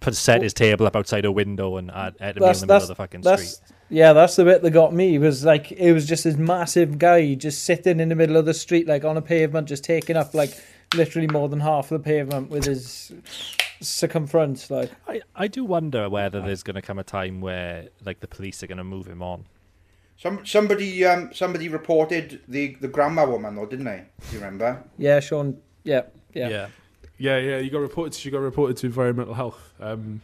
[0.00, 2.66] put set his table up outside a window and had, had a meal in the
[2.66, 3.60] middle of the fucking street.
[3.88, 4.12] yeah.
[4.12, 5.14] That's the bit that got me.
[5.14, 8.46] It was like it was just this massive guy just sitting in the middle of
[8.46, 10.60] the street, like on a pavement, just taking up like
[10.96, 13.12] literally more than half of the pavement with his
[13.80, 14.70] circumference.
[14.70, 18.28] Like I, I do wonder whether there's going to come a time where like the
[18.28, 19.46] police are going to move him on.
[20.16, 24.04] Some somebody um somebody reported the the grandma woman though, didn't they?
[24.28, 24.84] Do you remember?
[24.98, 25.56] yeah, Sean.
[25.82, 26.02] Yeah,
[26.34, 26.48] yeah.
[26.48, 26.68] Yeah,
[27.18, 27.38] yeah.
[27.38, 27.58] Yeah.
[27.58, 28.14] You got reported.
[28.14, 29.72] She got reported to environmental health.
[29.80, 30.20] Um,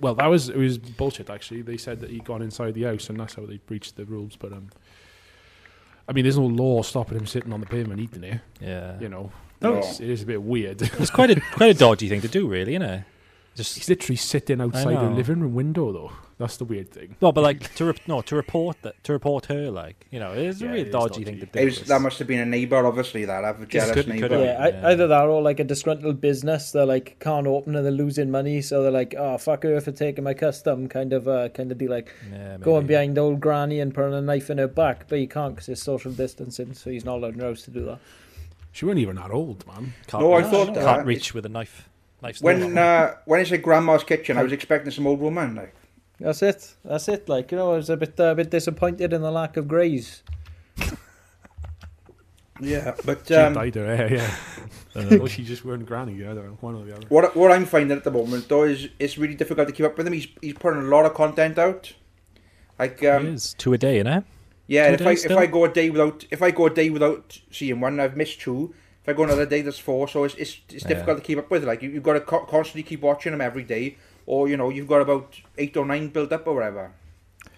[0.00, 1.30] well, that was it was bullshit.
[1.30, 4.04] Actually, they said that he'd gone inside the house, and that's how they breached the
[4.04, 4.36] rules.
[4.36, 4.70] But um,
[6.08, 8.40] I mean, there's no law stopping him sitting on the pavement eating it.
[8.60, 9.32] Yeah, You know,
[9.62, 9.74] No.
[9.78, 10.82] it's, it is a bit weird.
[10.98, 13.04] it's quite a quite a dodgy thing to do, really, isn't it?
[13.54, 15.16] Just He's literally sitting outside her know.
[15.16, 16.12] living room window, though.
[16.38, 17.16] That's the weird thing.
[17.22, 20.32] no, but like to re- no to report that to report her, like you know,
[20.34, 21.24] it's a really it is dodgy, dodgy.
[21.24, 21.58] thing to do.
[21.60, 23.24] It was, that must have been a neighbour, obviously.
[23.24, 24.28] That have a jealous couldn't- neighbour.
[24.28, 24.88] couldn't- Yeah, Yeah.
[24.88, 26.72] either that or like a disgruntled business.
[26.72, 29.92] They're like can't open and they're losing money, so they're like, "Oh fuck her for
[29.92, 32.88] taking my custom." Kind of, uh, kind of be like yeah, going maybe.
[32.88, 35.82] behind old granny and putting a knife in her back, but you can't because it's
[35.82, 37.98] social distancing, so he's not allowed in the house to do that.
[38.76, 39.94] She wasn't even that old, man.
[40.06, 41.06] Can't No, I reach- thought can't that.
[41.06, 41.88] reach with a knife.
[42.20, 45.54] Knife's When uh, when I said grandma's kitchen, I was expecting some old woman.
[45.54, 45.74] Like,
[46.20, 46.74] That's it.
[46.84, 47.26] That's it.
[47.26, 49.66] Like you know, I was a bit, uh, a bit disappointed in the lack of
[49.66, 50.22] greys.
[52.60, 54.12] yeah, but She um, dyed her hair,
[54.94, 55.18] yeah.
[55.20, 56.22] or she just weren't granny.
[56.24, 57.06] I don't know, one or the other.
[57.08, 59.96] what what I'm finding at the moment though is it's really difficult to keep up
[59.96, 60.12] with him.
[60.12, 61.94] He's he's putting a lot of content out.
[62.78, 64.24] Like it um, is two a day, innit?
[64.66, 65.32] Yeah, if I days if?
[65.32, 68.40] I go a day without if I go a day without seeing one, I've missed
[68.40, 68.74] two.
[69.02, 70.08] If I go another day, that's four.
[70.08, 70.88] So it's it's, it's Yeah.
[70.88, 71.64] difficult to keep up with.
[71.64, 73.96] Like you, you've got to co- constantly keep watching them every day,
[74.26, 76.92] or you know you've got about eight or nine built up or whatever.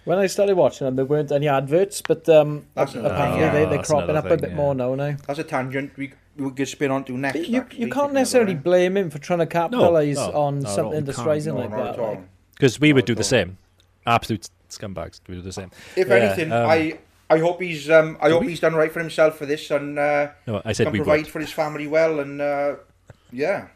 [0.04, 3.64] When I started watching them, there weren't any adverts, but um, That's apparently thing, they,
[3.66, 4.56] they're That's cropping up another a bit yeah.
[4.56, 4.94] more now.
[4.94, 7.46] Now That's a tangent we we could spin on to next.
[7.48, 8.62] you actually, you can't necessarily it.
[8.62, 10.74] blame him for trying to capitalise no, on not at all.
[10.76, 11.86] something You that's rising No, like that.
[11.94, 12.10] at all.
[12.14, 12.28] Like.
[12.54, 13.58] Because we would do the same.
[14.06, 15.20] Absolute scumbags.
[15.28, 15.70] We do the same.
[15.96, 16.98] If Yeah, anything, um, I
[17.30, 18.48] I hope he's um I hope we?
[18.50, 21.20] he's done right for himself for this and uh, No, I said can we provide
[21.24, 21.28] would.
[21.28, 22.76] for his family well and uh,
[23.32, 23.68] Yeah.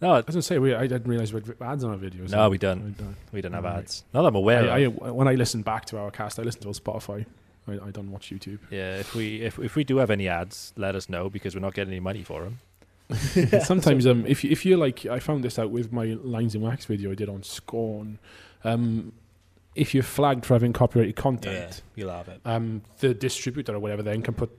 [0.00, 2.30] No, I was gonna say we, I didn't realize we had ads on our videos.
[2.30, 2.78] no, we don't.
[2.86, 3.16] I don't.
[3.32, 3.78] We don't have Right.
[3.78, 4.04] ads.
[4.14, 4.70] Not that I'm aware.
[4.70, 7.26] I, I, when I listen back to our cast, I listen to it on Spotify.
[7.66, 8.60] I, I don't watch YouTube.
[8.70, 11.60] Yeah, if we if if we do have any ads, let us know because we're
[11.62, 12.58] not getting any money for them.
[13.64, 16.84] Sometimes, um, if if you're like, I found this out with my lines in wax
[16.84, 18.18] video I did on Scorn.
[18.64, 19.12] Um,
[19.74, 22.40] if you're flagged for having copyrighted content, you'll have it.
[22.44, 24.50] um, the distributor or whatever then can put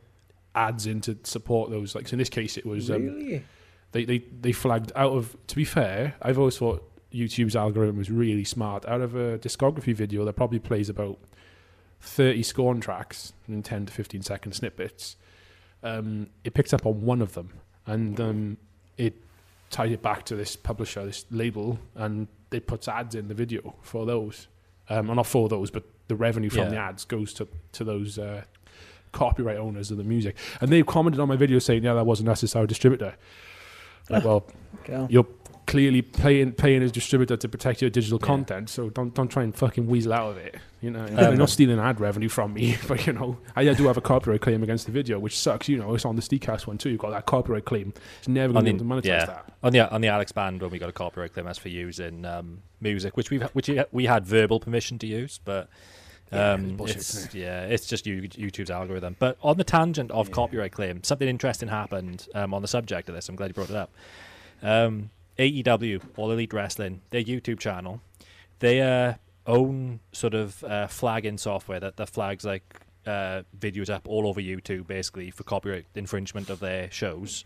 [0.55, 1.95] ads in to support those.
[1.95, 3.43] Like so in this case, it was um, really?
[3.91, 5.35] they, they they flagged out of.
[5.47, 6.83] To be fair, I've always thought
[7.13, 8.85] YouTube's algorithm was really smart.
[8.85, 11.19] Out of a discography video that probably plays about
[11.99, 15.17] thirty scorn tracks in ten to fifteen second snippets,
[15.83, 17.49] um, it picked up on one of them
[17.85, 18.57] and um,
[18.97, 19.15] it
[19.69, 23.75] tied it back to this publisher, this label, and it puts ads in the video
[23.81, 24.47] for those.
[24.89, 26.69] Um, well, not for those, but the revenue from Yeah.
[26.69, 28.43] the ads goes to to those uh,
[29.11, 30.35] copyright owners of the music.
[30.61, 33.15] And they commented on my video saying, "Yeah, that wasn't us; it's our distributor."
[34.09, 34.45] Like, well,
[34.81, 35.05] Okay.
[35.09, 35.27] you're
[35.69, 38.25] clearly paying paying as distributor to protect your digital Yeah.
[38.27, 40.55] content, so don't don't try and fucking weasel out of it.
[40.81, 43.85] You know, Um, you're not stealing ad revenue from me, but you know, I do
[43.87, 45.69] have a copyright claim against the video, which sucks.
[45.69, 46.89] You know, it's on the Steakhouse one too.
[46.89, 47.93] You've got that copyright claim.
[48.19, 49.25] It's never going to be able to monetize yeah.
[49.25, 49.53] that.
[49.63, 52.25] On the on the Alex band when we got a copyright claim, that's for using
[52.25, 55.69] um, music, which we which we had verbal permission to use, but
[56.31, 59.15] Yeah, um, it's bullshit, it's isn't yeah, it's just YouTube's algorithm.
[59.19, 60.33] But on the tangent of Yeah.
[60.33, 63.29] copyright claim, something interesting happened um, on the subject of this.
[63.29, 63.91] I'm glad you brought it up.
[64.61, 65.09] Um,
[65.39, 68.01] AEW, All Elite Wrestling, their YouTube channel,
[68.59, 69.13] they uh,
[69.47, 74.41] own sort of uh, flagging software that, that flags like uh, videos up all over
[74.41, 77.45] YouTube, basically for copyright infringement of their shows.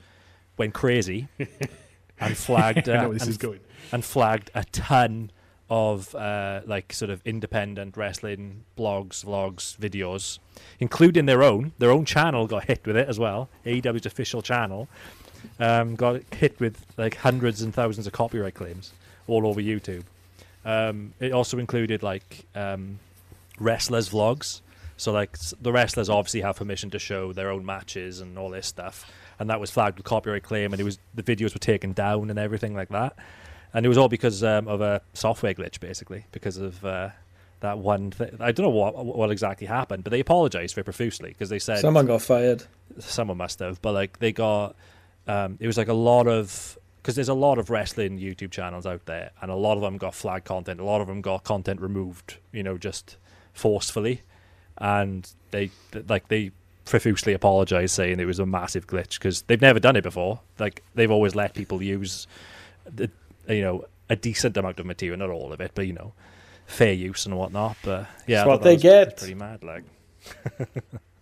[0.57, 1.27] Went crazy
[2.19, 3.59] and flagged uh, this and is going.
[3.91, 5.31] and flagged a ton
[5.69, 10.39] of uh, like sort of independent wrestling blogs, vlogs, videos,
[10.79, 11.73] including their own.
[11.77, 13.49] Their own channel got hit with it as well.
[13.65, 14.89] AEW's official channel
[15.59, 18.91] um, got hit with like hundreds and thousands of copyright claims
[19.27, 20.03] all over YouTube.
[20.65, 22.99] Um, it also included like um,
[23.59, 24.61] wrestlers' vlogs.
[24.97, 28.67] So like the wrestlers obviously have permission to show their own matches and all this
[28.67, 31.93] stuff, and that was flagged with copyright claim, and it was the videos were taken
[31.93, 33.15] down and everything like that,
[33.73, 37.09] and it was all because um, of a software glitch, basically because of uh,
[37.61, 38.11] that one.
[38.11, 41.59] Th- I don't know what what exactly happened, but they apologized it profusely because they
[41.59, 42.63] said Someone got fired.
[42.99, 44.75] someone must have, but like they got,
[45.27, 48.85] um, it was like a lot of because there's a lot of wrestling YouTube channels
[48.85, 50.79] out there, and a lot of them got flag content.
[50.79, 53.17] A lot of them got content removed, you know, just
[53.53, 54.21] forcefully,
[54.77, 55.69] and they
[56.07, 56.51] like they
[56.85, 60.39] profusely apologized, saying it was a massive glitch because they've never done it before.
[60.59, 62.27] Like they've always let people use,
[62.85, 63.09] the,
[63.47, 66.13] you know, a decent amount of material, not all of it, but you know,
[66.65, 67.77] fair use and whatnot.
[67.83, 69.17] But yeah, That's what they was get.
[69.17, 69.83] Pretty mad, like.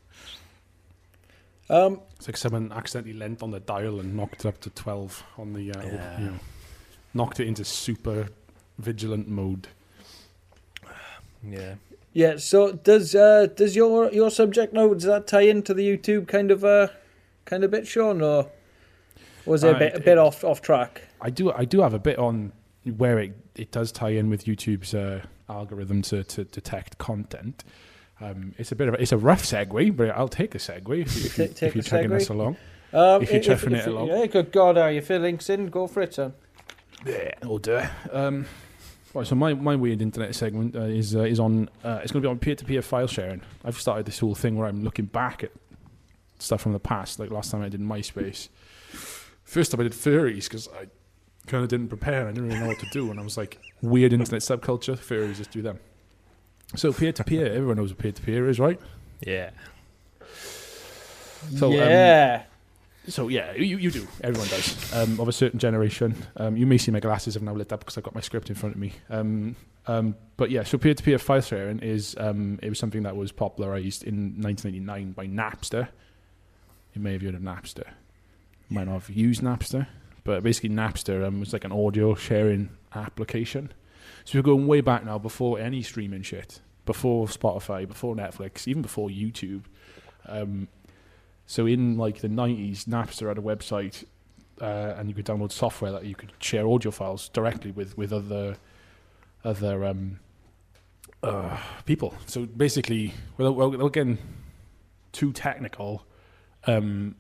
[1.72, 5.24] Um, It's like someone accidentally leant on the dial and knocked it up to twelve
[5.38, 6.20] on the, uh, Yeah.
[6.20, 6.40] you know,
[7.14, 8.28] knocked it into super
[8.78, 9.68] vigilant mode.
[11.44, 11.76] Yeah.
[12.14, 12.38] yeah.
[12.38, 16.52] So does uh, does your your subject now does that tie into the YouTube kind
[16.52, 16.88] of uh
[17.46, 18.50] kind of bit, Sean, or
[19.46, 21.04] was it a Uh, bit a it- bit off off track?
[21.22, 22.52] I do I do have a bit on
[22.98, 27.64] where it, it does tie in with YouTube's uh, algorithm to, to detect content.
[28.22, 30.80] Um, it's a bit of a, it's a rough segue, but I'll take a segue
[30.80, 32.58] if, you- if, you, Take- take if you're taking us along.
[32.94, 34.08] Um, If you're chuffing it along.
[34.10, 35.68] Yeah, good God, are you feeling sin?
[35.68, 36.34] Go for it, son.
[37.06, 37.78] Yeah, it'll do.
[37.78, 37.90] it.
[38.12, 38.46] Um,
[39.14, 42.22] right, so my, my weird internet segment uh, is uh, is on uh, it's going
[42.22, 43.42] to be on peer to peer file sharing.
[43.64, 45.52] I've started this whole thing where I'm looking back at
[46.38, 48.50] stuff from the past, like last time I did MySpace.
[49.46, 50.88] First time I did furries because I
[51.48, 52.28] kind of didn't prepare.
[52.28, 55.38] I didn't really know what to do, and I was like, weird internet subculture furries,
[55.38, 55.80] just do them.
[56.76, 58.80] So peer to peer, everyone knows what peer to peer is, right?
[59.22, 59.52] Yeah.
[61.58, 62.44] So, um, yeah.
[63.08, 64.08] So yeah, you, you do.
[64.24, 64.94] Everyone does.
[64.94, 66.16] Um, of a certain generation.
[66.38, 68.50] Um, you may see my glasses have now lit up because I've got my script
[68.50, 68.94] in front of me.
[69.10, 69.56] Um,
[69.88, 74.04] um, but yeah, so peer-to-peer file sharing is um, it was something that was popularized
[74.04, 75.88] in 1999 by Napster.
[76.94, 77.88] You may have heard of Napster.
[78.70, 79.88] You might not have used Napster,
[80.24, 83.72] but basically Napster um, was like an audio sharing application.
[84.26, 88.82] So we're going way back now, before any streaming shit, before Spotify, before Netflix, even
[88.82, 89.64] before YouTube.
[90.28, 90.68] Um,
[91.46, 94.06] so in like the nineties, Napster had a website,
[94.62, 98.14] uh, and you could download software that you could share audio files directly with with
[98.14, 98.58] other
[99.44, 100.20] other um,
[101.24, 102.14] uh, people.
[102.28, 104.18] So basically, without, without getting
[105.12, 106.06] too technical,
[106.68, 107.16] um,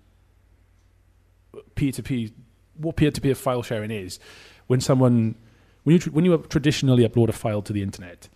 [1.76, 2.30] peer to peer,
[2.78, 4.20] what peer to peer file sharing is,
[4.68, 5.36] when someone
[5.84, 8.30] when you tr- when you traditionally upload a file to the internet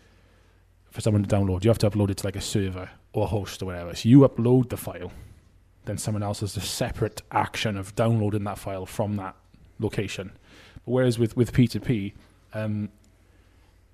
[0.90, 3.28] for someone to download, you have to upload it to like a server or a
[3.28, 3.96] host or whatever.
[3.96, 5.12] So you upload the file
[5.86, 9.36] then someone else has a separate action of downloading that file from that
[9.80, 10.32] location.
[10.86, 12.14] But whereas with with P2P,
[12.54, 12.90] um,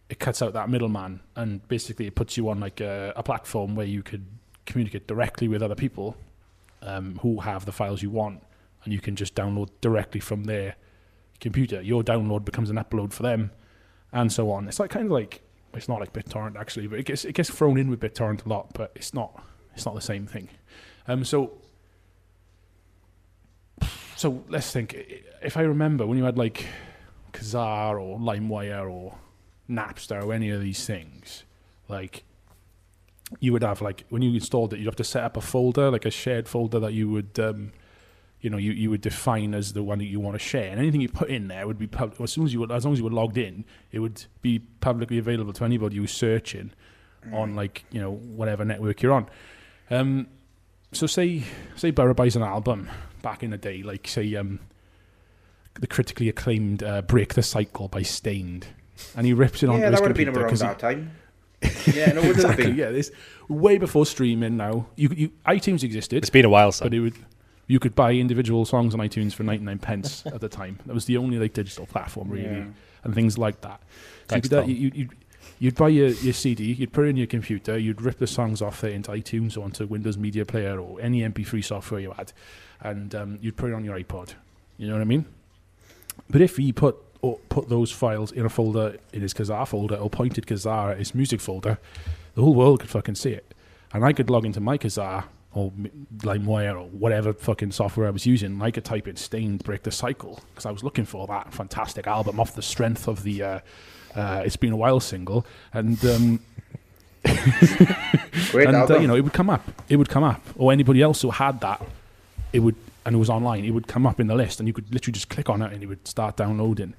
[0.10, 3.76] it cuts out that middleman and basically it puts you on like a, a platform
[3.76, 4.26] where you could
[4.66, 6.18] communicate directly with other people
[6.82, 8.42] um, who have the files you want,
[8.84, 10.76] and you can just download directly from their
[11.42, 11.82] computer.
[11.82, 13.52] Your download becomes an upload for them,
[14.14, 14.68] and so on.
[14.68, 15.42] It's like kind of like
[15.74, 18.50] it's not like BitTorrent actually, but it gets it gets thrown in with BitTorrent a
[18.50, 19.44] lot, but it's not
[19.76, 20.48] it's not the same thing.
[21.08, 21.58] Um, so
[24.16, 24.94] so let's think.
[25.42, 26.68] If I remember when you had like
[27.34, 29.16] Kazaa or LimeWire or
[29.70, 31.44] Napster or any of these things,
[31.88, 32.24] like
[33.40, 35.90] you would have like when you installed it, you'd have to set up a folder,
[35.90, 37.72] like a shared folder that you would, um,
[38.42, 40.80] you know, you, you would define as the one that you want to share, and
[40.80, 42.94] anything you put in there would be pub- as soon as you were, as long
[42.94, 46.72] as you were logged in, it would be publicly available to anybody who's searching
[47.32, 49.28] on like you know whatever network you're on.
[49.92, 50.28] Um,
[50.92, 51.44] so say
[51.76, 52.90] say Burrow buys an album
[53.22, 54.60] back in the day, like say um,
[55.80, 58.68] the critically acclaimed uh, "Break the Cycle" by Staind,
[59.16, 60.68] and he rips it on Yeah, his that would have been computer around 'cause he-
[60.68, 61.12] that time.
[61.96, 62.72] Yeah, no, it would have exactly.
[62.72, 63.12] Yeah, this
[63.48, 64.58] way before streaming.
[64.58, 66.88] Now you, you iTunes existed, It's been a while, son.
[66.88, 67.14] but it would
[67.72, 70.80] you could buy individual songs on iTunes for ninety nine pence at the time.
[70.86, 72.66] That was the only like digital platform really, Yeah.
[73.04, 73.80] and things like that.
[73.82, 74.70] So you Thanks, uh, Tom.
[74.70, 75.12] you, you, you'd,
[75.60, 78.62] you'd buy your, your CD, you'd put it in your computer, you'd rip the songs
[78.62, 82.34] off there into iTunes or onto Windows Media Player or any MP3 software you had,
[82.82, 84.34] and um, you'd put it on your iPod.
[84.78, 85.26] You know what I mean?
[86.30, 89.96] But if he put or put those files in a folder in his Kazaa folder
[89.96, 91.78] or pointed Kazaa at his music folder,
[92.36, 93.54] the whole world could fucking see it.
[93.94, 95.72] And I could log into my Kazaa or
[96.18, 99.84] LimeWire or whatever fucking software I was using, and I could type in Staind Break
[99.84, 103.44] the Cycle because I was looking for that fantastic album off the strength of the
[103.44, 103.60] uh,
[104.16, 105.46] uh, It's Been a While single.
[105.74, 106.40] And, um,
[108.52, 109.64] Great and uh, you know, it would come up.
[109.90, 110.42] It would come up.
[110.56, 111.86] Or anybody else who had that,
[112.54, 112.76] it would,
[113.06, 115.14] and it was online, it would come up in the list, and you could literally
[115.14, 116.94] just click on it and it would start downloading.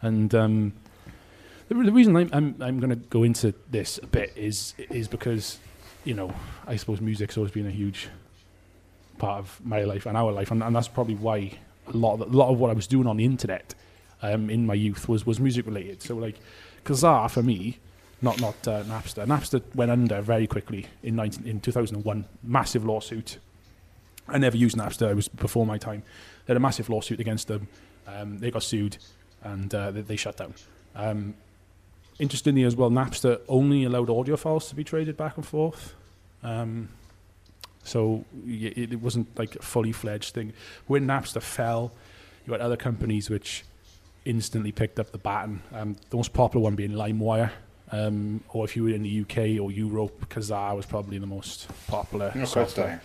[0.00, 0.72] And um,
[1.68, 5.08] the, the reason I'm, I'm, I'm going to go into this a bit is is
[5.08, 5.58] because,
[6.06, 6.32] you know,
[6.66, 8.08] I suppose music's always been a huge
[9.18, 11.52] part of my life and our life, and, and that's probably why
[11.88, 13.74] a lot of a lot of what I was doing on the internet
[14.22, 16.02] um, in my youth was was music related.
[16.02, 16.36] So like,
[16.84, 17.78] Kazaa for me,
[18.22, 19.26] not not uh, Napster.
[19.26, 22.24] Napster went under very quickly in 19, in 2001.
[22.42, 23.38] Massive lawsuit.
[24.28, 25.10] I never used Napster.
[25.10, 26.02] It was before my time.
[26.46, 27.68] They had a massive lawsuit against them.
[28.06, 28.98] Um, they got sued,
[29.42, 30.54] and uh, they, they shut down.
[30.94, 31.34] Um,
[32.18, 35.94] interestingly, as well, Napster only allowed audio files to be traded back and forth.
[36.42, 36.88] Um,
[37.82, 40.52] so it, it wasn't like a fully fledged thing.
[40.86, 41.92] When Napster fell,
[42.46, 43.64] you had other companies which
[44.24, 45.62] instantly picked up the baton.
[45.72, 47.50] Um, the most popular one being LimeWire.
[47.92, 51.68] Um, or if you were in the UK or Europe, Kazaa was probably the most
[51.86, 52.32] popular.
[52.34, 53.00] No, software.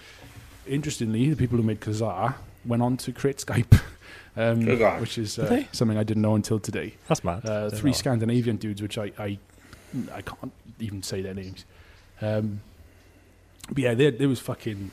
[0.68, 2.34] Interestingly, the people who made Kazaa
[2.66, 3.80] went on to create Skype,
[4.36, 4.66] um,
[5.00, 6.96] which is uh, something I didn't know until today.
[7.08, 7.46] That's mad.
[7.46, 7.98] Uh, three know.
[7.98, 9.38] Scandinavian dudes, which I, I,
[10.14, 11.66] I can't even say their names.
[12.22, 12.62] Um,
[13.70, 14.92] but yeah, there, there was fucking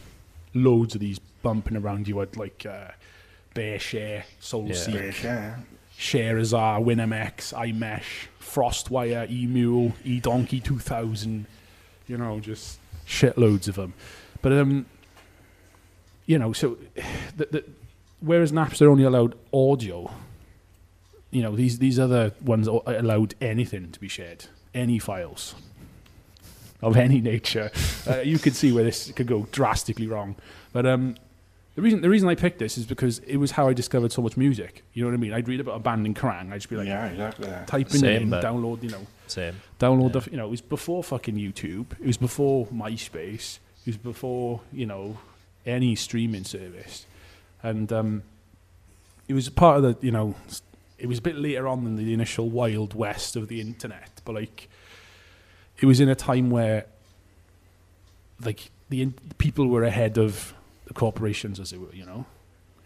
[0.54, 2.08] loads of these bumping around.
[2.08, 2.88] You had like uh,
[3.54, 4.74] BearShare, Soul Yeah.
[4.74, 5.56] Seek, British, yeah.
[5.98, 11.46] Shareaza, WinMX, iMesh, Frostwire, eMule, eDonkey 2000,
[12.06, 13.94] you know, just shitloads of them.
[14.40, 14.86] But, um,
[16.26, 16.78] you know, so
[17.36, 17.64] the, the,
[18.20, 20.10] whereas Napster only allowed audio,
[21.30, 25.54] you know, these, these other ones allowed anything to be shared, any files
[26.80, 27.70] of any nature.
[28.08, 30.36] Uh, you could see where this could go drastically wrong.
[30.72, 31.16] But um,
[31.74, 34.22] the reason the reason I picked this is because it was how I discovered so
[34.22, 34.84] much music.
[34.94, 35.32] You know what I mean?
[35.32, 36.52] I'd read about a band in Kerrang.
[36.52, 37.48] I'd just be like, yeah, exactly.
[37.48, 37.64] yeah.
[37.66, 39.54] typing it Same, in, but- download, you know, Same.
[39.80, 40.20] download Yeah.
[40.20, 41.86] the, you know, it was before fucking YouTube.
[42.00, 43.58] It was before MySpace.
[43.84, 45.18] It was before, you know,
[45.66, 47.06] any streaming service.
[47.68, 48.22] And um,
[49.28, 50.34] it was part of the, you know,
[50.98, 54.34] it was a bit later on than the initial wild west of the internet, but
[54.34, 54.68] like,
[55.80, 56.86] it was in a time where,
[58.44, 60.54] like, the in- people were ahead of
[60.86, 62.24] the corporations, as it were, you know.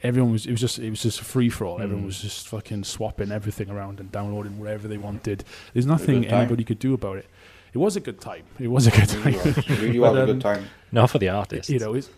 [0.02, 0.46] Everyone was.
[0.46, 0.78] It was just.
[0.80, 1.80] It was just a free for all.
[1.80, 2.06] Everyone Mm.
[2.06, 5.44] was just fucking swapping everything around and downloading whatever they wanted.
[5.72, 7.26] There's nothing anybody could do about it.
[7.72, 8.42] It was a good time.
[8.58, 9.32] It was a good time.
[9.34, 9.46] was.
[9.58, 10.64] It really But, was a um, good time.
[10.90, 11.70] Not for the artists.
[11.70, 12.10] you know, it's,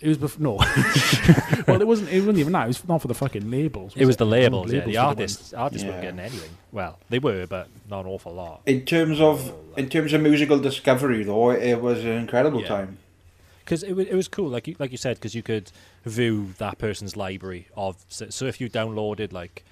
[0.00, 0.42] it was before.
[0.42, 0.54] No,
[1.66, 2.10] well, it wasn't.
[2.10, 2.64] It wasn't even that.
[2.64, 3.94] It was not for the fucking labels.
[3.96, 4.64] it was the It labels.
[4.66, 5.54] wasn't Yeah, the that went- artists.
[5.54, 6.50] Artists weren't getting anything.
[6.72, 8.60] Well, they were, but not an awful lot.
[8.66, 12.68] In terms of in terms of musical discovery, though, it was an incredible Yeah.
[12.68, 12.98] time.
[13.64, 15.72] Because it, wa- it was cool, like you, like you said, because you could
[16.04, 17.96] view that person's library of.
[18.08, 19.64] So, so if you downloaded like,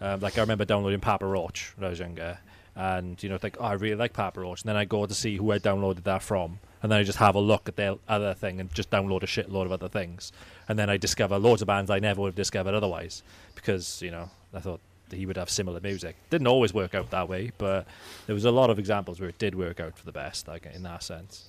[0.00, 2.38] um, like I remember downloading Papa Roach when I was younger,
[2.74, 5.12] and you know, like oh, I really like Papa Roach, and then I go to
[5.14, 7.94] see who I downloaded that from, and then I just have a look at their
[8.08, 10.32] other thing and just download a shitload of other things,
[10.68, 13.22] and then I discover loads of bands I never would have discovered otherwise
[13.54, 14.80] because you know I thought
[15.10, 16.16] he would have similar music.
[16.30, 17.86] Didn't always work out that way, but
[18.26, 20.66] there was a lot of examples where it did work out for the best, like
[20.66, 21.48] in that sense.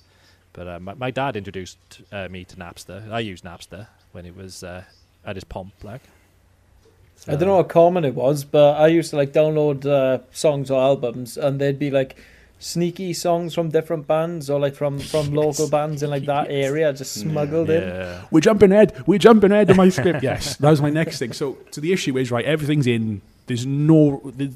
[0.52, 1.78] But uh, my, my dad introduced
[2.12, 3.10] uh, me to Napster.
[3.10, 4.84] I used Napster when it was uh,
[5.24, 6.02] at his pomp, like.
[7.26, 10.70] I don't know how common it was, but I used to like download uh, songs
[10.70, 12.16] or albums, and they'd be like
[12.64, 16.92] sneaky songs from different bands or like from from local bands in like that area,
[16.92, 17.82] just smuggled in.
[17.82, 18.22] Yeah.
[18.30, 19.06] We're jumping ahead.
[19.06, 20.22] We're jumping ahead to my script.
[20.22, 21.32] Yes, that was my next thing.
[21.32, 22.44] So, so the issue is right.
[22.44, 23.20] Everything's in.
[23.46, 24.22] There's no.
[24.24, 24.48] There,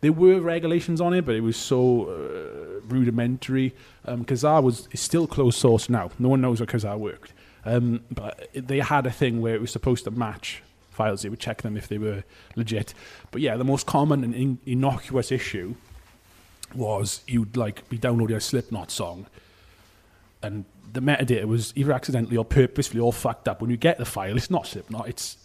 [0.00, 3.74] there were regulations on it, but it was so uh, rudimentary.
[4.04, 6.10] Um, Kazaa was is still closed source now.
[6.20, 7.32] No one knows where Kazaa worked.
[7.64, 11.22] Um, but they had a thing where it was supposed to match files.
[11.22, 12.22] They would check them if they were
[12.54, 12.94] legit.
[13.32, 15.74] But yeah, the most common and in- innocuous issue
[16.74, 19.26] was you'd like be downloading a Slipknot song,
[20.42, 23.60] and the metadata was either accidentally or purposefully all fucked up.
[23.60, 25.36] When you get the file, it's not Slipknot, it's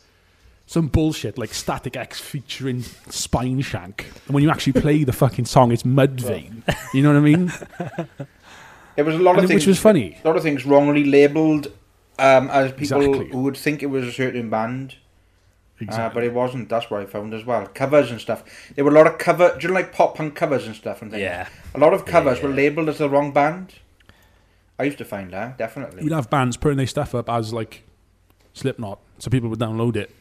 [0.66, 4.06] some bullshit like Static X featuring Spineshank.
[4.26, 6.64] And when you actually play the fucking song, it's Mudvayne.
[6.94, 7.52] You know what I mean?
[8.96, 10.20] There was a lot And of things, which was funny.
[10.24, 11.68] A lot of things wrongly labelled
[12.20, 13.30] um, as people Exactly.
[13.30, 14.96] who would think it was a certain band,
[15.90, 16.70] uh, but it wasn't.
[16.70, 17.66] That's what I found as well.
[17.68, 18.44] Covers and stuff.
[18.76, 19.56] There were a lot of cover.
[19.58, 21.22] Do you know, like pop punk covers and stuff and things?
[21.22, 21.48] Yeah.
[21.76, 22.56] A lot of covers were Yeah.
[22.56, 23.74] labelled as the wrong band.
[24.80, 26.04] I used to find that definitely.
[26.04, 27.84] You'd have bands putting their stuff up as like
[28.54, 30.14] Slipknot, so people would download it.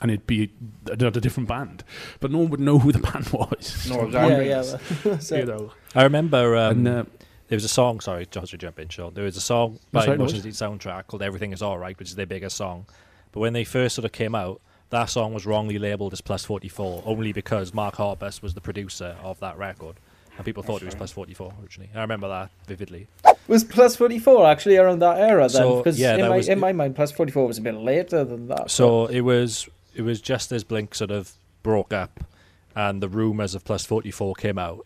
[0.00, 0.50] And it'd be
[0.90, 1.82] a, a different band,
[2.20, 3.86] but no one would know who the band was.
[3.88, 4.48] No, Yeah, exactly.
[4.48, 5.12] yeah.
[5.16, 5.72] that's you know.
[5.94, 7.04] I remember um, and uh,
[7.48, 8.00] there was a song.
[8.00, 8.88] Sorry, Josh, to jump in.
[8.90, 9.14] Sean.
[9.14, 10.36] There was a song by That's Motion.
[10.42, 12.84] City Soundtrack called "Everything Is Alright," which is their biggest song.
[13.32, 16.44] But when they first sort of came out, that song was wrongly labelled as Plus
[16.44, 19.96] Forty Four, only because Mark Hoppus was the producer of that record,
[20.36, 21.90] and people thought it was Plus Forty Four originally.
[21.94, 23.08] I remember that vividly.
[23.48, 25.50] Was plus forty four actually around that era then?
[25.50, 27.76] So, Because yeah, in my was- in my mind, plus forty four was a bit
[27.76, 28.70] later than that.
[28.72, 31.30] So it was it was just as Blink sort of
[31.62, 32.24] broke up,
[32.74, 34.84] and the rumours of Plus Forty Four came out,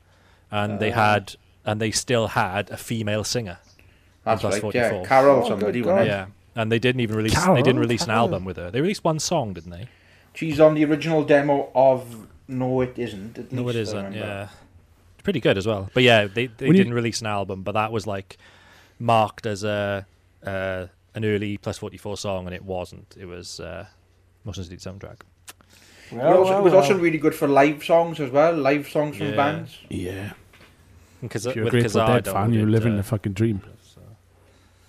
[0.51, 1.13] and they Ah.
[1.13, 3.59] had and they still had a female singer.
[4.25, 4.61] That's Plus right.
[4.63, 5.01] 44.
[5.01, 5.81] Yeah, Carol Oh, somebody.
[5.81, 6.11] good wasn't it?
[6.11, 6.27] Yeah,
[6.57, 7.35] and they didn't even release.
[7.35, 7.55] Carol?
[7.57, 8.71] They didn't release an album with her.
[8.71, 9.89] They released one song, didn't they?
[10.35, 13.39] She's on the original demo of No, it isn't.
[13.39, 14.13] At No, it least I isn't.
[14.15, 14.49] Yeah,
[15.23, 15.91] pretty good as well.
[15.95, 18.37] But yeah, they they When didn't release an album, but that was like
[18.99, 20.07] marked as a
[20.45, 23.17] uh, an early plus forty four song, and it wasn't.
[23.19, 23.87] It was uh,
[24.45, 25.21] Motion City soundtrack.
[26.13, 28.53] It was also, it was also really good for live songs as well.
[28.53, 29.37] Live songs from Yeah.
[29.37, 29.79] bands.
[29.89, 30.33] yeah,
[31.21, 33.63] Because if you're a with Grateful Dead fan, you're did, living uh, the fucking dream.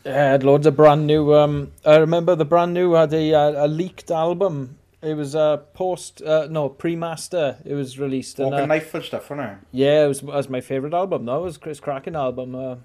[0.03, 1.33] Yeah, I had loads of brand new.
[1.33, 4.77] Um, I remember the brand new had a uh, a leaked album.
[5.01, 7.57] It was uh, post uh, no pre-master.
[7.65, 8.39] It was released.
[8.39, 9.57] And, Walking uh, knife and stuff, wasn't it?
[9.71, 11.25] yeah, it was, it was my favorite album.
[11.25, 12.53] That was Chris Kraken album.
[12.55, 12.75] Uh,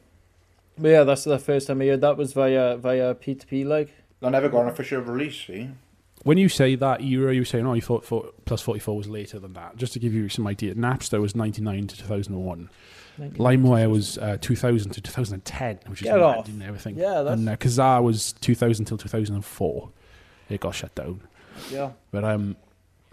[0.78, 3.64] but yeah, that's the first time I heard that was via via P two P
[3.64, 3.94] like.
[4.20, 5.46] They never got an official release.
[5.46, 5.70] See,
[6.22, 9.08] When you say that era, you're you saying, oh, you thought for, plus 44 was
[9.08, 9.76] later than that.
[9.76, 12.70] Just to give you some idea, Napster was 99 to 2001.
[13.18, 16.48] LimeWire was uh, 2000 to 2010, which is Get mad off.
[16.48, 16.96] and everything.
[16.96, 19.90] Yeah, that's and uh, Kazaa was 2000 till 2004.
[20.50, 21.20] It got shut down.
[21.70, 21.90] yeah.
[22.10, 22.56] But um,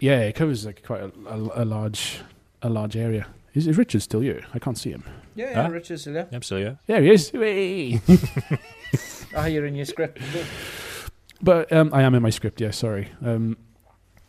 [0.00, 2.20] yeah, it covers like quite a, a, a large
[2.62, 3.26] a large area.
[3.54, 4.44] Is, is Richard still here?
[4.52, 5.04] I can't see him.
[5.34, 5.70] Yeah, yeah, Huh?
[5.70, 6.28] Richard still there.
[6.32, 6.74] I'm still yeah.
[6.86, 7.32] There he is.
[7.32, 8.00] Whee!
[9.36, 10.20] Ah, you're in your script.
[11.42, 12.60] But um, I am in my script.
[12.60, 13.08] Yeah, sorry.
[13.24, 13.56] Um,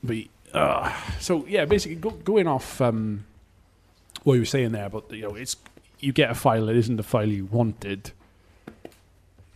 [0.04, 0.18] but
[0.52, 3.24] uh, so yeah, basically go, going off um,
[4.26, 5.56] what you were saying there, but you know, it's
[6.00, 8.12] you get a file that isn't the file you wanted.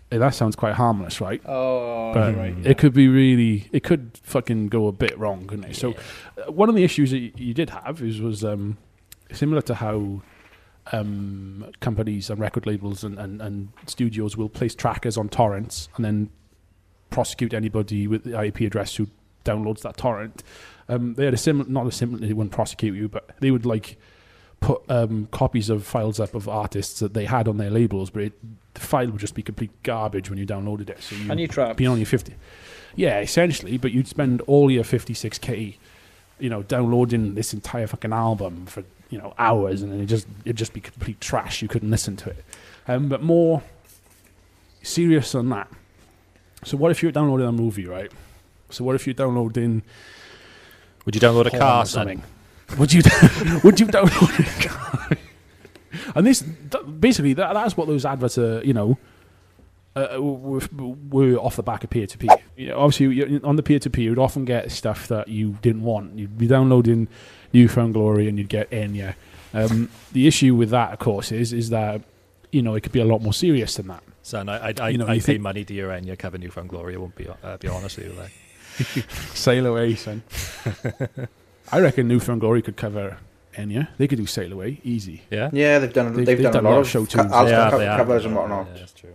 [0.10, 1.42] that sounds quite harmless, right?
[1.46, 2.56] Oh, But right.
[2.66, 5.76] it could be really, it could fucking go a bit wrong, couldn't it?
[5.76, 5.96] So
[6.38, 8.78] uh, one of the issues that you did have is was um,
[9.32, 10.22] similar to how
[10.92, 16.06] um, companies and record labels and, and, and studios will place trackers on torrents and
[16.06, 16.30] then
[17.10, 19.08] prosecute anybody with the IP address who
[19.46, 20.44] downloads that torrent.
[20.88, 23.66] Um, they had a similar, not a similar, they wouldn't prosecute you, but they would
[23.66, 23.98] like
[24.60, 28.24] put um, copies of files up of artists that they had on their labels, but
[28.24, 28.34] it,
[28.74, 31.02] the file would just be complete garbage when you downloaded it.
[31.02, 31.78] So you And you trapped.
[31.78, 32.34] be on your 50
[32.96, 35.76] yeah essentially but you'd spend all your 56k
[36.40, 40.26] you know downloading this entire fucking album for you know hours and then it just
[40.44, 42.44] it'd just be complete trash you couldn't listen to it
[42.88, 43.62] um, but more
[44.82, 45.68] serious than that
[46.64, 48.12] so what if you're downloading a movie right
[48.72, 49.84] so what if you're downloading
[51.06, 52.08] Would you download a car or son?
[52.08, 52.24] something
[52.78, 53.02] would you
[53.64, 55.18] would you download car
[56.16, 56.42] and this
[56.72, 58.98] th- basically that, that's what those adverts are you know
[59.96, 60.62] uh, were,
[61.10, 62.30] were off the back of peer to peer.
[62.76, 66.18] Obviously, on the peer to peer, you'd often get stuff that you didn't want.
[66.18, 67.08] You'd be downloading
[67.54, 69.16] New Found Glory, and you'd get Enya.
[69.52, 72.04] Um, the issue with that, of course, is is that
[72.52, 74.04] you know, it could be a lot more serious than that.
[74.22, 76.06] Son, I, I, I, You know, I you pay think- money to your end.
[76.06, 76.94] You cover Newfound Glory.
[76.94, 78.14] I won't be, uh, be honest with you.
[78.14, 78.32] Like.
[79.34, 80.22] Sail away, son.
[81.72, 83.18] I reckon Newfound Glory could cover
[83.56, 83.90] Enya.
[83.98, 85.24] They could do Sail Away easy.
[85.30, 85.50] Yeah?
[85.54, 87.32] Yeah, they've done They've- they've, they've done, a lot of show tunes.
[87.32, 88.68] co- Ulster They have, co- they have, covers yeah, and whatnot.
[88.74, 89.14] Yeah, that's true.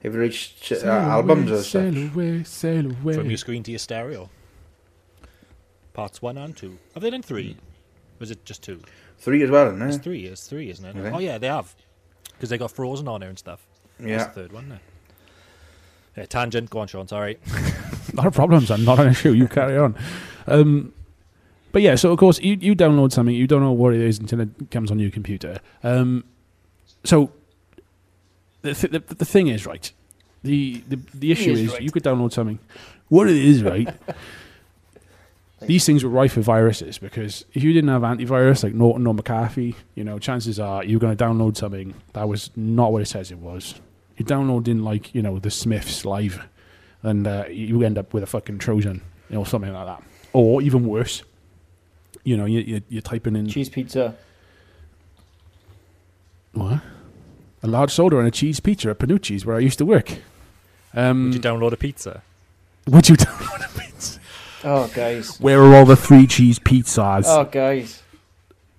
[0.00, 2.14] They've reached uh, Sail albums away, or sail stuff.
[2.14, 3.14] away, sail away.
[3.14, 4.30] From your screen to your stereo.
[5.92, 6.78] Parts one and two.
[6.94, 7.56] Have they done three?
[8.18, 8.80] Was it just two?
[9.18, 9.88] Three as well, isn't it?
[9.94, 10.24] It's three.
[10.26, 10.96] It's three, isn't it?
[10.96, 11.14] Okay.
[11.14, 11.74] Oh yeah, they have.
[12.32, 13.64] Because they got Frozen on there and stuff.
[14.00, 14.24] That's Yeah.
[14.24, 14.68] the third one.
[14.70, 14.80] There.
[16.16, 16.70] Yeah, tangent.
[16.70, 17.06] Go on, Sean.
[17.06, 17.38] Sorry.
[18.14, 18.84] Not a problem, son.
[18.84, 19.32] Not an issue.
[19.32, 19.96] You carry on.
[20.46, 20.92] Um,
[21.72, 24.18] but yeah, so of course you, you download something, you don't know what it is
[24.18, 25.58] until it comes on your computer.
[25.82, 26.24] Um,
[27.04, 27.32] so
[28.62, 29.90] the, th- the the thing is right.
[30.42, 31.82] The the, the issue is is, right.
[31.82, 32.58] you could download something.
[33.08, 33.92] What it is right.
[35.62, 39.14] These things were rife with viruses because if you didn't have antivirus like Norton or
[39.14, 43.06] McAfee, you know, chances are you're going to download something that was not what it
[43.06, 43.76] says it was.
[44.16, 46.46] You're downloading like you know the Smiths live,
[47.02, 50.02] and uh, you end up with a fucking Trojan, you know, something like that,
[50.32, 51.22] or even worse.
[52.24, 54.14] You know, you, you, you're typing in Cheese pizza.
[56.52, 56.80] what?
[57.62, 60.10] A large soda and a cheese pizza at Panucci's where I used to work.
[60.94, 62.22] Um, Would you download a pizza?
[62.88, 64.20] would you download a pizza?
[64.64, 65.40] Oh, guys.
[65.40, 67.24] Where are all the three cheese pizzas?
[67.26, 68.02] Oh, guys.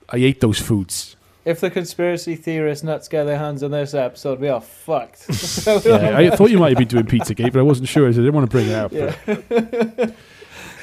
[0.10, 1.16] I ate those foods.
[1.46, 5.26] If the conspiracy theorists nuts get their hands on this episode, we are fucked.
[5.86, 8.24] Yeah, I thought you might have been doing Pizzagate, but I wasn't sure, so I
[8.24, 8.92] didn't want to bring it up.
[8.94, 10.12] Yeah.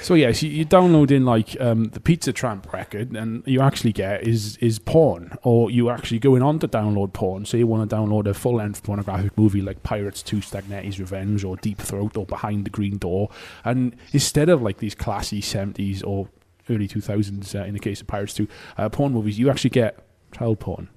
[0.03, 4.27] So yes, you, you download in like um, the Pizzatramp record, and you actually get
[4.27, 7.45] is is porn, or you actually going on to download porn.
[7.45, 11.45] So you want to download a full length pornographic movie like Pirates Two: Stagnetti's Revenge,
[11.45, 13.31] or Deep Throat, or Behind the Green Door,
[13.65, 16.29] and instead of like these classy seventies or
[16.71, 18.49] early two thousands, uh, in the case of Pirates Two,
[18.79, 19.99] uh, porn movies, you actually get
[20.33, 20.89] child porn.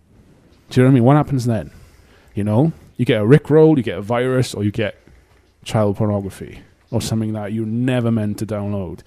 [0.69, 1.03] Do you know what I mean?
[1.03, 1.71] What happens then?
[2.33, 4.97] You know, you get a rickroll, you get a virus, or you get
[5.63, 6.61] child pornography
[6.93, 9.01] or something that you never meant to download.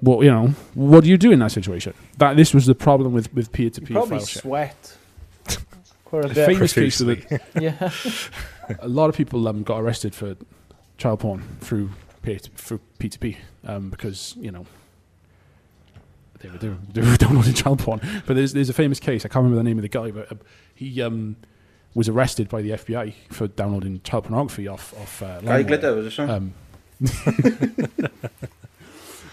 [0.00, 1.92] Well, you know, what do you do in that situation?
[2.16, 4.96] That this was the problem with with peer to peer Probably sweat.
[6.06, 6.46] Quite a bit.
[6.46, 7.90] famous case of it, Yeah.
[8.80, 10.36] a lot of people um, got arrested for
[10.96, 11.90] child porn through
[12.22, 14.66] peer to, through P2P um, because you know
[16.40, 18.00] they were, doing, were downloading child porn.
[18.26, 19.26] But there's there's a famous case.
[19.26, 20.36] I can't remember the name of the guy, but uh,
[20.74, 21.36] he um,
[21.94, 25.62] was arrested by the FBI for downloading child pornography off off uh, Guy.
[25.62, 26.20] Glitter was it?
[26.20, 26.54] Um,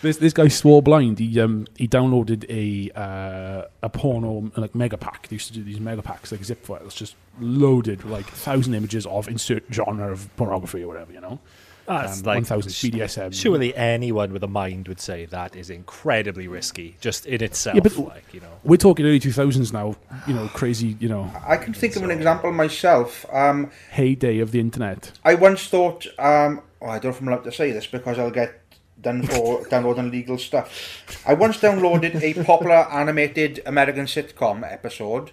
[0.02, 1.20] this this guy swore blind.
[1.20, 5.28] He um he downloaded a uh, a porno like mega pack.
[5.28, 8.74] They used to do these mega packs like zip files, just loaded with, like thousand
[8.74, 11.12] images of insert genre of pornography or whatever.
[11.12, 11.40] You know,
[11.88, 13.34] That's um, like one thousand BDSM.
[13.34, 17.76] Surely anyone with a mind would say that is incredibly risky, just in itself.
[17.76, 19.96] Yeah, but- like you know, We're talking early two thousands now.
[20.28, 20.98] You know, crazy.
[21.00, 23.26] You know, I can think of an example myself.
[23.32, 25.14] Um, heyday of the internet.
[25.24, 28.20] I once thought, um, oh, I don't know if I'm allowed to say this because
[28.20, 28.60] I'll get
[29.02, 31.06] done for downloading illegal stuff.
[31.26, 35.32] I once downloaded a popular animated American sitcom episode,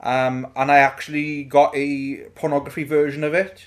[0.00, 3.66] um, and I actually got a pornography version of it.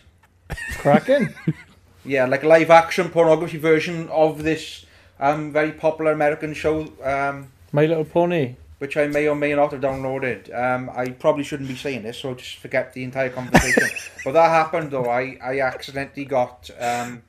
[0.77, 1.33] Cracking.
[2.09, 4.83] Yeah, like a live action pornography version of this
[5.19, 8.55] um, very popular American show, um, My Little Pony.
[8.79, 10.51] which I may or may not have downloaded.
[10.51, 13.87] Um, I probably shouldn't be saying this, so just forget the entire conversation.
[14.25, 15.07] but that happened, though.
[15.07, 17.21] I, I accidentally got um,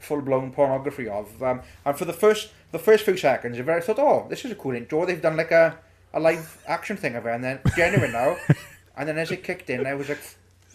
[0.00, 1.40] full blown pornography of.
[1.40, 4.56] Um, and for the first the first few seconds I thought, oh, this is a
[4.56, 5.06] cool intro.
[5.06, 5.78] They've done like a,
[6.12, 8.36] a live action thing of it, and then genuine now.
[8.96, 10.20] And then as it kicked in, I was like,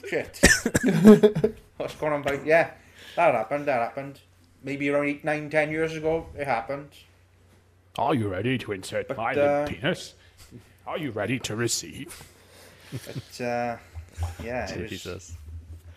[0.10, 0.40] shit.
[1.78, 2.24] What's going on?
[2.24, 2.72] But yeah,
[3.16, 3.66] that happened.
[3.66, 4.20] That happened.
[4.64, 6.90] Maybe around eight, nine, ten years ago, it happened.
[7.98, 10.16] Are you ready to insert But, my uh, penis?
[10.88, 12.24] Are you ready to receive?
[12.92, 13.78] But uh,
[14.44, 15.34] yeah, it was,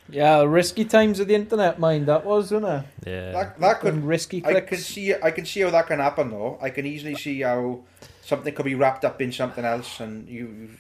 [0.08, 3.08] Yeah, risky times of the internet, mind that was, wasn't it?
[3.10, 3.32] Yeah.
[3.32, 4.56] that, that Them could risky Clicks.
[4.56, 6.58] I can see I can see how that can happen though.
[6.62, 7.80] I can easily see how
[8.22, 10.70] something could be wrapped up in something else, and you.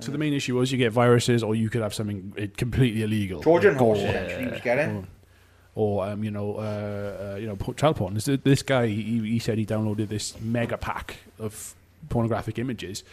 [0.00, 3.02] So the main issue was you get viruses, or you could have something uh, completely
[3.02, 3.40] illegal.
[3.42, 5.06] Trojan like horse essentially was getting.
[5.74, 8.14] or um, you know, uh, uh, you know, child porn.
[8.14, 11.74] This, this guy, he, he said he downloaded this mega pack of
[12.10, 13.04] pornographic images,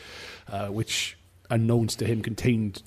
[0.51, 1.17] uh, which,
[1.49, 2.83] unknowns to him, contained,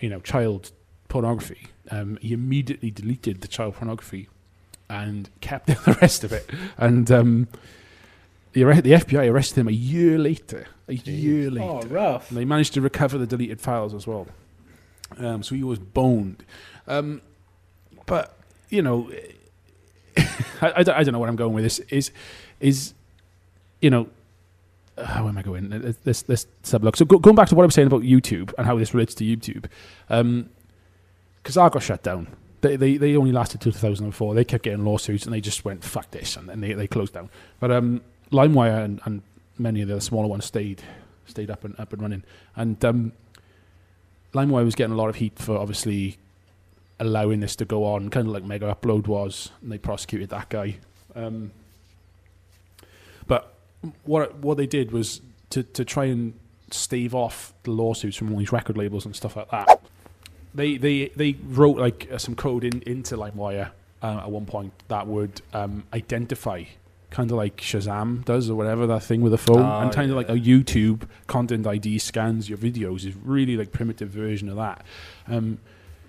[0.00, 0.72] you know, child
[1.08, 1.68] pornography.
[1.90, 4.28] Um, he immediately deleted the child pornography
[4.90, 6.50] and kept the rest of it.
[6.76, 7.48] And um,
[8.52, 10.66] the, the FBI arrested him a year later.
[10.88, 11.66] A year later.
[11.66, 12.30] Oh, rough.
[12.30, 14.26] And they managed to recover the deleted files as well.
[15.18, 16.44] Um, so he was boned.
[16.86, 17.20] Um,
[18.06, 18.38] but,
[18.70, 19.10] you know,
[20.16, 21.78] I, I, don't, I don't know where I'm going with this.
[21.90, 22.10] Is,
[22.60, 22.94] is
[23.80, 24.08] you know,
[24.96, 25.68] uh, where am I going?
[26.02, 26.96] This this let's have a look.
[26.96, 29.14] So go, going back to what I was saying about YouTube and how this relates
[29.16, 29.66] to YouTube,
[30.10, 30.50] um,
[31.44, 32.28] Kazaa got shut down.
[32.60, 34.34] They, they they only lasted till 2004.
[34.34, 37.14] They kept getting lawsuits and they just went fuck this and then they, they closed
[37.14, 37.30] down.
[37.60, 38.00] But um,
[38.32, 39.22] LimeWire and, and
[39.58, 40.82] many of the smaller ones stayed
[41.26, 42.24] stayed up and up and running.
[42.56, 43.12] And um,
[44.34, 46.18] LimeWire was getting a lot of heat for obviously
[47.00, 50.78] allowing this to go on, kind of like Megaupload was, and they prosecuted that guy.
[51.14, 51.52] Um,
[53.26, 53.54] but
[54.04, 56.34] what what they did was to to try and
[56.70, 59.80] stave off the lawsuits from all these record labels and stuff like that.
[60.54, 63.70] They they they wrote like uh, some code in into LimeWire
[64.02, 66.64] uh, at one point that would um, identify
[67.10, 70.10] kind of like Shazam does or whatever that thing with a phone, Oh, and kind
[70.10, 74.56] of like a YouTube content ID scans your videos is really like primitive version of
[74.56, 74.84] that.
[75.26, 75.58] Um,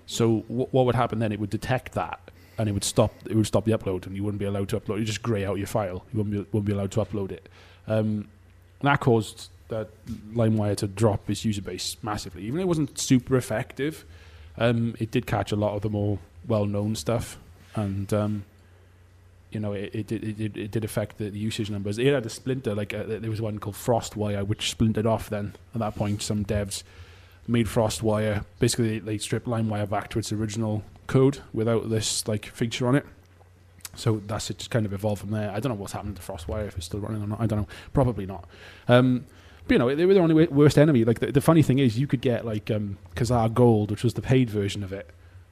[0.06, 1.32] so wh- what would happen then?
[1.32, 2.20] It would detect that,
[2.58, 3.12] and it would stop.
[3.26, 4.98] It would stop the upload, and you wouldn't be allowed to upload.
[4.98, 6.04] You just grey out your file.
[6.12, 7.48] You wouldn't be, wouldn't be allowed to upload it.
[7.86, 8.28] Um,
[8.82, 9.88] that caused that
[10.34, 12.42] LimeWire to drop its user base massively.
[12.42, 14.04] Even though it wasn't super effective,
[14.58, 17.38] um, it did catch a lot of the more well-known stuff,
[17.76, 18.44] and um,
[19.52, 21.98] you know it, it, did, it, it did affect the, usage numbers.
[21.98, 25.30] It had a splinter, like uh, there was one called FrostWire, which splintered off.
[25.30, 26.82] Then at that point, some devs
[27.46, 28.44] made FrostWire.
[28.58, 33.06] Basically, they stripped LimeWire back to its original code without this like feature on it.
[33.94, 34.58] So that's it.
[34.58, 35.50] Just kind of evolved from there.
[35.50, 37.40] I don't know what's happened to FrostWire if it's still running or not.
[37.40, 37.68] I don't know.
[37.92, 38.48] Probably not.
[38.88, 39.26] Um,
[39.66, 41.04] but you know, they were the only worst enemy.
[41.04, 44.14] Like the, the funny thing is, you could get like um, Kazaa Gold, which was
[44.14, 45.10] the paid version of it.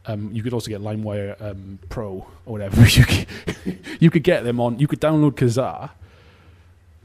[0.09, 2.81] Um, you could also get LimeWire um, Pro or whatever.
[2.89, 3.27] you, could,
[4.01, 4.79] you could get them on.
[4.79, 5.91] You could download Kazaa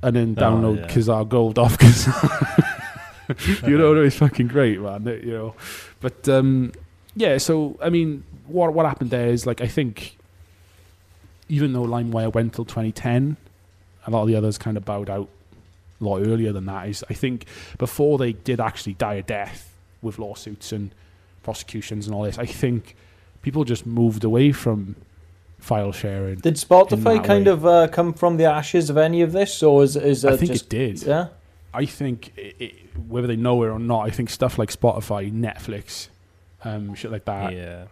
[0.02, 0.88] and then Oh, download yeah.
[0.88, 3.68] Kazaa Gold off Kazaa.
[3.68, 5.08] you know, it's fucking great, man.
[5.08, 5.56] it- You know,
[6.00, 6.72] but um,
[7.16, 7.38] yeah.
[7.38, 10.18] So I mean, what what happened there is like I think
[11.50, 13.36] even though LimeWire went till 2010,
[14.08, 15.28] a lot of the others kind of bowed out
[16.00, 16.88] a lot earlier than that.
[16.88, 17.46] Is I think
[17.78, 20.92] before they did actually die a death with lawsuits and
[21.44, 22.96] prosecutions and all this, I think
[23.42, 24.96] people just moved away from
[25.60, 26.40] file sharing.
[26.40, 27.52] Did Spotify kind way.
[27.52, 30.52] of uh, come from the ashes of any of this, or is is I think
[30.52, 31.04] just it did.
[31.04, 31.28] yeah?
[31.74, 32.72] I think i i
[33.08, 36.08] whether they know it or not, I think stuff like Spotify, Netflix,
[36.64, 37.86] um, shit like that yeah.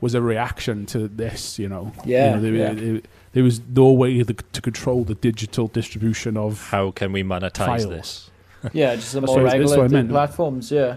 [0.00, 1.58] was a reaction to this.
[1.58, 2.72] You know, Yeah, You know, there, yeah.
[2.74, 3.02] there-
[3.34, 7.66] there was no way to, to control the digital distribution of How can we monetize
[7.66, 7.84] Files.
[7.86, 8.30] this?
[8.72, 10.70] Yeah, just the more what- that's what I regulated platforms.
[10.72, 10.96] Yeah,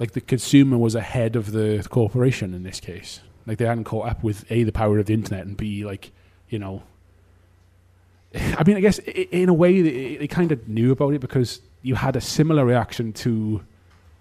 [0.00, 3.20] like the consumer was ahead of the corporation in this case.
[3.46, 6.10] Like they hadn't caught up with a the power of the internet and b like
[6.48, 6.82] you know.
[8.34, 11.94] I mean, I guess in a way they, kind of knew about it because you
[11.96, 13.62] had a similar reaction to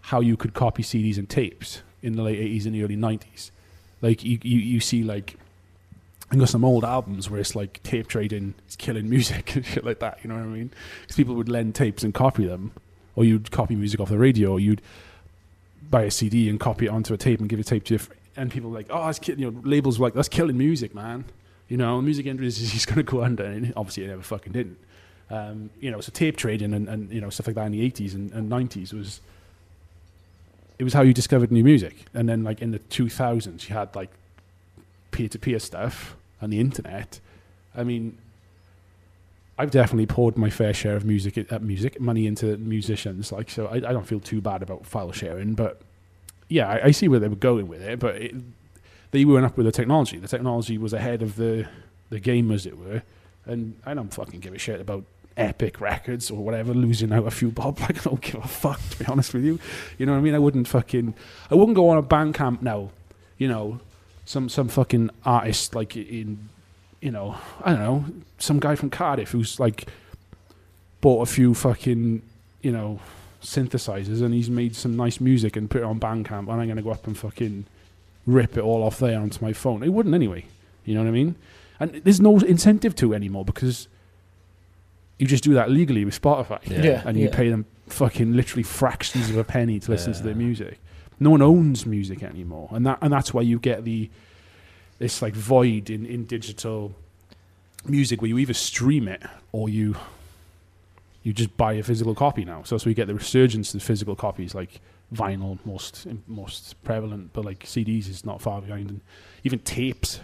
[0.01, 3.51] how you could copy CDs and tapes in the late eighties and the early nineties.
[4.01, 5.37] Like you, you, you see like
[6.31, 9.85] you got some old albums where it's like tape trading is killing music and shit
[9.85, 10.19] like that.
[10.23, 10.71] You know what I mean?
[11.01, 12.73] Because people would lend tapes and copy them,
[13.15, 14.81] or you'd copy music off the radio, or you'd
[15.89, 18.01] buy a CD and copy it onto a tape and give a tape to your
[18.35, 21.25] and people like, oh, kill-, you know, labels were like that's killing music, man.
[21.67, 24.21] You know, the music industry is just going to go under, and obviously it never
[24.21, 24.77] fucking didn't.
[25.29, 27.81] Um, you know, so tape trading and, and you know stuff like that in the
[27.81, 29.21] eighties and, and nineties was
[30.79, 32.05] it was how you discovered new music.
[32.13, 34.09] And then like in the two thousands, you had like
[35.11, 37.19] peer to peer stuff and the internet.
[37.75, 38.17] I mean,
[39.59, 43.33] I've definitely poured my fair share of music uh, music money into musicians.
[43.33, 45.81] Like, so I, I don't feel too bad about file sharing, but
[46.47, 47.99] yeah, I, I see where they were going with it.
[47.99, 48.35] But it,
[49.11, 50.17] they weren't up with the technology.
[50.17, 51.67] The technology was ahead of the
[52.09, 53.03] the game, as it were.
[53.45, 55.03] And I don't fucking give a shit about
[55.35, 57.79] Epic Records or whatever losing out a few bob.
[57.81, 59.59] Like, I don't give a fuck, to be honest with you.
[59.97, 60.35] You know what I mean?
[60.35, 61.13] I wouldn't fucking,
[61.51, 62.91] I wouldn't go on a Bandcamp now.
[63.37, 63.79] You know,
[64.23, 66.49] some some fucking artist like in,
[67.01, 68.05] you know, I don't know,
[68.37, 69.87] some guy from Cardiff who's like
[71.01, 72.21] bought a few fucking,
[72.61, 72.99] you know,
[73.41, 76.81] synthesizers and he's made some nice music and put it on Bandcamp and I'm gonna
[76.81, 77.65] go up and fucking
[78.25, 79.83] rip it all off there onto my phone.
[79.83, 80.45] It wouldn't anyway.
[80.85, 81.35] You know what I mean?
[81.79, 83.87] And there's no incentive to anymore because
[85.17, 86.59] you just do that legally with Spotify.
[86.69, 86.81] Yeah.
[86.81, 87.03] Yeah.
[87.05, 90.79] And you pay them fucking literally fractions of a penny to listen to their music.
[91.19, 92.69] No one owns music anymore.
[92.71, 94.09] And that and that's why you get the
[94.99, 96.93] this like void in, in digital
[97.85, 99.95] music where you either stream it or you
[101.23, 102.63] you just buy a physical copy now.
[102.63, 104.79] So that's where you get the resurgence of physical copies like
[105.13, 109.01] vinyl most most prevalent, but like CDs is not far behind and
[109.43, 110.19] even tapes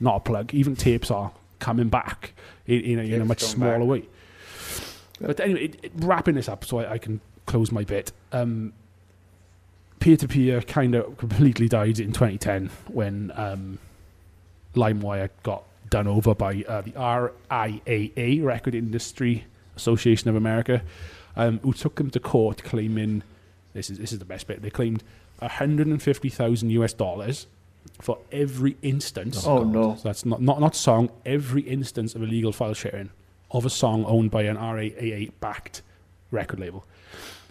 [0.00, 0.54] not a plug.
[0.54, 2.32] Even tapes are coming back
[2.66, 3.88] in, in, a, in a much smaller back.
[3.88, 4.02] way.
[5.20, 8.12] But anyway, it, it, wrapping this up so I, I can close my bit.
[8.32, 8.72] Um,
[10.00, 13.78] peer-to-peer kind of completely died in 2010 when um,
[14.76, 19.44] LimeWire got done over by uh, the RIAA, Record Industry
[19.76, 20.82] Association of America,
[21.36, 23.22] um, who took them to court claiming
[23.72, 24.62] this is this is the best bit.
[24.62, 25.02] They claimed
[25.38, 27.46] 150,000 US dollars
[28.00, 29.46] for every instance.
[29.46, 29.96] Oh, no.
[29.96, 31.10] So that's not, not not song.
[31.24, 33.10] Every instance of illegal file sharing
[33.50, 35.82] of a song owned by an RIAA backed
[36.30, 36.84] record label.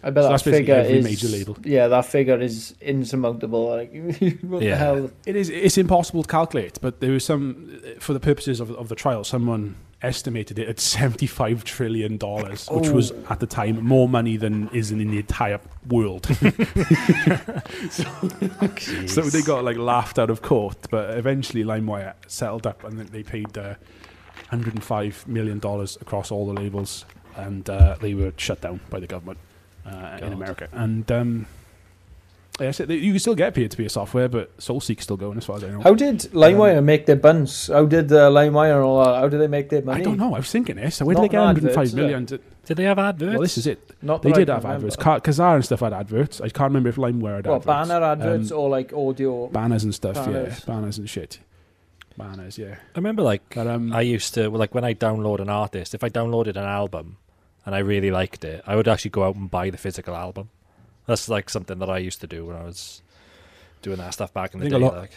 [0.02, 1.56] I bet So that that's basically figure every is major label.
[1.64, 3.68] Yeah, that figure is insurmountable.
[3.70, 3.92] Like,
[4.42, 4.76] what the Yeah.
[4.76, 5.10] hell?
[5.26, 8.88] It is it's impossible to calculate, but there was some for the purposes of, of
[8.88, 13.16] the trial, someone estimated it at 75 trillion dollars, which was Oh.
[13.30, 16.26] at the time more money than is in the entire world.
[19.06, 23.22] So they got like laughed out of court, but eventually LimeWire settled up and they
[23.22, 23.74] paid uh,
[24.50, 27.04] 105 million dollars across all the labels,
[27.36, 29.38] and uh, they were shut down by the government
[29.86, 30.68] uh, in America.
[30.72, 31.46] And um,
[32.60, 35.64] yeah, so you can still get peer-to-peer software, but SoulSeek's still going as far as
[35.64, 35.80] I know.
[35.82, 37.66] How did LimeWire make their buns?
[37.66, 39.14] How did uh, LimeWire and all that?
[39.20, 40.00] How did they make their money?
[40.00, 40.34] I don't know.
[40.34, 41.00] I was thinking this.
[41.02, 42.24] Where did they get no 105 adverts, million?
[42.26, 43.30] To, Did they have adverts?
[43.32, 43.92] well, this is it.
[44.00, 44.86] Not They did have remember.
[44.86, 44.96] adverts.
[44.96, 46.40] Ka- Kazaa and stuff had adverts.
[46.40, 47.66] I can't remember if LimeWire had What, adverts.
[47.66, 49.48] banner adverts Um, or like audio?
[49.48, 50.14] banners and stuff.
[50.14, 50.58] Banners.
[50.60, 51.38] Yeah, banners and shit.
[52.16, 52.56] Banners.
[52.56, 52.76] Yeah.
[52.94, 56.02] I remember like But, um, I used to like when I download an artist, if
[56.02, 57.18] I downloaded an album
[57.66, 60.48] and I really liked it, I would actually go out and buy the physical album.
[61.06, 63.02] That's like something that I used to do when I was
[63.82, 64.76] doing that stuff back in the day.
[64.78, 65.12] lot- like,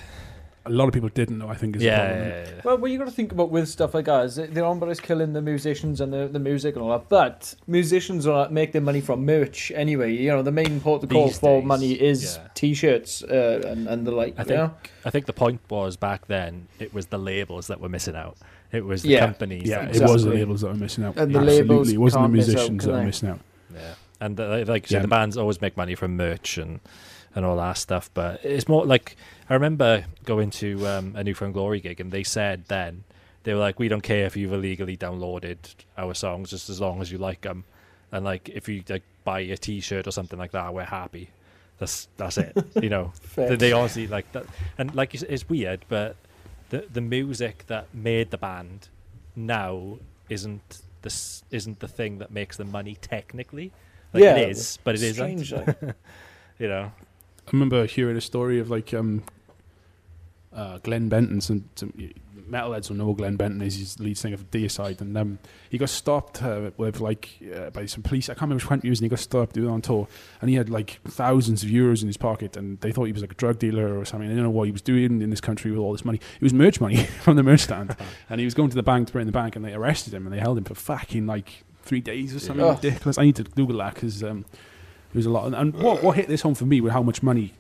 [0.70, 1.50] a lot of people didn't know.
[1.50, 2.28] I think is the yeah, problem.
[2.30, 2.62] yeah, yeah, yeah.
[2.64, 4.78] Well, what you got to think about with stuff like that is that they're on
[4.78, 7.10] about is killing the musicians and the, the music and all that.
[7.10, 10.14] But musicians are make their money from merch anyway.
[10.14, 12.48] You know, the main protocol These for days, money is yeah.
[12.54, 14.36] t-shirts uh, and and the like.
[14.38, 14.74] I think know?
[15.06, 18.38] I think the point was back then it was the labels that were missing out.
[18.72, 19.26] It was the Yeah.
[19.26, 19.68] companies.
[19.68, 21.18] Yeah, that it was the labels that were missing out.
[21.18, 21.62] And the Absolutely.
[21.64, 23.40] labels It wasn't the can't miss out, musicians can that were missing out.
[23.74, 25.02] Yeah, and uh, like you said, Yeah.
[25.02, 26.80] the bands always make money from merch and
[27.36, 28.10] and all that stuff.
[28.14, 29.16] But it's more like
[29.50, 33.04] I remember going to um, a New Found Glory gig, and they said then
[33.44, 35.58] they were like, "We don't care if you've illegally downloaded
[35.98, 37.64] our songs, just as long as you like them,
[38.12, 41.30] and like if you like buy a T-shirt or something like that, we're happy.
[41.78, 42.58] That's that's it.
[42.82, 44.46] you know, they, honestly like that,
[44.78, 46.16] and like you said, it's weird, but
[46.70, 48.90] the the music that made the band
[49.36, 49.98] now
[50.30, 53.72] isn't this isn't the thing that makes the money technically.
[54.14, 55.96] Like Yeah, it is, but it isn't.
[56.60, 56.92] You know,
[57.50, 59.24] I remember hearing a story of like um,
[60.54, 61.42] uh, Glenn Benton.
[61.42, 61.92] Some, some
[62.50, 63.76] metalheads will know Glenn Benton is.
[63.76, 65.40] He's the lead singer of Deicide, and um,
[65.70, 68.30] he got stopped uh, with like uh, by some police.
[68.30, 70.08] I can't remember which country he was, and he got stopped doing it on tour.
[70.42, 73.22] And he had like thousands of euros in his pocket, and they thought he was
[73.24, 74.30] like a drug dealer or something.
[74.30, 76.20] I don't know what he was doing in this country with all this money.
[76.36, 77.96] It was merch money from the merch stand,
[78.30, 80.14] and he was going to the bank to put in the bank, and they arrested
[80.14, 82.76] him and they held him for fucking like three days or something Yeah.
[82.76, 83.18] ridiculous.
[83.18, 84.46] I need to Google that because um,
[85.10, 85.54] it was a lot.
[85.54, 87.54] And, what what hit this home for me with how much money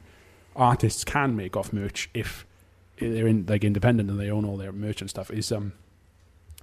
[0.55, 2.45] artists can make off merch if
[2.99, 5.71] they're in like independent and they own all their merch and stuff is um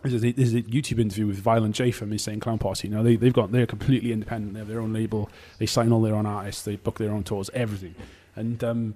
[0.02, 2.86] there's a, a YouTube interview with Violent J from Insane Clown Posse.
[2.86, 4.54] You know, they they've got they're completely independent.
[4.54, 5.30] They have their own label.
[5.58, 6.62] They sign all their own artists.
[6.62, 7.50] They book their own tours.
[7.54, 7.94] Everything.
[8.36, 8.94] And um,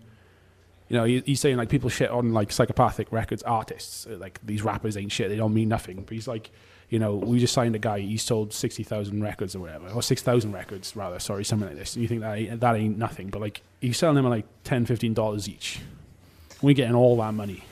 [0.88, 4.06] you know, he, he's saying like people shit on like psychopathic records artists.
[4.06, 5.30] Like these rappers ain't shit.
[5.30, 6.02] They don't mean nothing.
[6.02, 6.50] But he's like,
[6.90, 8.00] you know, we just signed a guy.
[8.00, 11.18] He sold sixty thousand records or whatever, or six thousand records rather.
[11.18, 11.94] Sorry, something like this.
[11.94, 14.44] And you think that ain't, that ain't nothing, but like he's selling them at like
[14.64, 14.84] 10
[15.14, 15.80] dollars each.
[16.60, 17.64] We're getting all that money.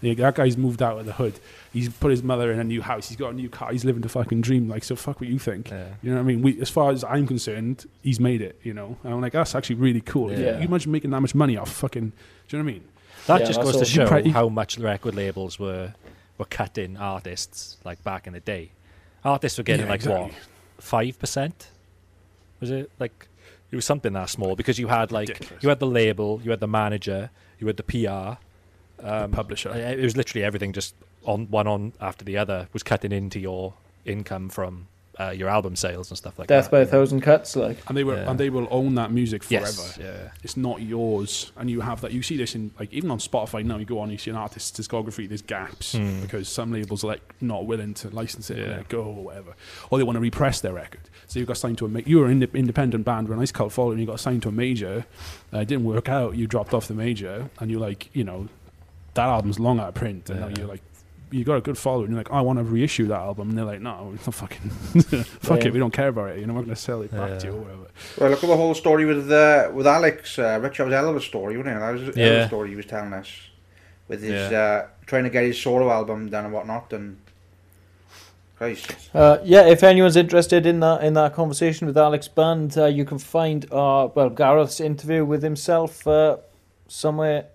[0.00, 1.40] Yeah, that guy's moved out of the hood.
[1.72, 3.08] He's put his mother in a new house.
[3.08, 3.72] He's got a new car.
[3.72, 4.68] He's living the fucking dream.
[4.68, 5.70] Like, so fuck what you think.
[5.70, 5.88] yeah.
[6.02, 6.40] You know what I mean?
[6.42, 8.60] We, as far as I'm concerned, he's made it.
[8.62, 10.30] You know, and I'm like, that's actually really cool.
[10.30, 10.58] Yeah.
[10.58, 12.10] You imagine making that much money off fucking.
[12.10, 12.84] Do you know what I mean?
[13.26, 15.94] that Yeah, just goes to show You pri- how much record labels were
[16.38, 18.70] were cutting artists like back in the day.
[19.24, 20.30] Artists were getting Yeah, like exactly.
[20.30, 21.68] what five percent?
[22.60, 23.28] Was it like
[23.70, 25.62] it was something that small because you had like Ridiculous.
[25.62, 28.38] you had the label, you had the manager, you had the PR,
[29.06, 29.70] um, publisher.
[29.70, 30.94] uh, It was literally everything just
[31.24, 33.74] on one on after the other was cutting into your
[34.04, 34.86] income from
[35.18, 36.70] uh, your album sales and stuff like Death that.
[36.70, 36.90] Death by a you know.
[36.92, 37.78] thousand cuts, like.
[37.88, 38.30] And they were, Yeah.
[38.30, 39.66] and they will own that music forever.
[39.66, 40.30] Yes, yeah.
[40.44, 42.12] It's not yours, and you have that.
[42.12, 43.78] You see this in like even on Spotify now.
[43.78, 45.28] You go on, you see an artist's discography.
[45.28, 46.20] There's gaps Hmm.
[46.22, 48.62] because some labels are like not willing to license it, Yeah.
[48.64, 49.54] and let it go or whatever,
[49.90, 51.00] or they want to repress their record.
[51.26, 51.88] So you got signed to a.
[51.88, 53.98] Ma- you were an inde- independent band with a nice cult following.
[53.98, 55.04] You got signed to a major.
[55.52, 56.36] Uh, it didn't work out.
[56.36, 58.48] You dropped off the major, and you're like, you know,
[59.14, 60.82] that album's long out of print, and now you're like.
[61.30, 62.08] You got a good following.
[62.10, 64.70] You're like, I want to reissue that album, and they're like, No, it's not fucking.
[65.40, 65.66] fuck Yeah.
[65.68, 66.38] it, we don't care about it.
[66.40, 67.86] You know, we're going to sell it back to you or whatever.
[68.18, 70.38] Well, look at the whole story with uh, with Alex.
[70.38, 71.80] Uh, Rich, that was a hell of a story, wasn't it?
[71.80, 72.44] That was a hell of Yeah.
[72.44, 73.30] a story he was telling us
[74.08, 74.58] with his Yeah.
[74.58, 76.92] uh, trying to get his solo album done and whatnot.
[76.92, 77.18] And
[78.56, 82.86] Christ, Uh, yeah, if anyone's interested in that in that conversation with Alex Band, uh,
[82.86, 86.38] you can find uh, well Gareth's interview with himself uh,
[86.88, 87.46] somewhere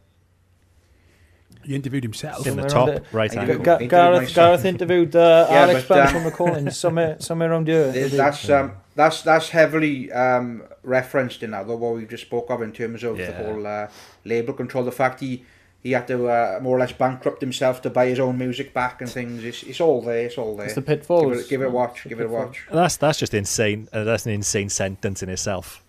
[1.65, 2.45] He interviewed himself.
[2.48, 3.03] in the top it.
[3.11, 3.48] right I hand.
[3.48, 3.64] do.
[3.64, 3.88] corner.
[3.88, 4.34] Gareth.
[4.35, 7.91] Gareth interviewed uh, Yeah, Alex but, Brown um, from the Calling somewhere, somewhere around here.
[7.91, 12.61] There's- That's um, that's that's heavily um, referenced in that, what we just spoke of
[12.61, 13.88] in terms of the whole uh,
[14.26, 14.84] label control.
[14.84, 15.44] The fact he
[15.81, 19.02] he had to uh, more or less bankrupt himself to buy his own music back
[19.02, 19.44] and things.
[19.44, 20.27] It's, it's all there.
[20.27, 20.68] It's all there.
[20.68, 21.40] It's the give, pitfalls.
[21.41, 22.03] it, give it a watch.
[22.03, 22.45] The Give it a pitfalls.
[22.48, 22.65] watch.
[22.72, 23.90] That's that's just insane.
[23.91, 25.82] Uh, that's an insane sentence in itself.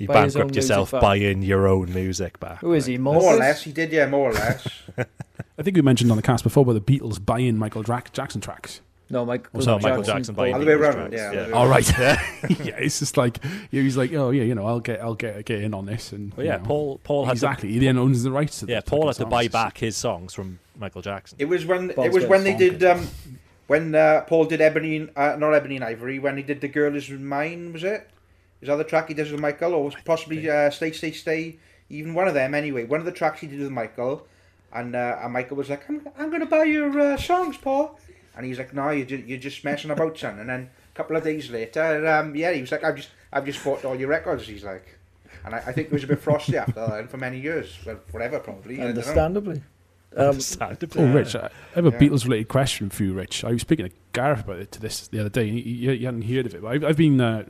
[0.00, 1.02] You Buy his own bankrupt yourself back.
[1.02, 2.58] buying your own music back.
[2.60, 2.96] Who is he?
[2.98, 3.92] More or less, he did.
[3.92, 4.66] Yeah, more or less.
[5.58, 8.40] I think we mentioned on the cast before about the Beatles buying Michael Dra- Jackson
[8.40, 8.80] tracks.
[9.10, 11.38] No, Michael, So Michael Jackson buying Other way Beatles around, tracks, yeah, yeah.
[11.40, 11.96] other way All right.
[12.64, 13.38] yeah, it's just like
[13.70, 16.34] he's like, oh yeah, you know, I'll get, I'll get, get in on this, and
[16.34, 16.62] But you yeah, know.
[16.64, 17.72] Paul Paul had exactly.
[17.72, 18.66] He then owns the rights to.
[18.66, 19.52] to, yeah the Paul had fucking to buy songs.
[19.52, 21.36] back his songs from Michael Jackson.
[21.40, 22.90] It was when Paul's it was got when they song, did good.
[22.90, 23.08] um,
[23.66, 26.18] when uh, Paul did Ebony, and- uh, not Ebony and Ivory.
[26.20, 28.08] When he did the Girl Is Mine, was it?
[28.60, 31.58] Is other the track he does with Michael, or was possibly uh, Stay Stay Stay?
[31.88, 32.84] Even one of them, anyway.
[32.84, 34.26] One of the tracks he did with Michael,
[34.72, 37.98] and uh, and Michael was like, "I'm I'm gonna buy your uh, songs, Paul,"
[38.36, 41.16] and he's like, "No, you're just, you're just messing about, son." And then a couple
[41.16, 44.08] of days later, um, yeah, he was like, "I've just I've just bought all your
[44.08, 44.96] records." He's like.
[45.42, 47.78] And I, I think it was a bit frosty after that, and for many years,
[47.86, 48.74] well, forever probably.
[48.74, 49.00] I don't know.
[49.00, 49.62] Understandably.
[50.14, 51.02] Um, Understandably.
[51.02, 51.98] Oh, Rich, I have a Yeah.
[51.98, 53.44] Beatles related question for you, Rich.
[53.44, 55.92] I was speaking to Gareth about it to this the other day, and you, you,
[55.92, 56.60] you hadn't heard of it.
[56.62, 57.44] But I've, I've been uh,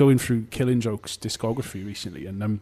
[0.00, 2.60] going through Killing Joke's discography recently, and um,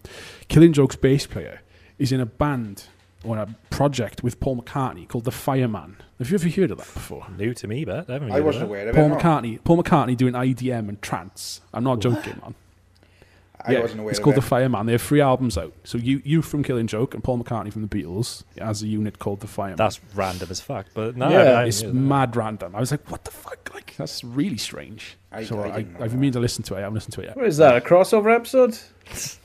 [0.49, 1.61] Killing Joke's bass player
[1.97, 2.87] is in a band
[3.23, 5.99] or a project with Paul McCartney called The Fireman.
[6.19, 7.25] Have you ever heard of that before?
[7.37, 9.09] New to me, but I, haven't I heard of wasn't aware of Paul it.
[9.11, 9.17] no.
[9.17, 11.61] McCartney, Paul McCartney doing IDM and trance.
[11.73, 12.57] I'm not joking, man.
[13.67, 14.41] I Yeah, wasn't aware It's of called it.
[14.41, 14.87] The Fireman.
[14.87, 15.73] They have three albums out.
[15.85, 19.19] So you, you from Killing Joke and Paul McCartney from the Beatles as a unit
[19.19, 19.77] called The Fireman.
[19.77, 20.87] That's random as fuck.
[20.95, 22.75] But no, Yeah, I, I it's mad random.
[22.77, 23.71] I was like, what the fuck?
[23.75, 25.17] Like, that's really strange.
[25.33, 26.79] I- so I, I, I've been meaning to listen to it.
[26.79, 27.37] I haven't listened to it yet.
[27.37, 27.77] what is that?
[27.77, 28.79] A crossover episode?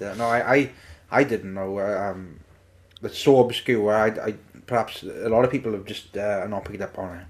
[0.00, 0.70] Yeah, no, I, I,
[1.10, 1.78] I didn't know.
[1.78, 2.38] uh, Um,
[3.02, 3.92] it's so obscure.
[3.92, 4.34] I, I,
[4.66, 7.26] perhaps a lot of people have just uh, not picked up on it.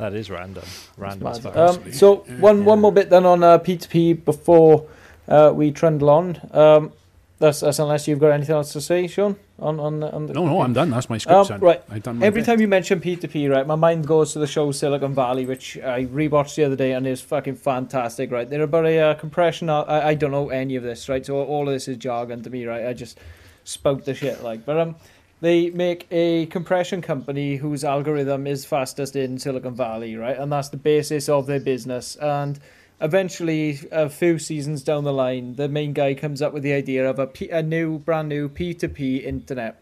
[0.00, 0.64] That is random.
[0.96, 4.86] Random as Um, so one one more bit then on uh, P2P before
[5.28, 6.40] uh, we trundle on.
[6.52, 6.92] Um,
[7.38, 9.36] that's, that's unless you've got anything else to say, Sean.
[9.58, 10.88] On on, the- on the No, no, I'm done.
[10.88, 11.50] That's my script.
[11.50, 11.82] Um, right.
[11.90, 12.46] I've done my Every bit.
[12.46, 16.04] time you mention P2P, right, my mind goes to the show Silicon Valley, which I
[16.06, 18.48] rewatched the other day and is fucking fantastic, right?
[18.48, 19.68] They're about a uh, compression.
[19.68, 21.24] al- I, I don't know any of this, right?
[21.26, 22.86] So all of this is jargon to me, right?
[22.86, 23.18] I just
[23.64, 24.64] spout the shit, like.
[24.64, 24.96] But um,
[25.40, 30.36] they make a compression company whose algorithm is fastest in Silicon Valley, right?
[30.36, 32.16] And that's the basis of their business.
[32.16, 32.58] And
[33.00, 37.08] eventually, a few seasons down the line, the main guy comes up with the idea
[37.08, 39.80] of a, P- a new, brand new P2P internet,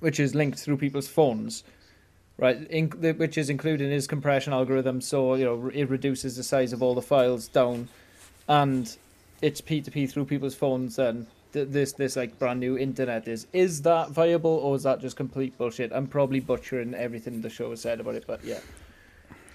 [0.00, 1.64] which is linked through people's phones
[2.38, 2.68] right?
[2.70, 6.72] In, which is included in his compression algorithm, so you know it reduces the size
[6.72, 7.88] of all the files down,
[8.48, 8.96] and
[9.40, 10.96] it's P2P through people's phones.
[10.96, 15.00] Then th- this this like brand new internet is is that viable or is that
[15.00, 15.92] just complete bullshit?
[15.92, 18.58] I'm probably butchering everything the show has said about it, but yeah,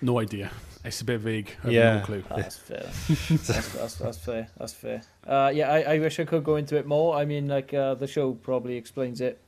[0.01, 0.51] No idea.
[0.85, 1.49] It's a bit vague.
[1.63, 1.97] I have Yeah.
[1.99, 2.23] no clue.
[2.29, 2.83] that's fair.
[3.17, 4.47] that's, that's, that's fair.
[4.57, 5.01] That's fair.
[5.25, 7.15] Uh, yeah, I, I wish I could go into it more.
[7.17, 9.39] I mean, like uh, the show probably explains it.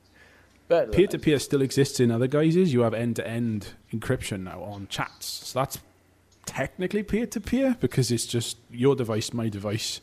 [0.68, 2.72] But Peer to peer still exists in other guises.
[2.72, 5.26] You have end to end encryption now on chats.
[5.26, 5.78] So that's
[6.46, 10.00] technically peer to peer because it's just your device, my device,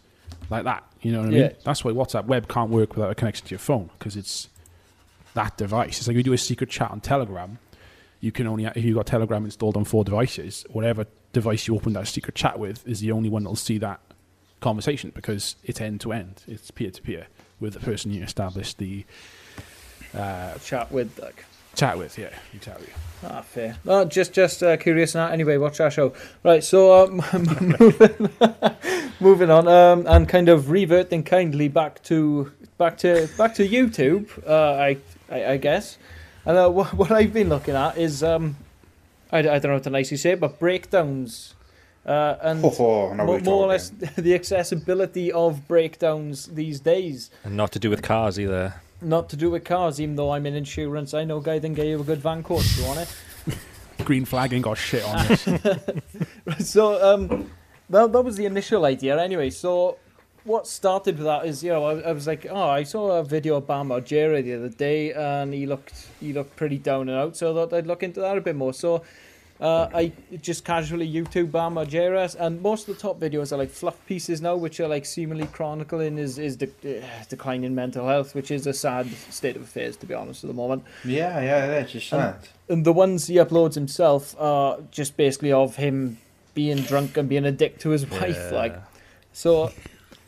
[0.50, 0.84] like that.
[1.02, 1.40] You know what I mean?
[1.42, 1.54] Yeah.
[1.64, 4.50] That's why WhatsApp web can't work without a connection to your phone because it's
[5.34, 6.00] that device.
[6.00, 7.60] It's like you do a secret chat on Telegram.
[8.20, 11.94] You can only if you've got Telegram installed on four devices, whatever device you open
[11.94, 14.00] that secret chat with is the only one that'll see that
[14.60, 16.44] conversation because it's end to end.
[16.48, 17.28] It's peer to peer
[17.60, 19.06] with the person you established the
[20.16, 21.46] uh, chat with like.
[21.78, 22.18] Chat with.
[22.18, 22.90] Yeah, exactly.
[23.24, 23.78] Ah, fair.
[23.86, 25.28] No, just just uh, curious now.
[25.28, 26.14] Anyway, watch our show.
[26.44, 27.22] Right, so um,
[27.80, 28.30] moving,
[29.20, 34.28] moving on, um, and kind of reverting kindly back to back to back to YouTube.
[34.46, 34.98] Uh, I,
[35.32, 35.98] I I guess.
[36.46, 38.56] And uh, what, what I've been looking at is um,
[39.32, 41.56] I, I don't know how to nicely say but breakdowns.
[42.06, 47.30] Uh, and Oh, oh, now more, more or less the accessibility of breakdowns these days.
[47.44, 48.76] And not to do with cars either.
[49.02, 51.14] Not to do with cars, even though I'm in insurance.
[51.14, 53.58] I know guy then get you a good van quote if you want it.
[54.06, 55.48] Green flag ain't got shit on this.
[56.72, 57.52] so um,
[57.90, 59.50] that, that was the initial idea anyway.
[59.50, 59.98] So
[60.44, 63.24] what started with that is, you know, I, I was like, oh, I saw a
[63.24, 67.18] video of Bam Margera the other day, and he looked he looked pretty down and
[67.18, 67.38] out.
[67.38, 68.74] So I thought I'd look into that a bit more.
[68.74, 69.04] So
[69.60, 70.12] uh, I
[70.42, 74.42] just casually YouTube Bam Margera, and most of the top videos are like fluff pieces
[74.42, 76.68] now, which are like seemingly chronicling his his de-
[77.02, 80.48] uh, declining mental health, which is a sad state of affairs to be honest at
[80.50, 82.20] the moment Yeah, yeah, that's just sad.
[82.44, 82.50] that.
[82.70, 86.18] and the ones he uploads himself are just basically of him
[86.54, 88.36] being drunk and being a dick to his wife.
[88.36, 88.52] Yeah.
[88.52, 88.76] Like,
[89.34, 89.72] so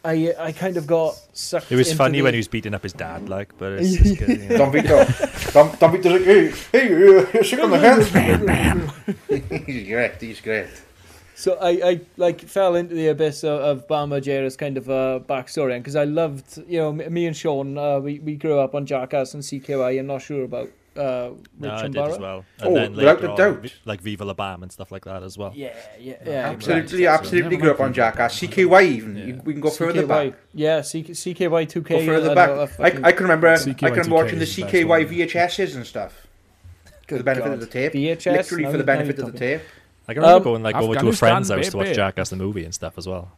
[0.09, 1.71] I, I I kind of got sucked.
[1.71, 3.95] It was into funny the- when he was beating up his dad, like, but it's
[3.95, 4.57] just good, you know.
[4.57, 5.05] Don Vito.
[5.53, 8.13] Don, Don Vito's like, hey, hey, uh, you're on the head.
[8.13, 8.91] Bam, bam.
[9.65, 10.67] he's great, he's great.
[11.35, 15.19] So I, I like fell into the abyss of, of Bam Margera's kind of uh,
[15.25, 18.75] backstory, because I loved, you know, m- me and Sean, uh, we, we grew up
[18.75, 19.97] on Jackass and CKY.
[19.99, 22.19] I'm not sure about uh, No, Rich I did as Barra.
[22.19, 22.45] well.
[22.61, 23.61] Oh, then without a doubt.
[23.61, 25.51] vi- like Viva La Bam and stuff like that as well.
[25.55, 26.31] Yeah, yeah, yeah.
[26.49, 27.13] Absolutely, Right.
[27.19, 28.39] absolutely grew up on Jackass.
[28.39, 29.15] CKY even.
[29.17, 29.35] Yeah.
[29.43, 30.07] We can go further CKY.
[30.07, 30.33] back.
[30.53, 31.83] Yeah, C- CKY 2K.
[31.89, 32.49] Go further I back.
[32.49, 33.47] I, fucking- I can remember.
[33.55, 35.05] CKY I can remember watching the is the best CKY one.
[35.05, 36.27] VHSs and stuff
[37.07, 37.93] for the benefit of the tape.
[37.93, 38.31] VHS?
[38.35, 39.39] Literally Now for the benefit of the talking.
[39.39, 39.61] tape.
[40.07, 41.93] I can remember Um, going like over to a Afghanistan, friend's house to watch.
[41.95, 43.31] Jackass the movie and stuff as well.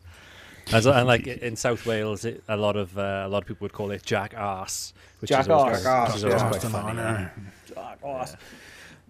[0.73, 3.65] As, and like in South Wales, it, a lot of uh, a lot of people
[3.65, 5.84] would call it Jackass, which is always Jackass.
[5.84, 7.30] quite, which is always quite funny.
[7.77, 8.31] Ah, gosh.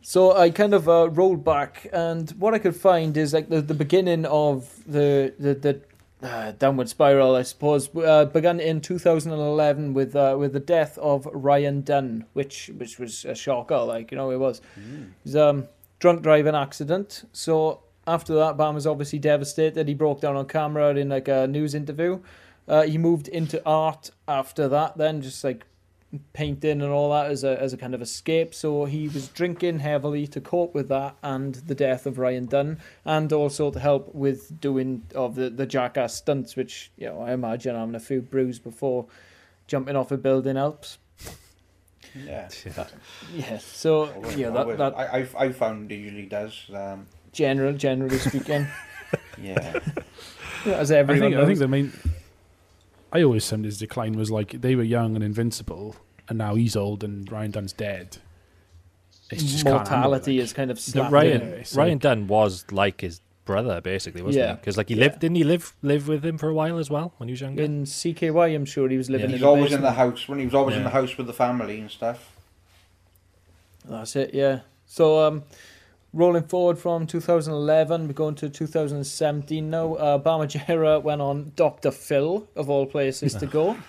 [0.01, 3.61] So I kind of uh, rolled back, and what I could find is like the,
[3.61, 5.81] the beginning of the the, the
[6.27, 11.27] uh, downward spiral, I suppose, uh, began in 2011 with uh, with the death of
[11.31, 13.79] Ryan Dunn, which which was a shocker.
[13.79, 14.61] Like you know, it was.
[14.77, 15.67] It was um,
[15.99, 17.23] drunk driving accident.
[17.31, 19.87] So after that, Bam was obviously devastated.
[19.87, 22.19] He broke down on camera in like a news interview.
[22.67, 25.65] Uh, he moved into art after that, then just like
[26.33, 28.53] painting and all that as a as a kind of escape.
[28.53, 32.79] So he was drinking heavily to cope with that and the death of Ryan Dunn,
[33.05, 37.33] and also to help with doing of the the jackass stunts, which you know I
[37.33, 39.07] imagine having a few brews before
[39.67, 40.97] jumping off a building helps.
[42.15, 42.49] Yeah.
[42.65, 42.87] Yeah.
[43.33, 43.57] Yeah.
[43.59, 44.05] So
[44.35, 46.69] yeah, that that I, I, I found it usually does.
[46.73, 48.67] Um, general generally speaking,
[49.41, 49.79] yeah.
[50.65, 51.43] as I everyone think, knows.
[51.43, 51.93] I think the main.
[53.13, 55.95] I always found his decline was like they were young and invincible,
[56.29, 58.17] and now he's old and Ryan Dunn's dead.
[59.29, 60.43] It's just can't handle mortality like.
[60.43, 61.65] is kind of No, Ryan in.
[61.73, 64.51] Ryan like- Dunn was like his brother basically, wasn't Yeah.
[64.51, 64.55] he?
[64.57, 65.05] Because like he Yeah.
[65.05, 67.41] lived, didn't he live live with him for a while as well when he was
[67.41, 67.63] younger?
[67.63, 69.25] In CKY, I'm sure he was living Yeah.
[69.27, 71.27] in He's the always in the house when he was always in the house with
[71.27, 72.33] the family and stuff.
[73.85, 74.59] That's it, yeah.
[74.85, 75.43] So, um,
[76.13, 79.95] rolling forward from 2011, we're going to 2017 now.
[79.95, 81.91] Uh, Bam Margera went on Dr.
[81.91, 83.77] Phil, of all places to go.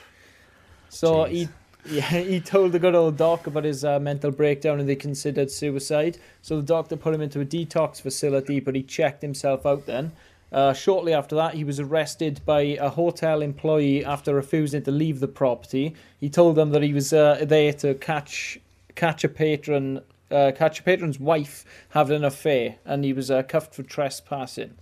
[0.95, 1.31] So Jeez.
[1.31, 1.49] he,
[1.87, 5.51] yeah, he told the good old doc about his uh, mental breakdown and they considered
[5.51, 6.19] suicide.
[6.43, 10.13] So the doctor put him into a detox facility, but he checked himself out then.
[10.53, 15.21] Uh, shortly after that, he was arrested by a hotel employee after refusing to leave
[15.21, 15.95] the property.
[16.21, 18.61] He told them that he was uh, there to catch
[18.95, 23.75] catch a patron, uh, Catcher Patron's wife having an affair and he was uh, cuffed
[23.75, 24.75] for trespassing.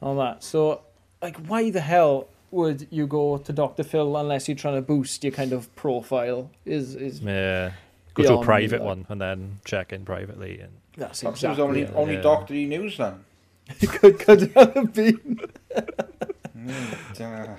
[0.00, 0.44] All that.
[0.44, 0.82] So,
[1.20, 3.82] like, why the hell would you go to Dr.
[3.82, 6.50] Phil unless you're trying to boost your kind of profile?
[6.64, 7.72] Is is yeah.
[8.14, 10.60] Go to a private one and then check in privately.
[10.60, 11.46] And that's exactly.
[11.46, 11.92] It was only yeah.
[11.94, 12.20] only yeah.
[12.20, 13.24] doctor he knew then.
[13.80, 15.40] could could have been.
[16.56, 17.58] mm,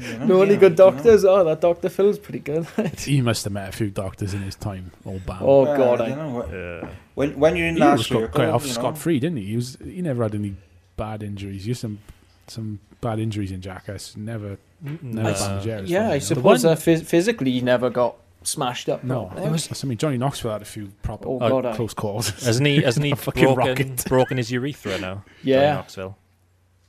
[0.00, 0.90] uh, you know, No, only yeah, good you know.
[0.90, 1.24] doctors.
[1.24, 2.66] Oh, that Doctor Phil's pretty good.
[2.98, 4.90] He must have met a few doctors in his time.
[5.06, 5.38] Old Bam.
[5.40, 6.28] Oh Well, God, I I, know.
[6.30, 8.98] what- uh, When when you're in he that was got quite off you know, scot
[8.98, 9.44] free, didn't he?
[9.46, 9.76] He was.
[9.84, 10.54] He never had any
[10.96, 11.66] bad injuries.
[11.66, 11.98] Used some
[12.46, 14.16] some bad injuries in Jackass.
[14.16, 14.58] Never.
[14.80, 15.22] Never no.
[15.22, 19.02] Bam yeah, fault, I suppose one- uh, phys- physically he never got smashed up.
[19.02, 19.46] No, properly.
[19.82, 22.28] I mean Johnny Knoxville had a few proper Oh, Oh, God, I- close calls.
[22.44, 22.82] Hasn't he?
[22.82, 25.14] Hasn't he fucking broken, broken his urethra now?
[25.14, 25.74] Johnny yeah.
[25.74, 26.18] Knoxville.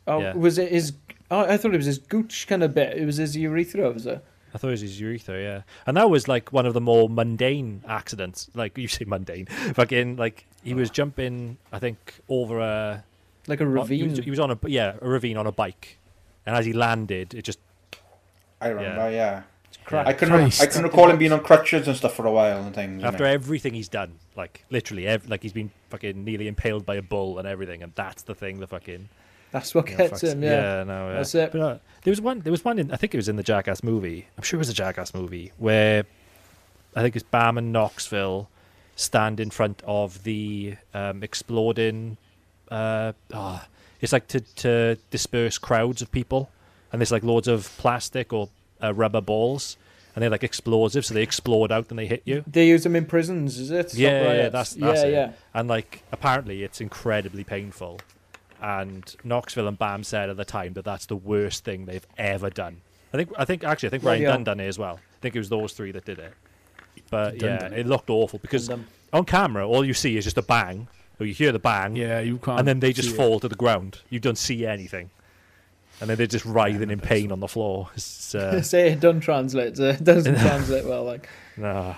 [0.07, 0.33] Oh, Yeah.
[0.33, 0.91] was it his?
[1.31, 2.97] Oh, I thought it was his gooch kind of bit.
[2.97, 4.23] It was his urethra, was it?
[4.53, 5.61] I thought it was his urethra, yeah.
[5.85, 8.49] And that was like one of the more mundane accidents.
[8.53, 9.47] Like you say mundane.
[9.47, 13.03] Fucking like he was jumping, I think, over a
[13.47, 14.09] Like a He ravine.
[14.11, 15.97] was, he was on a yeah, a ravine on a bike.
[16.45, 17.59] And as he landed, it just
[18.61, 19.43] I remember, yeah.
[19.83, 20.07] Crack.
[20.07, 20.61] I can Christ.
[20.61, 23.03] I can recall him being on crutches and stuff for a while and things.
[23.03, 27.01] after everything he's done, like literally, ev- like he's been fucking nearly impaled by a
[27.03, 28.59] bull and everything, and that's the thing.
[28.61, 29.09] The fucking
[29.51, 30.43] That's what yeah, gets fucks- him.
[30.43, 30.83] Yeah.
[30.83, 31.13] no, yeah.
[31.15, 31.51] That's it.
[31.51, 32.39] But uh, there was one.
[32.41, 32.77] There was one.
[32.79, 34.27] In, I think it was in the Jackass movie.
[34.37, 36.03] I'm sure it was a Jackass movie where
[36.95, 38.49] I think it's Bam and Knoxville
[38.97, 42.17] stand in front of the um, exploding.
[42.69, 43.67] Uh, ah,
[44.01, 46.49] it's like to to disperse crowds of people,
[46.91, 48.49] and there's like loads of plastic or
[48.83, 49.77] uh, rubber balls,
[50.15, 52.43] and they're like explosive, so they explode out and they hit you.
[52.45, 53.91] They use them in prisons, is it?
[53.91, 55.11] Stop Yeah, yeah, that's- that's yeah, it.
[55.11, 55.31] yeah.
[55.53, 57.99] And like apparently it's incredibly painful.
[58.65, 62.49] And Knoxville and Bam said at the time that that's the worst thing they've ever
[62.49, 62.81] done.
[63.13, 64.31] I think I think actually I think Ryan hell.
[64.33, 64.95] Dunn done it as well.
[64.95, 66.33] I think it was those three that did it.
[67.11, 67.85] But yeah, it.
[67.85, 68.71] looked awful because
[69.13, 70.87] on camera all you see is just a bang,
[71.19, 72.57] or you hear the bang, yeah, you can't.
[72.57, 73.17] and then they just see it.
[73.17, 73.99] fall to the ground.
[74.09, 75.11] You don't see anything,
[76.01, 77.89] and then they're just writhing in pain on the floor.
[77.95, 79.77] It's, uh, say it doesn't translate.
[79.77, 81.03] It doesn't translate well.
[81.03, 81.97] Like, nah.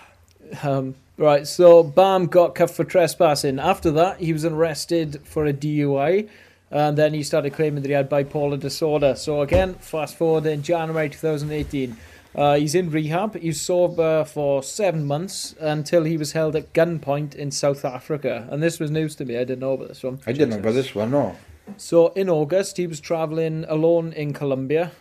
[0.63, 1.47] um, right.
[1.47, 3.57] So Bam got cuffed for trespassing.
[3.57, 6.27] After that, he was arrested for a DUI.
[6.69, 9.15] And then he started claiming that he had bipolar disorder.
[9.15, 11.97] So again, fast forward in January 2018.
[12.35, 13.35] Uh, he's in rehab.
[13.37, 18.47] He's sober for seven months until he was held at gunpoint in South Africa.
[18.51, 19.37] And this was news to me.
[19.37, 20.19] I didn't know about this one.
[20.27, 21.35] I didn't know about this one, no.
[21.77, 24.91] So in August, he was traveling alone in Colombia.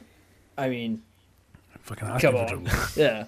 [0.56, 1.02] I mean,
[1.86, 2.68] Fucking Come on.
[2.96, 3.26] yeah.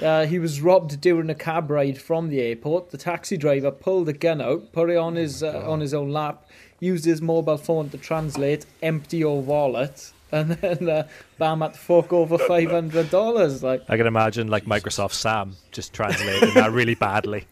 [0.00, 2.90] Uh, he was robbed during a cab ride from the airport.
[2.90, 6.10] The taxi driver pulled a gun out, put it on his uh, on his own
[6.10, 6.45] lap,
[6.80, 11.08] used his mobile phone to translate "empty your wallet," and then uh,
[11.38, 13.62] bam at the fuck over five hundred dollars.
[13.62, 17.46] Like I can imagine like Microsoft Sam just translating that really badly.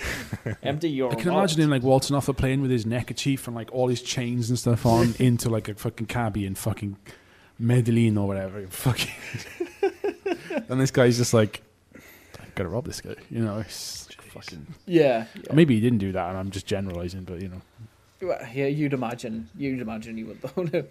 [0.62, 1.12] empty your.
[1.12, 1.50] I can wallet.
[1.50, 4.48] imagine him like waltzing off a plane with his neckerchief and like all his chains
[4.48, 6.96] and stuff on into like a fucking cabbie in fucking
[7.58, 8.66] Medellin or whatever.
[8.70, 9.12] Fucking.
[10.68, 11.62] and this guy's just like,
[12.40, 13.16] I've got to rob this guy.
[13.30, 14.66] You know, it's fucking.
[14.86, 15.52] Yeah, yeah.
[15.52, 17.60] Maybe he didn't do that, and I'm just generalizing, but you know.
[18.20, 19.48] Yeah, you'd imagine.
[19.56, 20.62] You'd imagine he would, though.
[20.72, 20.84] no.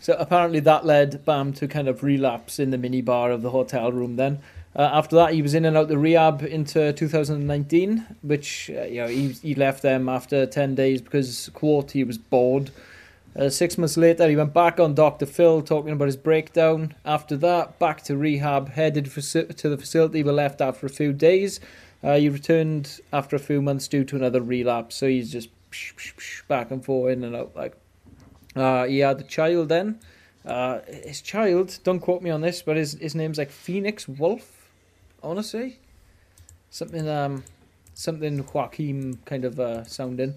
[0.00, 3.92] so apparently that led Bam to kind of relapse in the minibar of the hotel
[3.92, 4.16] room.
[4.16, 4.40] Then
[4.74, 9.00] uh, after that, he was in and out the rehab into 2019, which uh, you
[9.00, 12.70] know he he left them after 10 days because quote he was bored.
[13.36, 15.24] Uh, six months later, he went back on Dr.
[15.24, 16.94] Phil talking about his breakdown.
[17.04, 21.60] After that, back to rehab, headed to the facility, but left after a few days.
[22.02, 25.48] Uh, he returned after a few months due to another relapse, so he's just
[26.48, 27.54] back and forth, in and out.
[27.54, 27.76] Like,
[28.56, 30.00] uh, he had a child then.
[30.44, 34.70] Uh, his child, don't quote me on this, but his his name's like Phoenix Wolf.
[35.22, 35.78] Honestly,
[36.70, 37.44] something um,
[37.94, 40.34] something Joaquin kind of uh, sounding.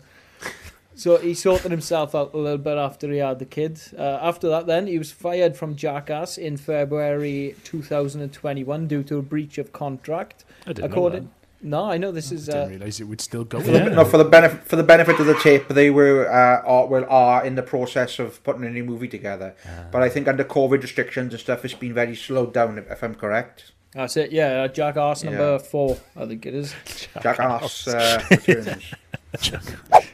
[0.95, 3.79] So he sorted himself out a little bit after he had the kid.
[3.97, 9.21] Uh, after that, then he was fired from Jackass in February 2021 due to a
[9.21, 10.45] breach of contract.
[10.67, 11.31] I didn't According,
[11.63, 13.59] no, I know this I is didn't uh, realize it would still go.
[13.59, 16.61] For the, no, for the benefit for the benefit of the tape, they were uh,
[16.67, 19.55] are, well are in the process of putting a new movie together.
[19.91, 22.77] But I think under COVID restrictions and stuff, it's been very slowed down.
[22.77, 24.31] If, if I'm correct, that's it.
[24.31, 25.57] Yeah, uh, Jackass number Yeah.
[25.57, 26.75] four, I think it is.
[27.21, 28.21] Jackass uh.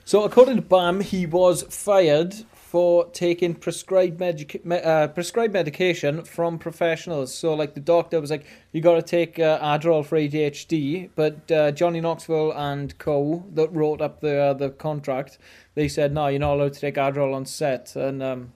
[0.06, 2.34] So, according to BAM, he was fired
[2.70, 7.34] for taking prescribed medica- me- uh, prescribed medication from professionals.
[7.34, 11.52] So, like the doctor was like, "You got to take uh, Adderall for ADHD," but
[11.52, 13.44] uh, Johnny Knoxville and Co.
[13.56, 15.40] that wrote up the uh, the contract,
[15.74, 18.54] they said, "No, you're not allowed to take Adderall on set," and um,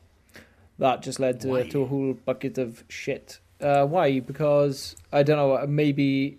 [0.77, 3.39] that just led to, to a whole bucket of shit.
[3.59, 4.19] Uh, why?
[4.19, 5.65] Because I don't know.
[5.65, 6.37] Maybe.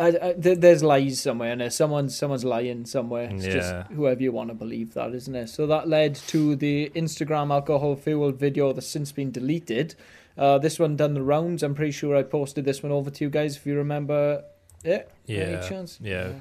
[0.00, 3.28] I, I, there's lies somewhere, and someone's someone's lying somewhere.
[3.30, 3.52] It's Yeah.
[3.52, 5.48] just whoever you want to believe that, isn't it?
[5.48, 9.94] So that led to the Instagram alcohol fueled video that's since been deleted.
[10.38, 11.62] Uh, this one done the rounds.
[11.62, 14.42] I'm pretty sure I posted this one over to you guys if you remember
[14.84, 15.10] it.
[15.26, 15.36] Yeah.
[15.42, 15.98] Any chance?
[16.00, 16.32] Yeah.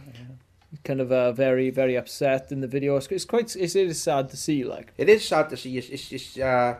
[0.83, 2.95] Kind of uh, very very upset in the video.
[2.95, 4.63] It's, it's quite it's, it is sad to see.
[4.63, 5.77] Like It is sad to see.
[5.77, 6.75] It's, it's, it's uh,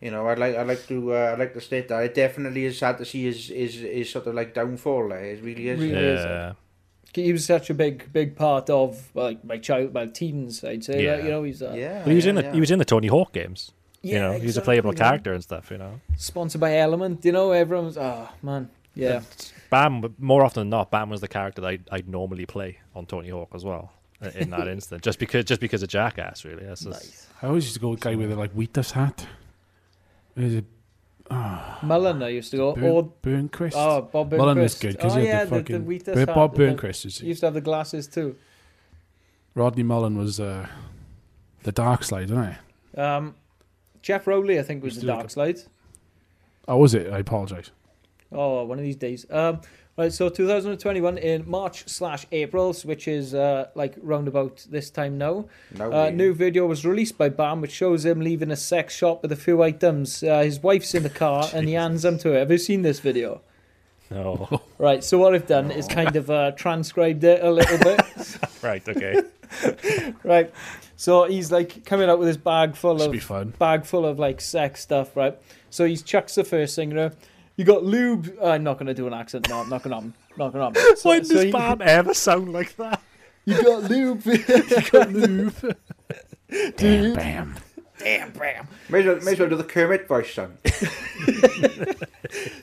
[0.00, 2.64] you know, I'd like, I'd like to, uh, I'd like to state that it definitely
[2.64, 5.08] is sad to see his, his, his sort of like downfall.
[5.10, 5.80] Like, it really is.
[5.80, 5.92] Really?
[5.94, 6.52] is, Yeah.
[7.12, 10.62] he was such a big big part of like my child, my teens.
[10.64, 11.04] I'd say.
[11.04, 11.14] Yeah.
[11.16, 12.52] Like, you know, he's uh, Yeah, Well, he was yeah, in the yeah.
[12.52, 13.72] he was in the Tony Hawk games.
[14.02, 14.98] yeah, you know, he was a playable man.
[14.98, 15.70] character and stuff.
[15.70, 17.24] You know, Sponsored by Element.
[17.24, 19.20] You know, everyone's oh man, yeah.
[19.70, 20.14] Bam.
[20.18, 23.28] More often than not, Bam was the character that I'd, I'd normally play on Tony
[23.28, 23.92] Hawk as well.
[24.34, 26.64] In that instant, just because just because of Jackass, really.
[26.64, 27.26] That's just, Nice.
[27.42, 29.26] I always used to go with a guy with a like Wheatus hat.
[30.42, 30.64] Is it
[31.30, 32.74] Mullen, I used to go.
[32.74, 33.72] Burn, Or Burnquist?
[33.74, 34.38] oh, Bob Burnquist.
[34.38, 36.14] Mullen was good because oh, he yeah, had the the, fucking.
[36.14, 38.36] the Bob Burnquist is He used to have the glasses too.
[39.54, 40.66] Rodney Mullen was uh,
[41.62, 42.56] the dark slide, wasn't
[42.94, 43.00] he?
[43.00, 43.34] Um,
[44.02, 45.60] Geoff Rowley, I think, was the dark slide.
[46.66, 47.12] Oh, was it?
[47.12, 47.70] I apologise.
[48.32, 49.26] Oh, one of these days.
[49.30, 49.60] Um,
[49.96, 55.46] right, so 2021 in March slash April, which is uh, like roundabout this time now.
[55.76, 59.22] No, Uh, new video was released by Bam, which shows him leaving a sex shop
[59.22, 60.22] with a few items.
[60.22, 62.38] Uh, his wife's in the car, and he hands them to her.
[62.38, 63.40] Have you seen this video?
[64.10, 64.62] no.
[64.78, 65.04] Right.
[65.04, 68.00] So what I've done is kind of uh, transcribed it a little bit.
[68.62, 68.88] right.
[68.88, 69.20] Okay.
[70.24, 70.50] right.
[70.96, 73.52] So he's like coming out with his bag full Should of be fun.
[73.58, 75.38] bag full of like sex stuff, right?
[75.68, 77.10] So he chucks the first thing, you know.
[77.60, 78.34] You got lube.
[78.40, 79.46] uh, I'm not gonna do an accent.
[79.50, 80.14] No, not gonna happen.
[80.38, 80.82] Not gonna happen.
[80.96, 83.02] So, Why does so he- Bam ever sound like that?
[83.44, 84.24] You got lube.
[84.24, 85.54] you got lube.
[86.48, 87.56] Bam, bam.
[87.98, 88.66] Damn, bam.
[88.88, 90.56] May as, well, may as well do the Kermit version.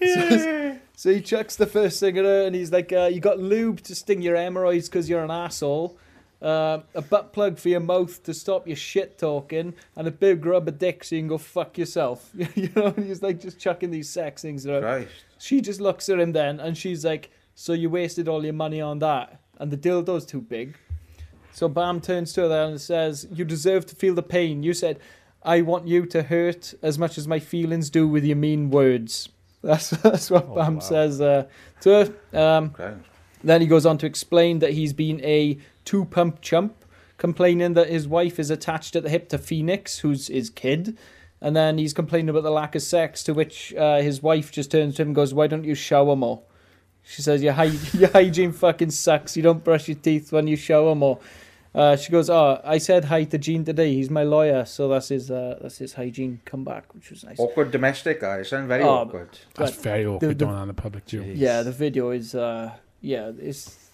[0.01, 3.37] So, so he chucks the first thing at her, and he's like, uh, "You got
[3.39, 5.95] lube to sting your hemorrhoids because you're an asshole."
[6.41, 10.45] Uh, a butt plug for your mouth to stop your shit talking, and a big
[10.45, 12.29] rubber dick so you can go fuck yourself.
[12.55, 14.81] you know, and he's like just chucking these sex things at her.
[14.81, 15.11] Christ.
[15.39, 18.79] She just looks at him then and she's like, So you wasted all your money
[18.81, 19.39] on that?
[19.59, 20.77] And the dildo's too big.
[21.51, 24.99] So Bam turns to her and says, "You deserve to feel the pain." You said,
[25.41, 29.29] "I want you to hurt as much as my feelings do with your mean words."
[29.63, 30.79] That's that's what Oh, Bam wow.
[30.81, 31.47] says uh,
[31.81, 31.89] to
[32.31, 32.39] her.
[32.39, 32.93] Um, Okay.
[33.43, 35.57] then he goes on to explain that he's been a
[35.87, 36.83] two pump chump,
[37.17, 40.97] complaining that his wife is attached at the hip to Phoenix, who's his kid.
[41.39, 44.71] And then he's complaining about the lack of sex, to which uh, his wife just
[44.71, 46.41] turns to him and goes, Why don't you shower more?
[47.03, 49.37] She says, Your, hy- your hygiene fucking sucks.
[49.37, 51.19] You don't brush your teeth when you shower more.
[51.75, 53.93] Uh, she goes, Oh, I said hi to Gene today.
[53.93, 54.65] He's my lawyer.
[54.65, 57.39] So that's his uh, that's his hygiene comeback, which was nice.
[57.39, 58.49] Awkward domestic guys.
[58.49, 59.29] Sound very Oh, awkward.
[59.53, 61.33] That's very awkward the- doing that in a public gym.
[61.35, 63.86] Yeah, the video is uh yeah, it's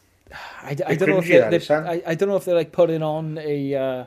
[0.62, 3.04] I, I don't know if they, they I, I don't know if they're like putting
[3.04, 4.06] on a uh,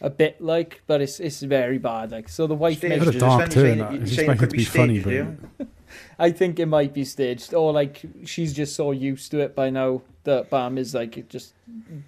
[0.00, 3.06] a bit like but it's it's very bad like so the wife Staged, Bit of
[3.06, 3.50] makes, is dark it?
[3.50, 3.94] turn, Saying- that.
[3.94, 5.66] It's saying it expected to be funny, staged, but-
[6.18, 9.70] I think it might be staged or like she's just so used to it by
[9.70, 11.54] now that Bam is like just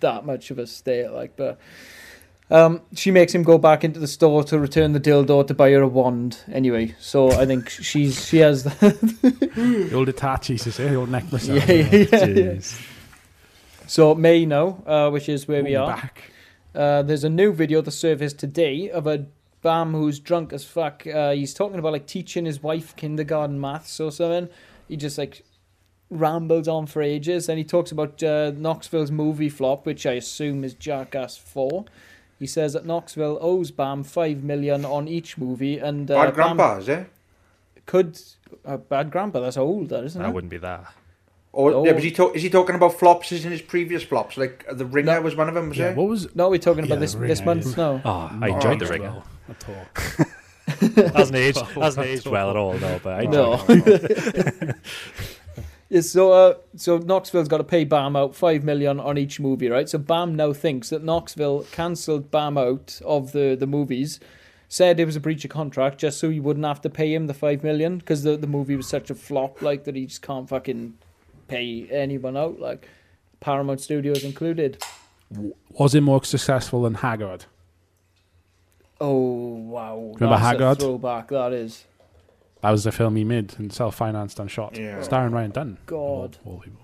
[0.00, 1.58] that much of a state like but
[2.48, 5.72] um, she makes him go back into the store to return the dildo to buy
[5.72, 6.38] her a wand.
[6.52, 11.48] Anyway, so I think she's she has The old Hitachi, she said, the old necklace.
[11.48, 11.68] massage.
[11.68, 12.58] yeah, yeah, yeah.
[13.86, 13.90] Jeez.
[13.90, 15.96] So May now, uh, which is where we On the are.
[15.96, 16.32] Back.
[16.74, 19.26] Uh, there's a new video that surfaced today of a
[19.62, 21.06] Bam who's drunk as fuck.
[21.06, 24.48] Uh, he's talking about like teaching his wife kindergarten maths or something.
[24.88, 25.44] He just like
[26.10, 30.62] rambles on for ages, and he talks about uh, Knoxville's movie flop, which I assume
[30.62, 31.86] is Jackass Four.
[32.38, 36.34] He says that Knoxville owes Bam five million on each movie, and uh, Bad Bam
[36.34, 37.10] grandpa, is it?
[37.86, 38.20] could
[38.64, 39.40] uh, bad grandpa.
[39.40, 40.24] That's old, that isn't it?
[40.24, 40.92] That wouldn't be that.
[41.58, 41.84] Or Oh.
[41.86, 44.36] yeah, was he talk, is he talking about flops as in his previous flops?
[44.36, 45.20] Like uh, the ringer No.
[45.22, 45.96] was one of them, was Yeah, it?
[45.96, 47.66] what was No, we're talking about Yeah, this The this Ringer, month.
[47.78, 47.84] yeah.
[47.84, 48.92] No, Oh, I Oh, enjoyed the well.
[48.92, 49.22] ringer.
[49.48, 51.10] at all?
[51.14, 53.54] Hasn't aged, hasn't aged well at all, no, but I No.
[53.54, 54.76] enjoyed it.
[55.88, 59.68] Yeah, so uh, so Knoxville's got to pay Bam out five million on each movie,
[59.70, 59.88] right?
[59.88, 64.18] So Bam now thinks that Knoxville cancelled Bam out of the the movies,
[64.68, 67.28] said it was a breach of contract just so he wouldn't have to pay him
[67.28, 70.22] the five million because the the movie was such a flop, like that he just
[70.22, 70.94] can't fucking
[71.48, 72.88] pay anyone out, like
[73.40, 74.82] Paramount Studios included.
[75.70, 77.46] Was it more successful than Haggard?
[79.00, 79.96] Oh wow!
[80.14, 80.78] Remember That's a Haggard?
[80.78, 81.84] throwback that is.
[82.62, 84.76] That was the film he made and self-financed and shot.
[84.76, 85.02] Yeah.
[85.02, 85.78] Starring Ryan Dunn.
[85.86, 86.38] God.
[86.44, 86.80] All, all people.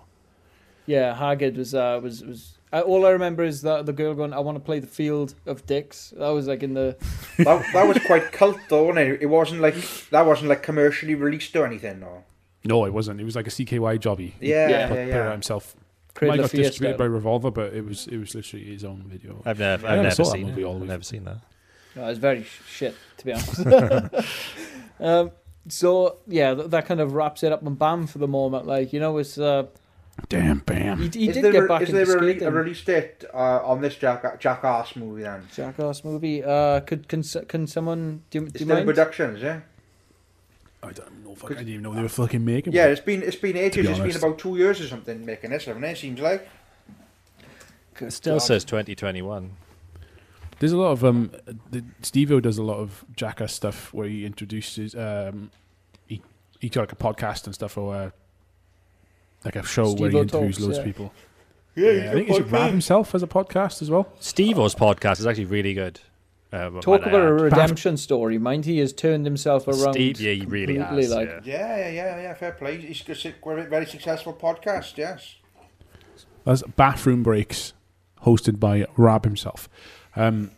[0.86, 2.58] Yeah, Haggard was uh, was was.
[2.72, 5.34] Uh, all I remember is that the girl going, "I want to play the field
[5.46, 6.96] of dicks." That was like in the
[7.38, 9.22] that, that was quite cult though, wasn't it?
[9.22, 9.76] It wasn't like
[10.10, 12.24] that wasn't like commercially released or anything, no.
[12.64, 13.20] No, it wasn't.
[13.20, 14.32] It was like a CKY jobby.
[14.40, 14.68] Yeah, Yeah.
[14.68, 15.32] Put, yeah, put it yeah.
[15.32, 15.74] himself.
[16.14, 17.04] Cradle Might got Fear distributed by.
[17.06, 19.42] Revolver, but it was it was literally his own video.
[19.46, 20.64] I've never, I I've never never saw that movie it.
[20.64, 21.38] all the I've never seen that.
[21.96, 24.26] No, it's very shit, to be honest.
[25.00, 25.30] um,
[25.68, 28.66] so yeah, th- that kind of wraps it up on Bam for the moment.
[28.66, 29.66] Like you know, it's uh,
[30.28, 30.98] Damn, bam.
[30.98, 32.48] he, he did there, get back is into there a, re- skating.
[32.48, 35.48] a release date uh, on this Jack Jackass movie then?
[35.54, 36.44] Jackass movie.
[36.44, 38.86] Uh, could can can someone do, you- do It's you still in mind?
[38.86, 39.62] production, is it?
[40.82, 41.34] I don't know.
[41.34, 42.72] Fuck, I didn't even know they were fucking making.
[42.72, 42.92] Yeah, one.
[42.92, 43.86] it's been it's been ages.
[43.86, 45.90] be It's been about two years or something making this, haven't it?
[45.90, 46.48] it seems like.
[48.00, 49.52] It still says 2021.
[50.58, 51.30] There's a lot of um.
[51.70, 55.50] The, Steve-O does a lot of Jackass stuff where he introduces um.
[56.06, 56.20] He
[56.60, 58.10] he got like a podcast and stuff or uh,
[59.44, 60.80] like a show where he Steve-O interviews Talks, loads yeah.
[60.80, 61.12] of people.
[61.74, 64.12] Yeah, I think he should grab himself as a podcast as well.
[64.20, 66.00] Steve-O's podcast is actually really good.
[66.52, 67.40] Uh, Talk might I about a add.
[67.40, 68.66] redemption story, mind.
[68.66, 69.94] He has turned himself around.
[69.94, 71.10] Steve, yeah, he really has.
[71.10, 71.40] like- yeah.
[71.44, 72.34] Yeah, yeah, yeah, yeah.
[72.34, 72.76] Fair play.
[72.78, 74.98] He's got a very successful podcast.
[74.98, 75.36] Yes.
[76.44, 77.72] That's Bathroom Breaks,
[78.24, 79.68] hosted by Raab Himself.
[80.14, 80.50] Um,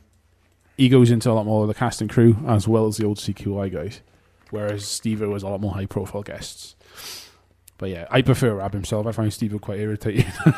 [0.77, 3.07] he goes into a lot more of the cast and crew as well as the
[3.07, 4.01] old CKY guys,
[4.51, 6.74] whereas Steve-O has a lot more high-profile guests.
[7.79, 9.07] But yeah, I prefer Raab Himself.
[9.07, 10.27] I find Steve-O quite irritating.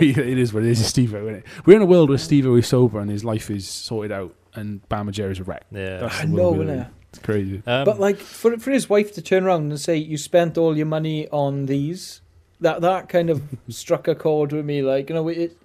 [0.00, 1.44] It is what it is, it's Steve-O, isn't it?
[1.64, 4.86] We're in a world where Steve-O is sober and his life is sorted out, and
[4.88, 5.64] Bam Margera is a wreck.
[5.70, 5.98] Yeah.
[5.98, 6.86] That's I know, world we live innit?
[6.86, 6.92] in.
[7.10, 7.62] It's crazy.
[7.66, 10.76] Um, but like for for his wife to turn around and say you spent all
[10.76, 12.20] your money on these,
[12.60, 14.82] that that kind of struck a chord with me.
[14.82, 15.56] Like you know, it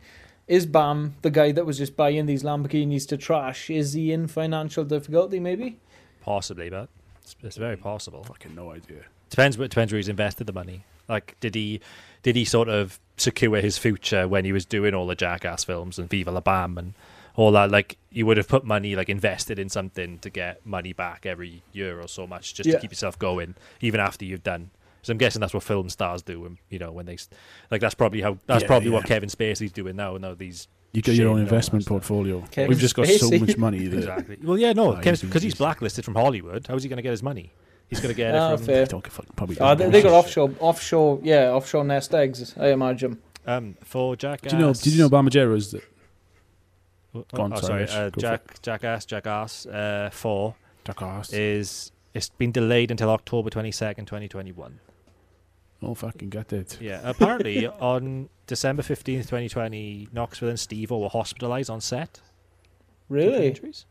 [0.47, 3.69] is Bam the guy that was just buying these Lamborghinis to trash.
[3.69, 5.39] Is he in financial difficulty?
[5.39, 5.79] Maybe.
[6.21, 6.87] possibly, but
[7.21, 8.23] it's, it's very possible.
[8.23, 9.03] Fucking no idea.
[9.35, 9.57] Depends.
[9.57, 10.85] wh- Depends where he's invested the money.
[11.09, 11.81] Like, did he
[12.23, 15.99] did he sort of secure his future when he was doing all the Jackass films
[15.99, 16.93] and Viva La Bam and
[17.35, 17.69] all that?
[17.71, 21.61] Like, you would have put money like invested in something to get money back every
[21.73, 22.75] year or so much just Yeah.
[22.75, 24.71] to keep yourself going, even after you've done.
[25.01, 26.45] So I'm guessing that's what film stars do.
[26.45, 27.17] And you know, when they
[27.69, 29.03] like, that's probably how that's Yeah, probably what.
[29.05, 30.15] Kevin Spacey's doing now.
[30.15, 32.41] Now these You get your own investment portfolio.
[32.51, 34.37] Kevin We've just got so much money that exactly.
[34.41, 36.67] Well, yeah, no, Oh, because he's- he's he's- blacklisted from Hollywood.
[36.67, 37.51] How is he going to get his money?
[37.93, 38.65] He's going to get Ah, it from.
[38.65, 38.85] fair.
[38.87, 39.59] don't give a probably.
[39.59, 42.55] Uh, they, they got offshore, offshore, yeah, offshore nest eggs.
[42.57, 43.19] I imagine.
[43.45, 44.51] Um, for Jackass.
[44.51, 44.73] Do you know?
[44.73, 45.81] Did you know Bam Margera is the,
[47.13, 48.05] oh, Go on, oh, sorry, sorry.
[48.05, 50.55] Uh, go for Jack Jackass Jackass uh, Four
[50.85, 51.31] Jackass.
[51.33, 54.79] is it's been delayed until October twenty second, twenty twenty one.
[55.81, 56.77] Oh, fucking get it.
[56.79, 62.21] Yeah, apparently on December fifteenth, twenty twenty, Knoxville and Steve were hospitalised on set.
[63.09, 63.47] Really?
[63.47, 63.85] injuries.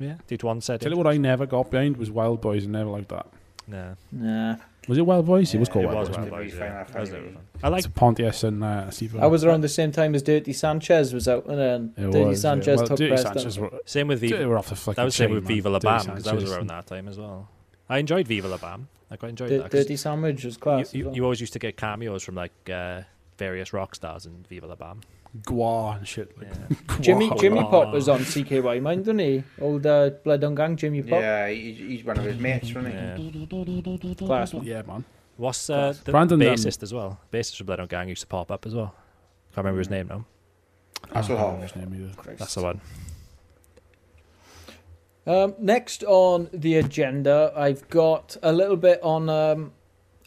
[0.00, 0.80] Yeah, Did one set.
[0.80, 3.26] Tell you what I never got behind was Wild Boys and never liked that.
[3.68, 4.56] No, Nah.
[4.88, 5.54] Was it Wild Boys?
[5.54, 6.16] it was called it Wild was Boys.
[6.16, 6.50] Wild wasn't?
[6.50, 6.52] Boys.
[6.54, 6.64] We Yeah.
[6.66, 7.34] find that That was funny, never really.
[7.36, 7.44] fun.
[7.62, 9.16] I like It's Pontius and uh, Steve.
[9.20, 12.24] I was around the same time as Dirty Sanchez was out, and then It Dirty
[12.24, 12.50] was, yeah.
[12.50, 14.48] Sanchez well, took Dirty Sanchez were, same with they Viva.
[14.48, 15.44] were off the fucking That was the same with.
[15.46, 17.48] Viva La Bam because that was around that time as well.
[17.88, 18.88] I enjoyed Viva La Bam.
[19.10, 19.70] I quite enjoyed Di- that.
[19.70, 20.94] 'cause Dirty Sandwich was class.
[20.94, 21.16] you, you, well.
[21.16, 23.02] you always used to get cameos from like uh,
[23.36, 25.00] various rock stars in Viva La Bam.
[25.46, 26.36] Gua and shit.
[26.38, 26.96] Like, Yeah.
[27.00, 27.38] Jimmy Gua.
[27.38, 29.44] Jimmy Pop was on CKY, mind, didn't he?
[29.60, 31.20] Old uh, Bloodhound Gang Jimmy Pop.
[31.20, 34.14] Yeah, he, he's one of his mates, wasn't he?
[34.14, 34.14] Yeah.
[34.26, 34.54] Class.
[34.54, 35.04] Yeah, man.
[35.36, 37.20] What's uh, the Brandon, um, bassist as well?
[37.32, 38.94] Bassist from Bloodhound Gang used to pop up as well.
[39.54, 40.26] Can't remember his name now.
[41.12, 41.62] I don't know Hasselhoff.
[41.62, 42.34] his name either.
[42.36, 42.80] That's the one.
[45.26, 49.72] Um, next on the agenda, I've got a little bit on um,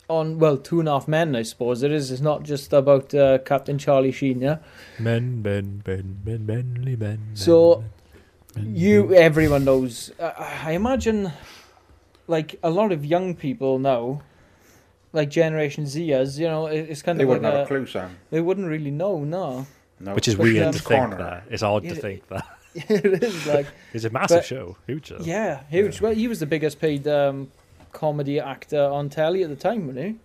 [0.10, 1.36] on well, two and a half men.
[1.36, 2.12] I suppose it is.
[2.12, 4.42] It's not just about uh, Captain Charlie Sheen.
[4.42, 4.58] Yeah.
[5.00, 7.20] Men, men, men, men, menly men.
[7.34, 7.84] So
[8.62, 10.12] you, everyone knows.
[10.20, 11.32] Uh, I imagine,
[12.28, 14.22] like a lot of young people now,
[15.14, 16.38] like Generation Zers.
[16.38, 18.18] You know, it- it's kind They of like wouldn't have a a, clue, Sam.
[18.30, 19.24] they wouldn't really know.
[19.24, 19.66] No,
[20.00, 20.14] No.
[20.16, 21.18] Which is Especially weird to the think corner.
[21.18, 21.44] that.
[21.50, 21.94] It's odd to Yeah.
[21.96, 22.46] think that.
[22.76, 24.76] it is like It's a massive But- show.
[24.88, 25.18] Huge show.
[25.22, 26.02] yeah, huge.
[26.02, 27.52] Well, he was the biggest paid um,
[27.94, 30.16] comedy actor on telly at the time, wasn't he?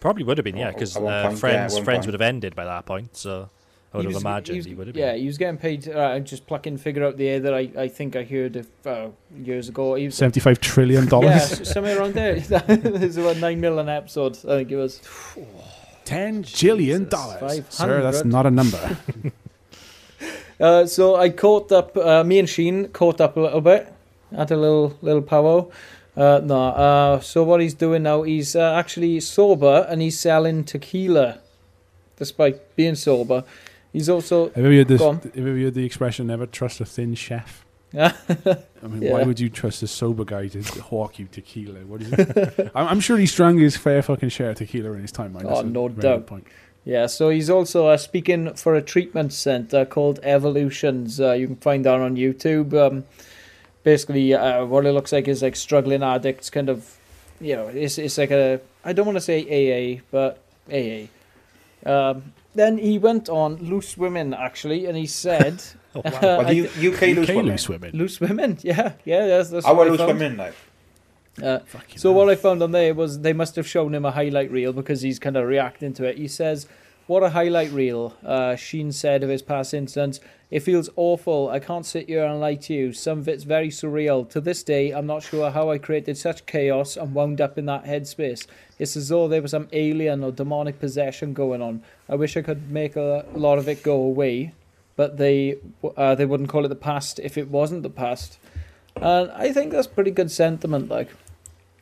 [0.00, 2.06] Probably would have been, yeah, because uh, point, yeah, Friends at Friends point.
[2.06, 3.48] would have ended by that point, so
[3.94, 5.02] I would He have was- imagined was- he would have been.
[5.04, 5.88] Yeah, he was getting paid.
[5.88, 8.66] Uh, I'm just plucking figure out the air that I, I think I heard of,
[8.84, 9.08] uh,
[9.42, 9.94] years ago.
[9.94, 11.60] He was, Seventy-five trillion dollars.
[11.60, 12.40] s- somewhere around there.
[12.40, 14.36] There's about nine million mil an episode.
[14.38, 15.00] I think it was.
[16.04, 17.38] Ten jillion dollars.
[17.38, 17.72] 500.
[17.72, 18.96] Sir, that's not a number.
[20.60, 21.96] Uh, so I caught up.
[21.96, 23.92] Uh, me and Sheen caught up a little bit.
[24.36, 25.68] Had a little little powwow.
[26.16, 26.68] Uh, no.
[26.68, 28.22] Uh, so what he's doing now?
[28.22, 31.40] He's uh, actually sober and he's selling tequila,
[32.16, 33.44] despite being sober.
[33.92, 34.50] He's also.
[34.50, 35.00] have you heard this?
[35.00, 37.64] Have you heard the expression "never trust a thin chef"?
[37.92, 38.16] Yeah.
[38.82, 41.80] I mean, why would you trust a sober guy to hawk you tequila?
[41.80, 42.70] What is it?
[42.74, 45.34] I'm, I'm sure he drank his fair fucking share of tequila in his time.
[45.34, 45.44] Right?
[45.44, 46.26] Oh, no doubt.
[46.26, 46.46] Point.
[46.84, 51.20] Yeah, so he's also uh, speaking for a treatment center called Evolutions.
[51.20, 52.74] Uh, you can find that on YouTube.
[52.74, 53.04] Um,
[53.84, 56.96] basically, uh, what it looks like is like struggling addicts, kind of,
[57.40, 60.38] you know, it's it's like a I don't want to say AA, but
[60.72, 61.06] AA.
[61.84, 65.62] Um, then he went on loose women actually, and he said
[65.94, 66.10] Oh, wow.
[66.10, 67.46] Uh, Well, the U- UK loose UK women.
[67.52, 67.90] loose women.
[67.92, 68.58] loose women.
[68.62, 70.08] Yeah, yeah, that's that's Our what loose found.
[70.18, 70.54] women, like.
[71.42, 71.58] Uh,
[71.96, 72.14] so hell.
[72.18, 75.00] what I found on there was they must have shown him a highlight reel because
[75.02, 76.18] he's kind of reacting to it.
[76.18, 76.66] He says,
[77.06, 80.20] "What a highlight reel!" Uh, Sheen said of his past incidents.
[80.50, 81.48] It feels awful.
[81.48, 82.92] I can't sit here and lie to you.
[82.92, 84.28] Some of it's very surreal.
[84.28, 87.64] To this day, I'm not sure how I created such chaos and wound up in
[87.66, 88.46] that headspace.
[88.78, 91.82] It's as though there was some alien or demonic possession going on.
[92.06, 94.52] I wish I could make a lot of it go away,
[94.94, 95.56] but they
[95.96, 98.38] uh, they wouldn't call it the past if it wasn't the past.
[98.96, 100.90] And I think that's pretty good sentiment.
[100.90, 101.08] Like.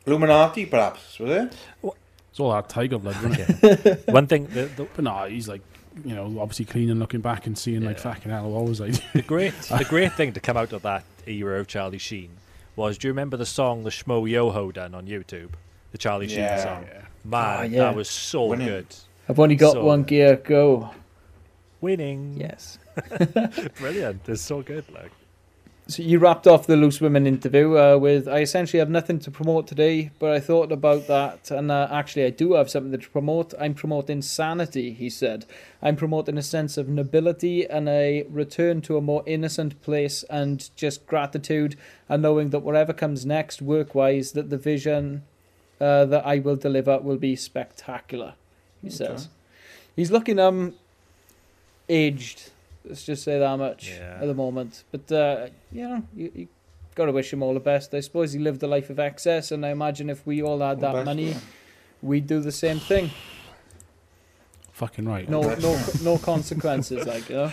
[0.05, 1.93] Illuminati, perhaps, was it?
[2.31, 4.07] It's all that tiger blood, isn't it?
[4.11, 5.61] One thing, the, the, but no, he's like,
[6.05, 8.03] you know, obviously clean and looking back and seeing like Yeah.
[8.03, 8.49] fucking hell.
[8.49, 8.91] What was I?
[9.13, 12.29] the great, the great thing to come out of that era of Charlie Sheen
[12.77, 15.49] was, do you remember the song the Schmoyoho done on YouTube?
[15.91, 16.85] The Charlie Sheen song.
[16.87, 17.01] yeah.
[17.25, 17.79] Man, Oh, yeah.
[17.79, 18.67] that was so Winning.
[18.67, 18.87] good.
[19.27, 20.37] I've only got So- one gear.
[20.37, 20.89] Go.
[21.81, 22.35] Winning.
[22.39, 22.77] Yes.
[23.79, 24.27] Brilliant.
[24.29, 24.85] It's so good.
[24.91, 25.11] Like,
[25.91, 29.29] So you wrapped off the loose women interview uh, with I essentially have nothing to
[29.29, 33.09] promote today, but I thought about that, and uh, actually I do have something to
[33.09, 33.53] promote.
[33.59, 35.45] I'm promoting sanity, he said.
[35.81, 40.69] I'm promoting a sense of nobility and a return to a more innocent place, and
[40.77, 41.75] just gratitude
[42.07, 45.23] and knowing that whatever comes next, work-wise, that the vision
[45.81, 48.35] uh, that I will deliver will be spectacular.
[48.81, 48.95] He Okay.
[48.95, 49.27] says.
[49.97, 50.75] He's looking um
[51.89, 52.51] aged.
[52.85, 54.19] Let's just say that much Yeah.
[54.21, 54.83] at the moment.
[54.91, 56.47] But uh, you know, you, you
[56.95, 57.93] got to wish him all the best.
[57.93, 60.79] I suppose he lived a life of excess, and I imagine if we all had
[60.81, 61.39] that Best, money, yeah.
[62.01, 63.11] we'd do the same thing.
[64.73, 65.29] Fucking right.
[65.29, 67.05] No, no, no consequences.
[67.05, 67.51] Like you know.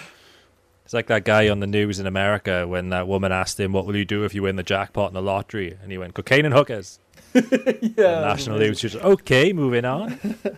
[0.85, 3.85] it's like that guy on the news in America when that woman asked him, "What
[3.87, 6.47] will you do if you win the jackpot in the lottery?" And he went, "Cocaine
[6.47, 6.99] and hookers."
[7.35, 7.41] yeah.
[7.43, 8.79] And national news.
[8.81, 10.19] She was okay, moving on.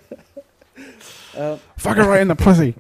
[1.37, 2.75] Uh, Fuck her right in the pussy.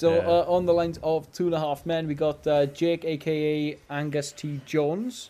[0.00, 0.28] So Yeah.
[0.34, 3.76] uh, on the lines of two and a half men, we got uh, Jake, aka
[3.90, 4.60] Angus T.
[4.64, 5.28] Jones.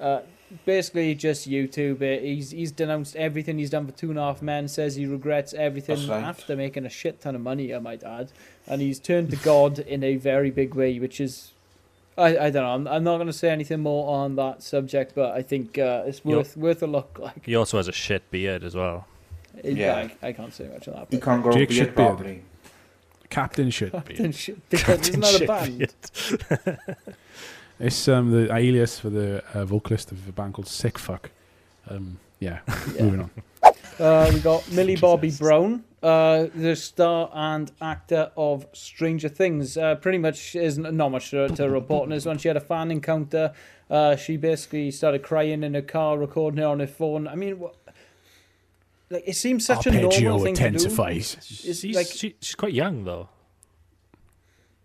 [0.00, 0.20] Uh,
[0.66, 2.22] basically just YouTube it.
[2.22, 4.66] He's he's denounced everything he's done for Two and a Half Men.
[4.66, 6.24] Says he regrets everything right.
[6.24, 7.72] after making a shit ton of money.
[7.72, 8.32] I might add,
[8.66, 11.52] and he's turned to God in a very big way, which is.
[12.18, 12.74] I, I don't know.
[12.74, 16.02] I'm, I'm not going to say anything more on that subject, but I think uh,
[16.06, 17.18] it's You're- worth worth a look.
[17.20, 19.06] Like, He also has a shit beard as well.
[19.64, 20.08] yeah, Yeah.
[20.22, 21.06] I, I can't say much on that.
[21.10, 21.94] He can't grow Jake a beard Shitbeard.
[21.94, 22.42] properly.
[23.30, 23.92] Captain shit.
[23.92, 26.78] Captain Shit, isn't that a band?
[27.80, 31.30] It's um, the alias for the uh, vocalist of a band called Sick Fuck.
[31.88, 32.60] Um, yeah,
[32.94, 33.02] Yeah.
[33.02, 33.30] moving on.
[33.98, 39.76] Uh, we got Millie Bobby Brown, uh, the star and actor of Stranger Things.
[39.76, 42.38] Uh, pretty much is n- not much to, to report on this one.
[42.38, 43.52] She had a fan encounter.
[43.90, 47.26] Uh, she basically started crying in her car, recording it on her phone.
[47.28, 47.74] I mean, what,
[49.10, 50.10] like it seems such a normal
[50.40, 50.66] thing to do.
[50.66, 51.34] intensifies.
[51.38, 53.28] It's She's, like- she, she's quite young though.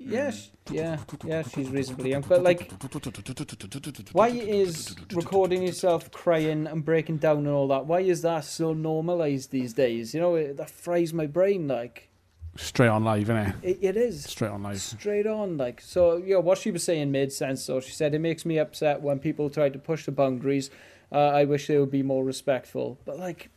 [0.02, 1.42] Yeah, sh- yeah, yeah.
[1.44, 2.72] She's reasonably young, but like,
[4.14, 7.86] why is recording yourself crying and breaking down and all that?
[7.86, 10.14] Why is that so normalized these days?
[10.14, 11.68] You know, it, that fries my brain.
[11.68, 12.08] Like,
[12.56, 13.56] Straight on live, innit?
[13.62, 14.24] it, it is.
[14.24, 14.80] Straight on live.
[14.82, 18.20] straight on like so yeah what she was saying made sense so she said it
[18.20, 20.70] makes me upset when people try to push the boundaries
[21.12, 23.50] uh, i wish they would be more respectful but like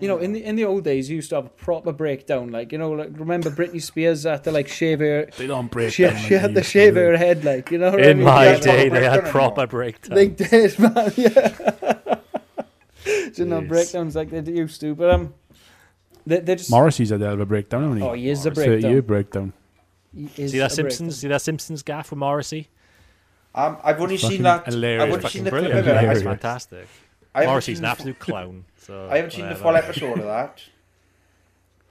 [0.00, 2.50] you know in the in the old days you used to have a proper breakdown
[2.50, 5.92] like you know like remember britney spears had to like shave her They don't break
[5.92, 7.00] she, down she like had they to shave do.
[7.00, 8.26] her head like you know what I In mean?
[8.26, 10.14] my Yeah, day, they had breakdown proper breakdowns.
[10.16, 12.16] they did man yeah
[13.04, 15.34] didn't have breakdowns like they used to but um
[16.26, 18.06] they, they just Morrissey's had a hell of a breakdown, hasn't he?
[18.08, 18.80] Oh, he is a breakdown.
[18.80, 19.52] 30-year breakdown.
[20.14, 20.30] breakdown.
[20.38, 21.18] is See that a Simpsons?
[21.18, 22.68] See that Simpsons gaff with Morrissey?
[23.54, 24.64] Um, I've only Fucking seen that.
[24.64, 25.02] hilarious.
[25.02, 25.80] I've only Fucking seen the clip brilliant.
[25.80, 25.90] of it.
[25.90, 26.18] I Hilarious.
[26.20, 26.86] It's fantastic.
[27.34, 28.64] I haven't Morrissey's an the absolute clown.
[28.78, 30.62] So I haven't seen the full episode of that.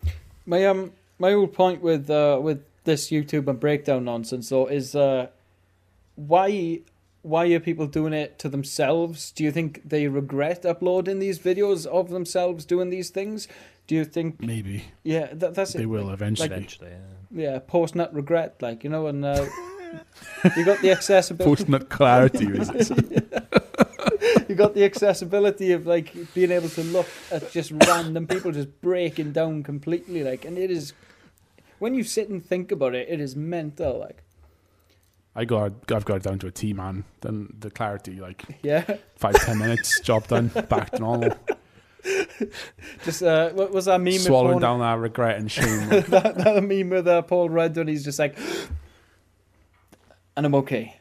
[0.45, 4.93] My um my whole point with uh with this YouTube and breakdown nonsense though is
[4.93, 5.27] uh
[6.15, 6.81] why
[7.21, 9.31] why are people doing it to themselves?
[9.31, 13.47] Do you think they regret uploading these videos of themselves doing these things?
[13.87, 15.77] Do you think Maybe yeah that, that's it?
[15.77, 16.47] they it will eventually.
[16.47, 16.89] Eventually,
[17.31, 17.53] yeah.
[17.53, 19.45] yeah post nut regret like you know and uh,
[20.57, 22.47] you got the accessibility Post nut clarity.
[22.47, 22.91] is
[24.47, 28.81] you got the accessibility of like being able to look at just random people just
[28.81, 30.93] breaking down completely like and it is
[31.79, 34.23] when you sit and think about it it is mental like
[35.35, 37.05] I got, I've got it down to a T, man.
[37.21, 41.35] Then the clarity, like yeah five, ten minutes, job done, back to normal.
[43.03, 45.89] just uh what was that meme Swallowing down that regret and shame.
[45.89, 48.37] That, that meme with uh, Paul Rudd when he's just like
[50.35, 50.99] and I'm okay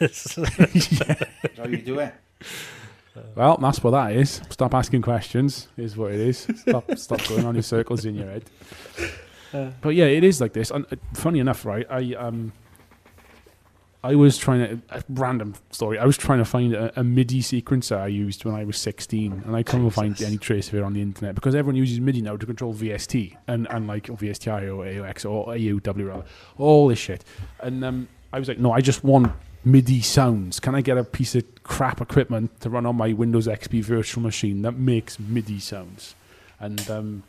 [0.00, 2.14] That's how you do it.
[3.34, 4.40] Well, that's what that is.
[4.50, 5.68] Stop asking questions.
[5.76, 6.46] Is what it is.
[6.56, 8.44] Stop, stop going on in circles in your head.
[9.52, 10.70] Uh, But yeah, it is like this.
[10.70, 11.86] And uh, funny enough, right?
[11.90, 12.52] I um,
[14.02, 15.98] I was trying to a random story.
[15.98, 19.42] I was trying to find a, a MIDI sequencer I used when I was sixteen,
[19.44, 22.22] and I couldn't find any trace of it on the internet because everyone uses MIDI
[22.22, 26.24] now to control VST and and like VSTi or AOX or AUW rather,
[26.56, 27.24] all this shit.
[27.60, 29.32] And um, I was like, no, I just want
[29.64, 30.58] MIDI sounds.
[30.58, 34.22] Can I get a piece of crap equipment to run on my Windows XP virtual
[34.22, 36.14] machine that makes MIDI sounds?
[36.58, 37.22] And um,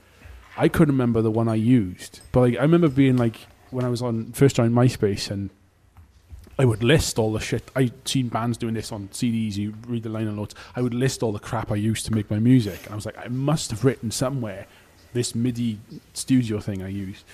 [0.58, 3.36] I couldn't remember the one I used, but like, I remember being like
[3.70, 5.50] when I was on first joined MySpace and
[6.58, 7.70] I would list all the shit.
[7.76, 9.58] I'd seen bands doing this on CDs.
[9.58, 10.54] You read the liner notes.
[10.76, 13.06] I would list all the crap I used to make my music, and I was
[13.06, 14.68] like, I must have written somewhere
[15.14, 15.80] this MIDI
[16.14, 17.26] studio thing I used.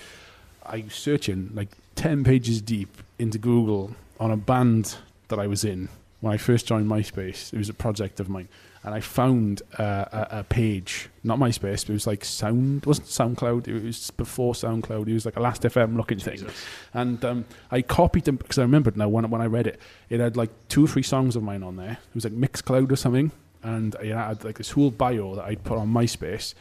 [0.64, 4.96] I was searching like ten pages deep into Google on a band
[5.28, 5.88] that I was in
[6.20, 7.52] when I first joined MySpace.
[7.52, 8.48] It was a project of mine,
[8.82, 12.82] and I found uh, a, a page, not MySpace, but it was like Sound.
[12.82, 13.68] It wasn't SoundCloud.
[13.68, 15.08] It was before SoundCloud.
[15.08, 16.46] It was like a Last FM looking thing.
[16.92, 20.20] And um, I copied them because I remembered now when when I read it, it
[20.20, 21.92] had like two or three songs of mine on there.
[21.92, 23.30] It was like Mixcloud or something,
[23.62, 26.54] and it had like this whole bio that I'd put on MySpace,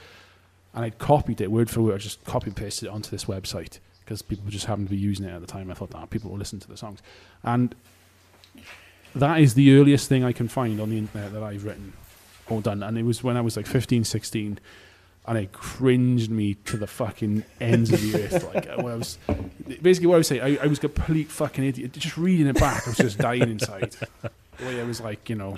[0.74, 1.96] and I'd copied it word for word.
[1.96, 4.98] I just copy and pasted it onto this website because people just happened to be
[4.98, 5.70] using it at the time.
[5.70, 7.02] I thought that people will listen to the songs,
[7.44, 7.76] and
[9.14, 11.92] that is the earliest thing I can find on the internet that I've written
[12.50, 12.84] or done.
[12.84, 14.60] And it was when I was like 15, 16,
[15.28, 18.48] and it cringed me to the fucking ends of the earth.
[18.54, 19.18] Like when I was
[19.82, 21.92] basically what I was saying, I, I was a complete fucking idiot.
[21.92, 23.96] Just reading it back, I was just dying inside.
[24.22, 25.58] The way I was like, you know.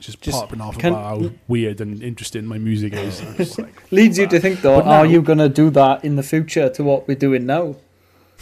[0.00, 3.20] Just, Just popping off can- about how weird and interesting my music is.
[3.20, 5.68] I was just like, leads you to think though But are you going to do
[5.70, 7.76] that in the future to what we're doing now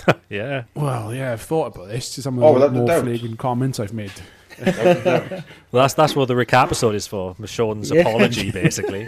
[0.30, 0.64] Yeah.
[0.74, 2.06] well, yeah, I've thought about this.
[2.06, 3.02] Some of Oh, the without a more doubt.
[3.02, 4.12] flagrant comments I've made.
[5.70, 7.36] Well, that's that's what the recap episode is for.
[7.44, 8.00] Sean's Yeah.
[8.02, 9.02] apology, basically.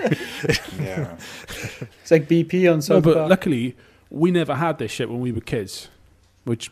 [0.78, 1.16] Yeah.
[2.02, 3.76] it's like BP on No, South but luckily,
[4.10, 5.88] we never had this shit when we were kids,
[6.44, 6.70] which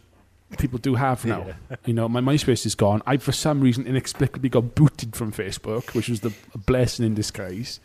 [0.56, 1.46] people do have now.
[1.84, 3.02] You know, my MySpace is gone.
[3.06, 7.14] I, for some reason, inexplicably got booted from Facebook, which was the a blessing in
[7.14, 7.80] disguise.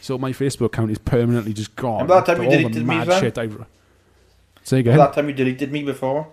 [0.00, 2.02] So my Facebook account is permanently just gone.
[2.02, 3.48] Remember that time you All the deleted me mad shit I...
[4.64, 4.96] Say again.
[4.96, 6.28] That time you deleted me before.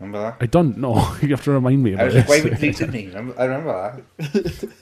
[0.00, 0.36] Remember that?
[0.40, 0.94] I don't know.
[1.22, 2.44] you have to remind me I about was like, why this.
[2.44, 3.06] you deleted me?
[3.06, 4.72] Remember- I remember that.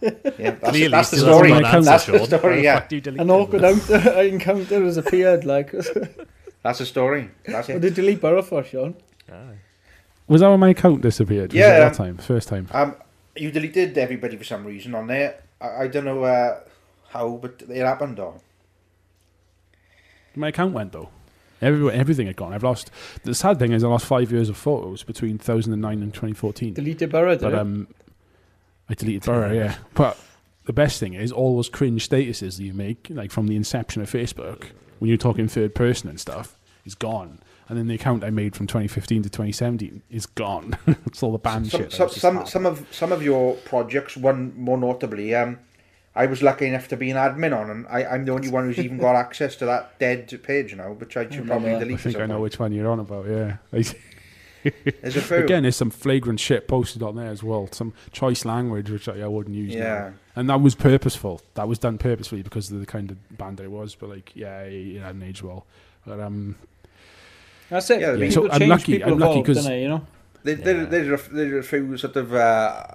[0.38, 1.50] yeah, that's, Clearly, that's the story.
[1.50, 2.62] hasn't That's the story.
[2.62, 5.44] Yeah, the fuck do you delete An awkward encounter, encounter has appeared.
[5.44, 5.74] Like,
[6.62, 7.30] that's the story.
[7.44, 7.80] That's what it.
[7.80, 8.94] did delete Burrow for, Sean?
[9.30, 9.58] Aye.
[10.28, 11.52] Was that when my account disappeared?
[11.52, 12.16] Was Yeah, it um, that time?
[12.18, 12.68] First time.
[12.72, 12.94] Um,
[13.36, 15.42] you deleted everybody for some reason on there.
[15.60, 16.60] I, I don't know uh,
[17.08, 18.40] how, but it happened though.
[20.36, 21.08] My account went though.
[21.62, 22.54] Every, everything had gone.
[22.54, 22.90] I've lost.
[23.24, 26.72] The sad thing is, I lost five years of photos between 2009 and 2014.
[26.74, 27.58] Deleted Burrow, did But it?
[27.58, 27.88] um,
[28.88, 29.74] I deleted Burrow, yeah.
[29.94, 30.18] But
[30.64, 34.00] the best thing is all those cringe statuses that you make, like from the inception
[34.00, 34.68] of Facebook,
[35.00, 37.40] when you're talking third person and stuff, is gone.
[37.68, 40.76] And then the account I made from 2015 to 2017 is gone.
[41.06, 41.92] it's all the band Some, shit.
[41.92, 45.58] some, some, some of some of your projects, one more notably, um,
[46.14, 48.64] I was lucky enough to be an admin on, and I, I'm the only one
[48.64, 51.78] who's even got access to that dead page now, which I should probably Yeah.
[51.78, 53.26] I think I know which one you're on about.
[53.28, 53.58] Yeah.
[54.64, 54.72] I-
[55.02, 55.36] There's a few.
[55.38, 57.68] Again, there's some flagrant shit posted on there as well.
[57.72, 59.74] Some choice language which I, I wouldn't use.
[59.74, 59.80] now.
[59.80, 60.10] yeah.
[60.36, 61.40] And that was purposeful.
[61.54, 63.94] That was done purposefully because of the kind of band I was.
[63.94, 65.66] But like, yeah, it, it hadn't aged well.
[66.06, 66.56] But um,
[67.68, 68.00] That's it.
[68.00, 70.06] Yeah, people so I'm change, lucky- people I'm lucky because you know?
[70.42, 70.84] There, there, Yeah.
[70.86, 72.86] there, are, there are a few sort of uh,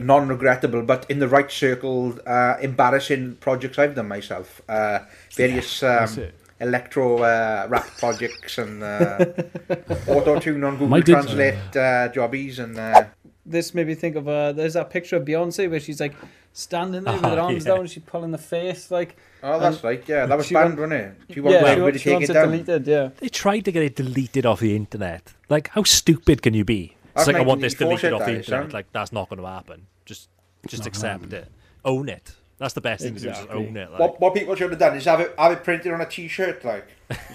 [0.00, 4.62] non-regrettable, but in the right circle, uh, embarrassing projects I've done myself.
[4.68, 5.00] Uh,
[5.34, 6.34] various that's um, it.
[6.64, 9.24] Electro uh, rap projects and uh,
[10.08, 13.04] auto tune on Google My Translate uh, jobbies and uh,
[13.46, 16.14] This made me think of uh, there's that picture of Beyonce where she's like
[16.52, 17.72] standing there with her Oh, arms yeah.
[17.72, 20.78] down and she's pulling the face like oh, that's right, yeah, that was she banned,
[20.78, 21.34] want- wasn't it?
[21.34, 22.50] She wanted yeah, everybody wa- to she take it it down.
[22.50, 22.86] deleted.
[22.86, 25.32] Yeah, They tried to get it deleted off the internet.
[25.50, 26.96] Like, how stupid can you be?
[27.04, 28.72] It's That's like I want this deleted off the shit, that is, internet.
[28.72, 29.86] Like that's not going to happen.
[30.06, 30.28] Just,
[30.66, 31.42] just not accept happening.
[31.42, 31.48] it.
[31.84, 32.34] Own it.
[32.58, 33.28] That's the best thing to do.
[33.28, 33.44] Exactly.
[33.60, 33.90] Is just own it.
[33.90, 34.00] Like.
[34.00, 36.64] What, what people should have done is have it have it printed on a T-shirt,
[36.64, 36.86] like,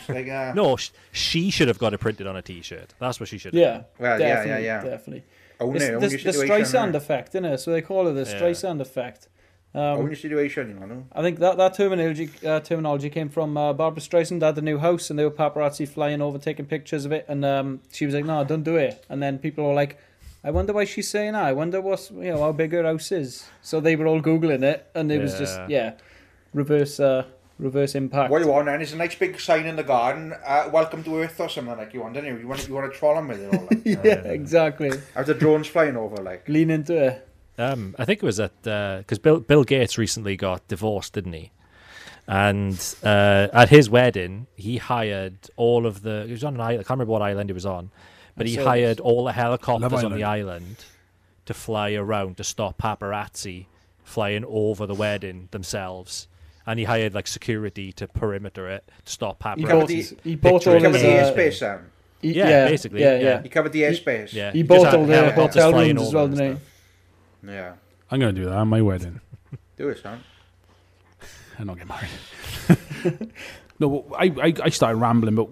[0.08, 2.94] like uh, No, sh- she should have got it printed on a T-shirt.
[3.00, 3.54] That's what she should.
[3.54, 4.84] have yeah, Well, yeah, yeah, definitely, yeah.
[4.84, 5.24] definitely.
[5.60, 6.32] own It's it, own the, your the.
[6.32, 7.58] Streisand effect, isn't it?
[7.60, 8.40] So they call it the Yeah.
[8.40, 9.28] Streisand effect.
[9.72, 11.06] Um, Own your situation, you know.
[11.12, 14.80] I think that, that terminology uh, terminology came from uh, Barbra Streisand had the new
[14.80, 18.16] house and they were paparazzi flying over taking pictures of it and um, she was
[18.16, 20.00] like no don't do it and then people were like
[20.44, 23.12] I wonder why she's saying that I wonder what's you know how big her house
[23.12, 25.68] is so they were all googling it and it was just Yeah.
[25.70, 25.94] yeah
[26.54, 27.26] reverse uh,
[27.58, 30.70] reverse impact What you want then is a nice big sign in the garden, uh,
[30.72, 32.38] welcome to Earth or something like you want, don't you?
[32.38, 35.34] You want you want to troll them with it all, like, yeah exactly Have the
[35.34, 36.48] drones flying over, like.
[36.48, 40.66] lean into it Um, I think it was at because Bill Bill Gates recently got
[40.70, 41.52] divorced, didn't he?
[42.28, 46.24] And uh, at his wedding, he hired all of the.
[46.28, 46.80] He was on an island.
[46.82, 47.92] I can't remember what island he was on,
[48.40, 50.78] but he saw hired all the helicopters Love on the island
[51.46, 53.68] to fly around to stop paparazzi
[54.04, 56.28] flying over the wedding themselves.
[56.66, 59.68] And he hired like security to perimeter it to stop he paparazzi.
[59.68, 61.92] covered bought, the- he bought picture all He covered the uh, airspace, Sam.
[62.22, 63.22] he- Yeah, basically, yeah, yeah.
[63.22, 63.42] yeah.
[63.44, 64.34] He covered the airspace.
[64.34, 66.60] yeah, he just bought all the hotel rooms as well and didn't
[67.44, 67.52] he.
[67.54, 67.74] Yeah.
[68.12, 69.22] I'm going to do that on my wedding.
[69.78, 70.24] Do it, Sam.
[71.58, 73.32] and not get married.
[73.80, 75.46] no, I, I I started rambling, but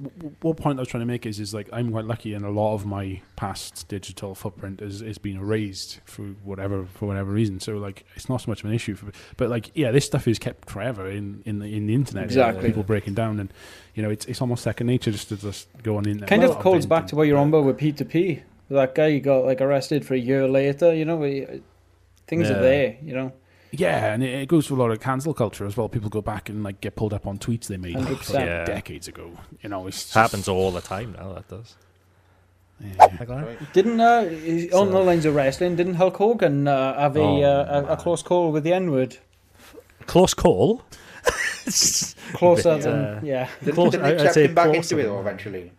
[0.44, 2.50] what point I was trying to make is is like I'm quite lucky, and a
[2.50, 7.60] lot of my past digital footprint is is being erased for whatever for whatever reason.
[7.60, 10.28] So like it's not so much of an issue for, but like yeah, this stuff
[10.28, 12.26] is kept forever in in the in the internet.
[12.26, 12.68] Exactly.
[12.68, 13.54] people breaking down, and
[13.96, 16.30] you know it's it's almost second nature just to just go on the internet.
[16.30, 18.42] kind Well, of calls back to what you're on about with P2P.
[18.70, 20.94] That guy got like arrested for a year later.
[20.94, 21.22] You know,
[22.28, 22.58] things Yeah.
[22.58, 22.98] are there.
[23.02, 23.32] You know,
[23.72, 25.90] Yeah, and it, it goes for a lot of cancel culture as well.
[25.90, 28.34] People go back and like get pulled up on tweets they made like, 100%.
[28.46, 28.66] Yeah.
[28.66, 29.32] decades ago.
[29.62, 31.34] You know, it's just, happens all the time now.
[31.34, 31.76] That does.
[32.80, 32.94] Yeah.
[33.20, 33.74] Like that.
[33.74, 35.76] didn't uh, he- on So- the lines of wrestling?
[35.76, 38.92] Didn't Hulk Hogan uh, have a, Oh, uh, a, a close call with the N
[38.92, 39.18] word?
[40.06, 40.84] Close call.
[42.34, 43.50] Closer Bit, than uh, yeah.
[43.60, 45.72] Didn't, Close- didn't I- I'd accept say him back closer into it, though, eventually.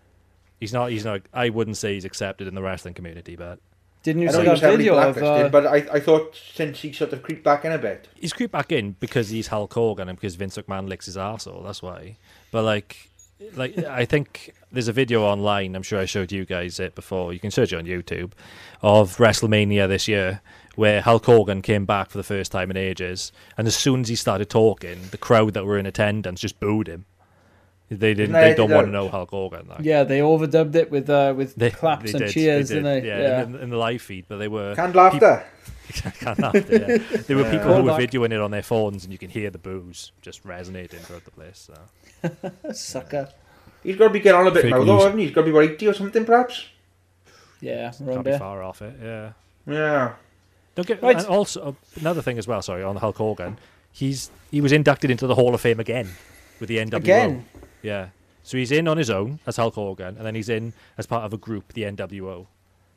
[0.61, 0.91] He's not.
[0.91, 1.23] He's not.
[1.33, 3.61] I wouldn't say he's accepted in the wrestling community, but
[4.09, 5.15] Didn't you I know see he was that heavily video of?
[5.15, 8.09] blacklisted, Uh, but I, I thought since he sort of creeped back in a bit.
[8.15, 11.63] he's creeped back in because he's Hulk Hogan and because Vince McMahon licks his arsehole.
[11.65, 12.17] That's why.
[12.51, 13.11] But like,
[13.55, 15.75] like I think there's a video online.
[15.77, 17.33] I'm sure I showed you guys it before.
[17.35, 18.33] You can search it on YouTube
[18.83, 20.41] of WrestleMania this year.
[20.75, 24.09] Where Hulk Hogan came back for the first time in ages, and as soon as
[24.09, 27.05] he started talking, the crowd that were in attendance just booed him.
[27.91, 28.33] They didn't.
[28.33, 29.05] They they don't want to don't.
[29.05, 29.67] know Hulk Hogan.
[29.69, 29.81] Like.
[29.81, 33.03] yeah, they overdubbed it with uh, with They, claps they and did, cheers, they didn't
[33.03, 33.09] they?
[33.09, 35.45] Yeah, In, in the live feed, but they were Canned laughter.
[36.21, 36.99] Can't laugh, yeah.
[37.27, 37.51] There were Yeah.
[37.51, 40.45] people who were videoing it on their phones, and you can hear the boos just
[40.45, 41.71] resonating throughout the place.
[42.23, 42.31] So.
[42.73, 43.31] Sucker.
[43.83, 45.03] He's got to be getting on a bit Fake now, though, news.
[45.05, 45.27] hasn't he?
[45.27, 46.67] He's got to be about 80 or something, perhaps?
[47.61, 48.95] Yeah, Can't be far off it.
[49.03, 49.33] Yeah.
[49.67, 50.13] Yeah.
[50.75, 51.03] Don't get.
[51.03, 51.17] Right.
[51.17, 52.61] And also uh, another thing as well.
[52.63, 53.59] Sorry, on the Hulk Hogan,
[53.91, 56.11] he's he was inducted into the Hall of Fame again
[56.61, 56.95] with the NWO.
[56.97, 57.47] Again.
[57.83, 58.09] Yeah.
[58.43, 61.25] So he's in on his own as Hulk Hogan, and then he's in as part
[61.25, 62.47] of a group, the NWO,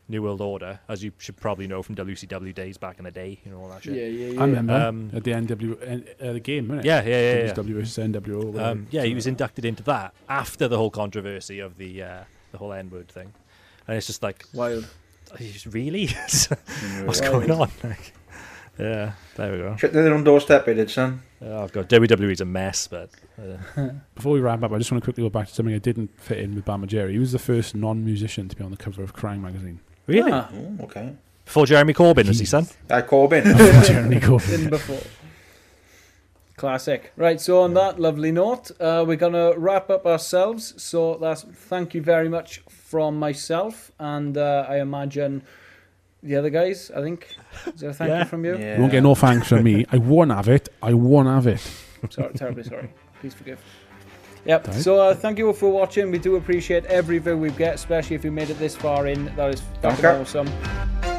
[0.08, 3.40] New World Order, as you should probably know from WCW days back in the day,
[3.46, 3.94] you know all that shit.
[3.96, 4.42] Yeah, yeah, yeah.
[4.42, 6.88] I remember Um, at the NW uh, the game, wasn't it?
[6.88, 7.44] Yeah, yeah, yeah.
[7.48, 7.54] yeah.
[7.54, 8.60] WCW versus NWO.
[8.62, 12.58] Um, yeah, he was inducted into that after the whole controversy of the uh, the
[12.58, 13.34] whole N word thing,
[13.88, 14.88] and it's just like, Wild.
[15.38, 16.08] he's really,
[17.06, 17.70] what's going on?
[17.84, 18.14] Like,
[18.80, 19.76] yeah, there we go.
[19.78, 21.22] Shut their own doorstep, it did, son.
[21.44, 23.10] Oh god, WWE's a mess, but
[23.42, 25.84] uh, Before we wrap up, I just want to quickly go back to something that
[25.84, 27.10] didn't fit in with Bam Margera.
[27.12, 29.80] He was the first non-musician to be on the cover of Kerrang magazine.
[30.08, 31.14] really Ah, Oh, okay.
[31.46, 32.68] before Jeremy Corbyn was he, son?
[32.90, 33.44] Uh, Corbin.
[33.86, 34.64] Jeremy Corbyn.
[34.66, 35.02] in before.
[36.58, 37.12] Classic.
[37.16, 40.76] Right, so on that lovely note, uh, we're going to wrap up ourselves.
[40.82, 45.42] So that's thank you very much from myself, and uh, I imagine
[46.24, 46.92] the other guys.
[46.96, 47.28] I think
[47.74, 48.20] is there a thank Yeah.
[48.20, 48.58] you from you?
[48.58, 48.76] Yeah.
[48.76, 49.86] You won't get no thanks from me.
[49.92, 50.70] I won't have it.
[50.82, 51.60] I won't have it.
[52.10, 52.90] Sorry, terribly sorry.
[53.20, 53.60] Please forgive.
[54.46, 54.68] Yep.
[54.68, 54.76] Right.
[54.78, 56.10] So uh, thank you all for watching.
[56.10, 59.26] We do appreciate every view we get, especially if you made it this far in.
[59.36, 60.20] That is fucking Okay.
[60.20, 61.11] awesome.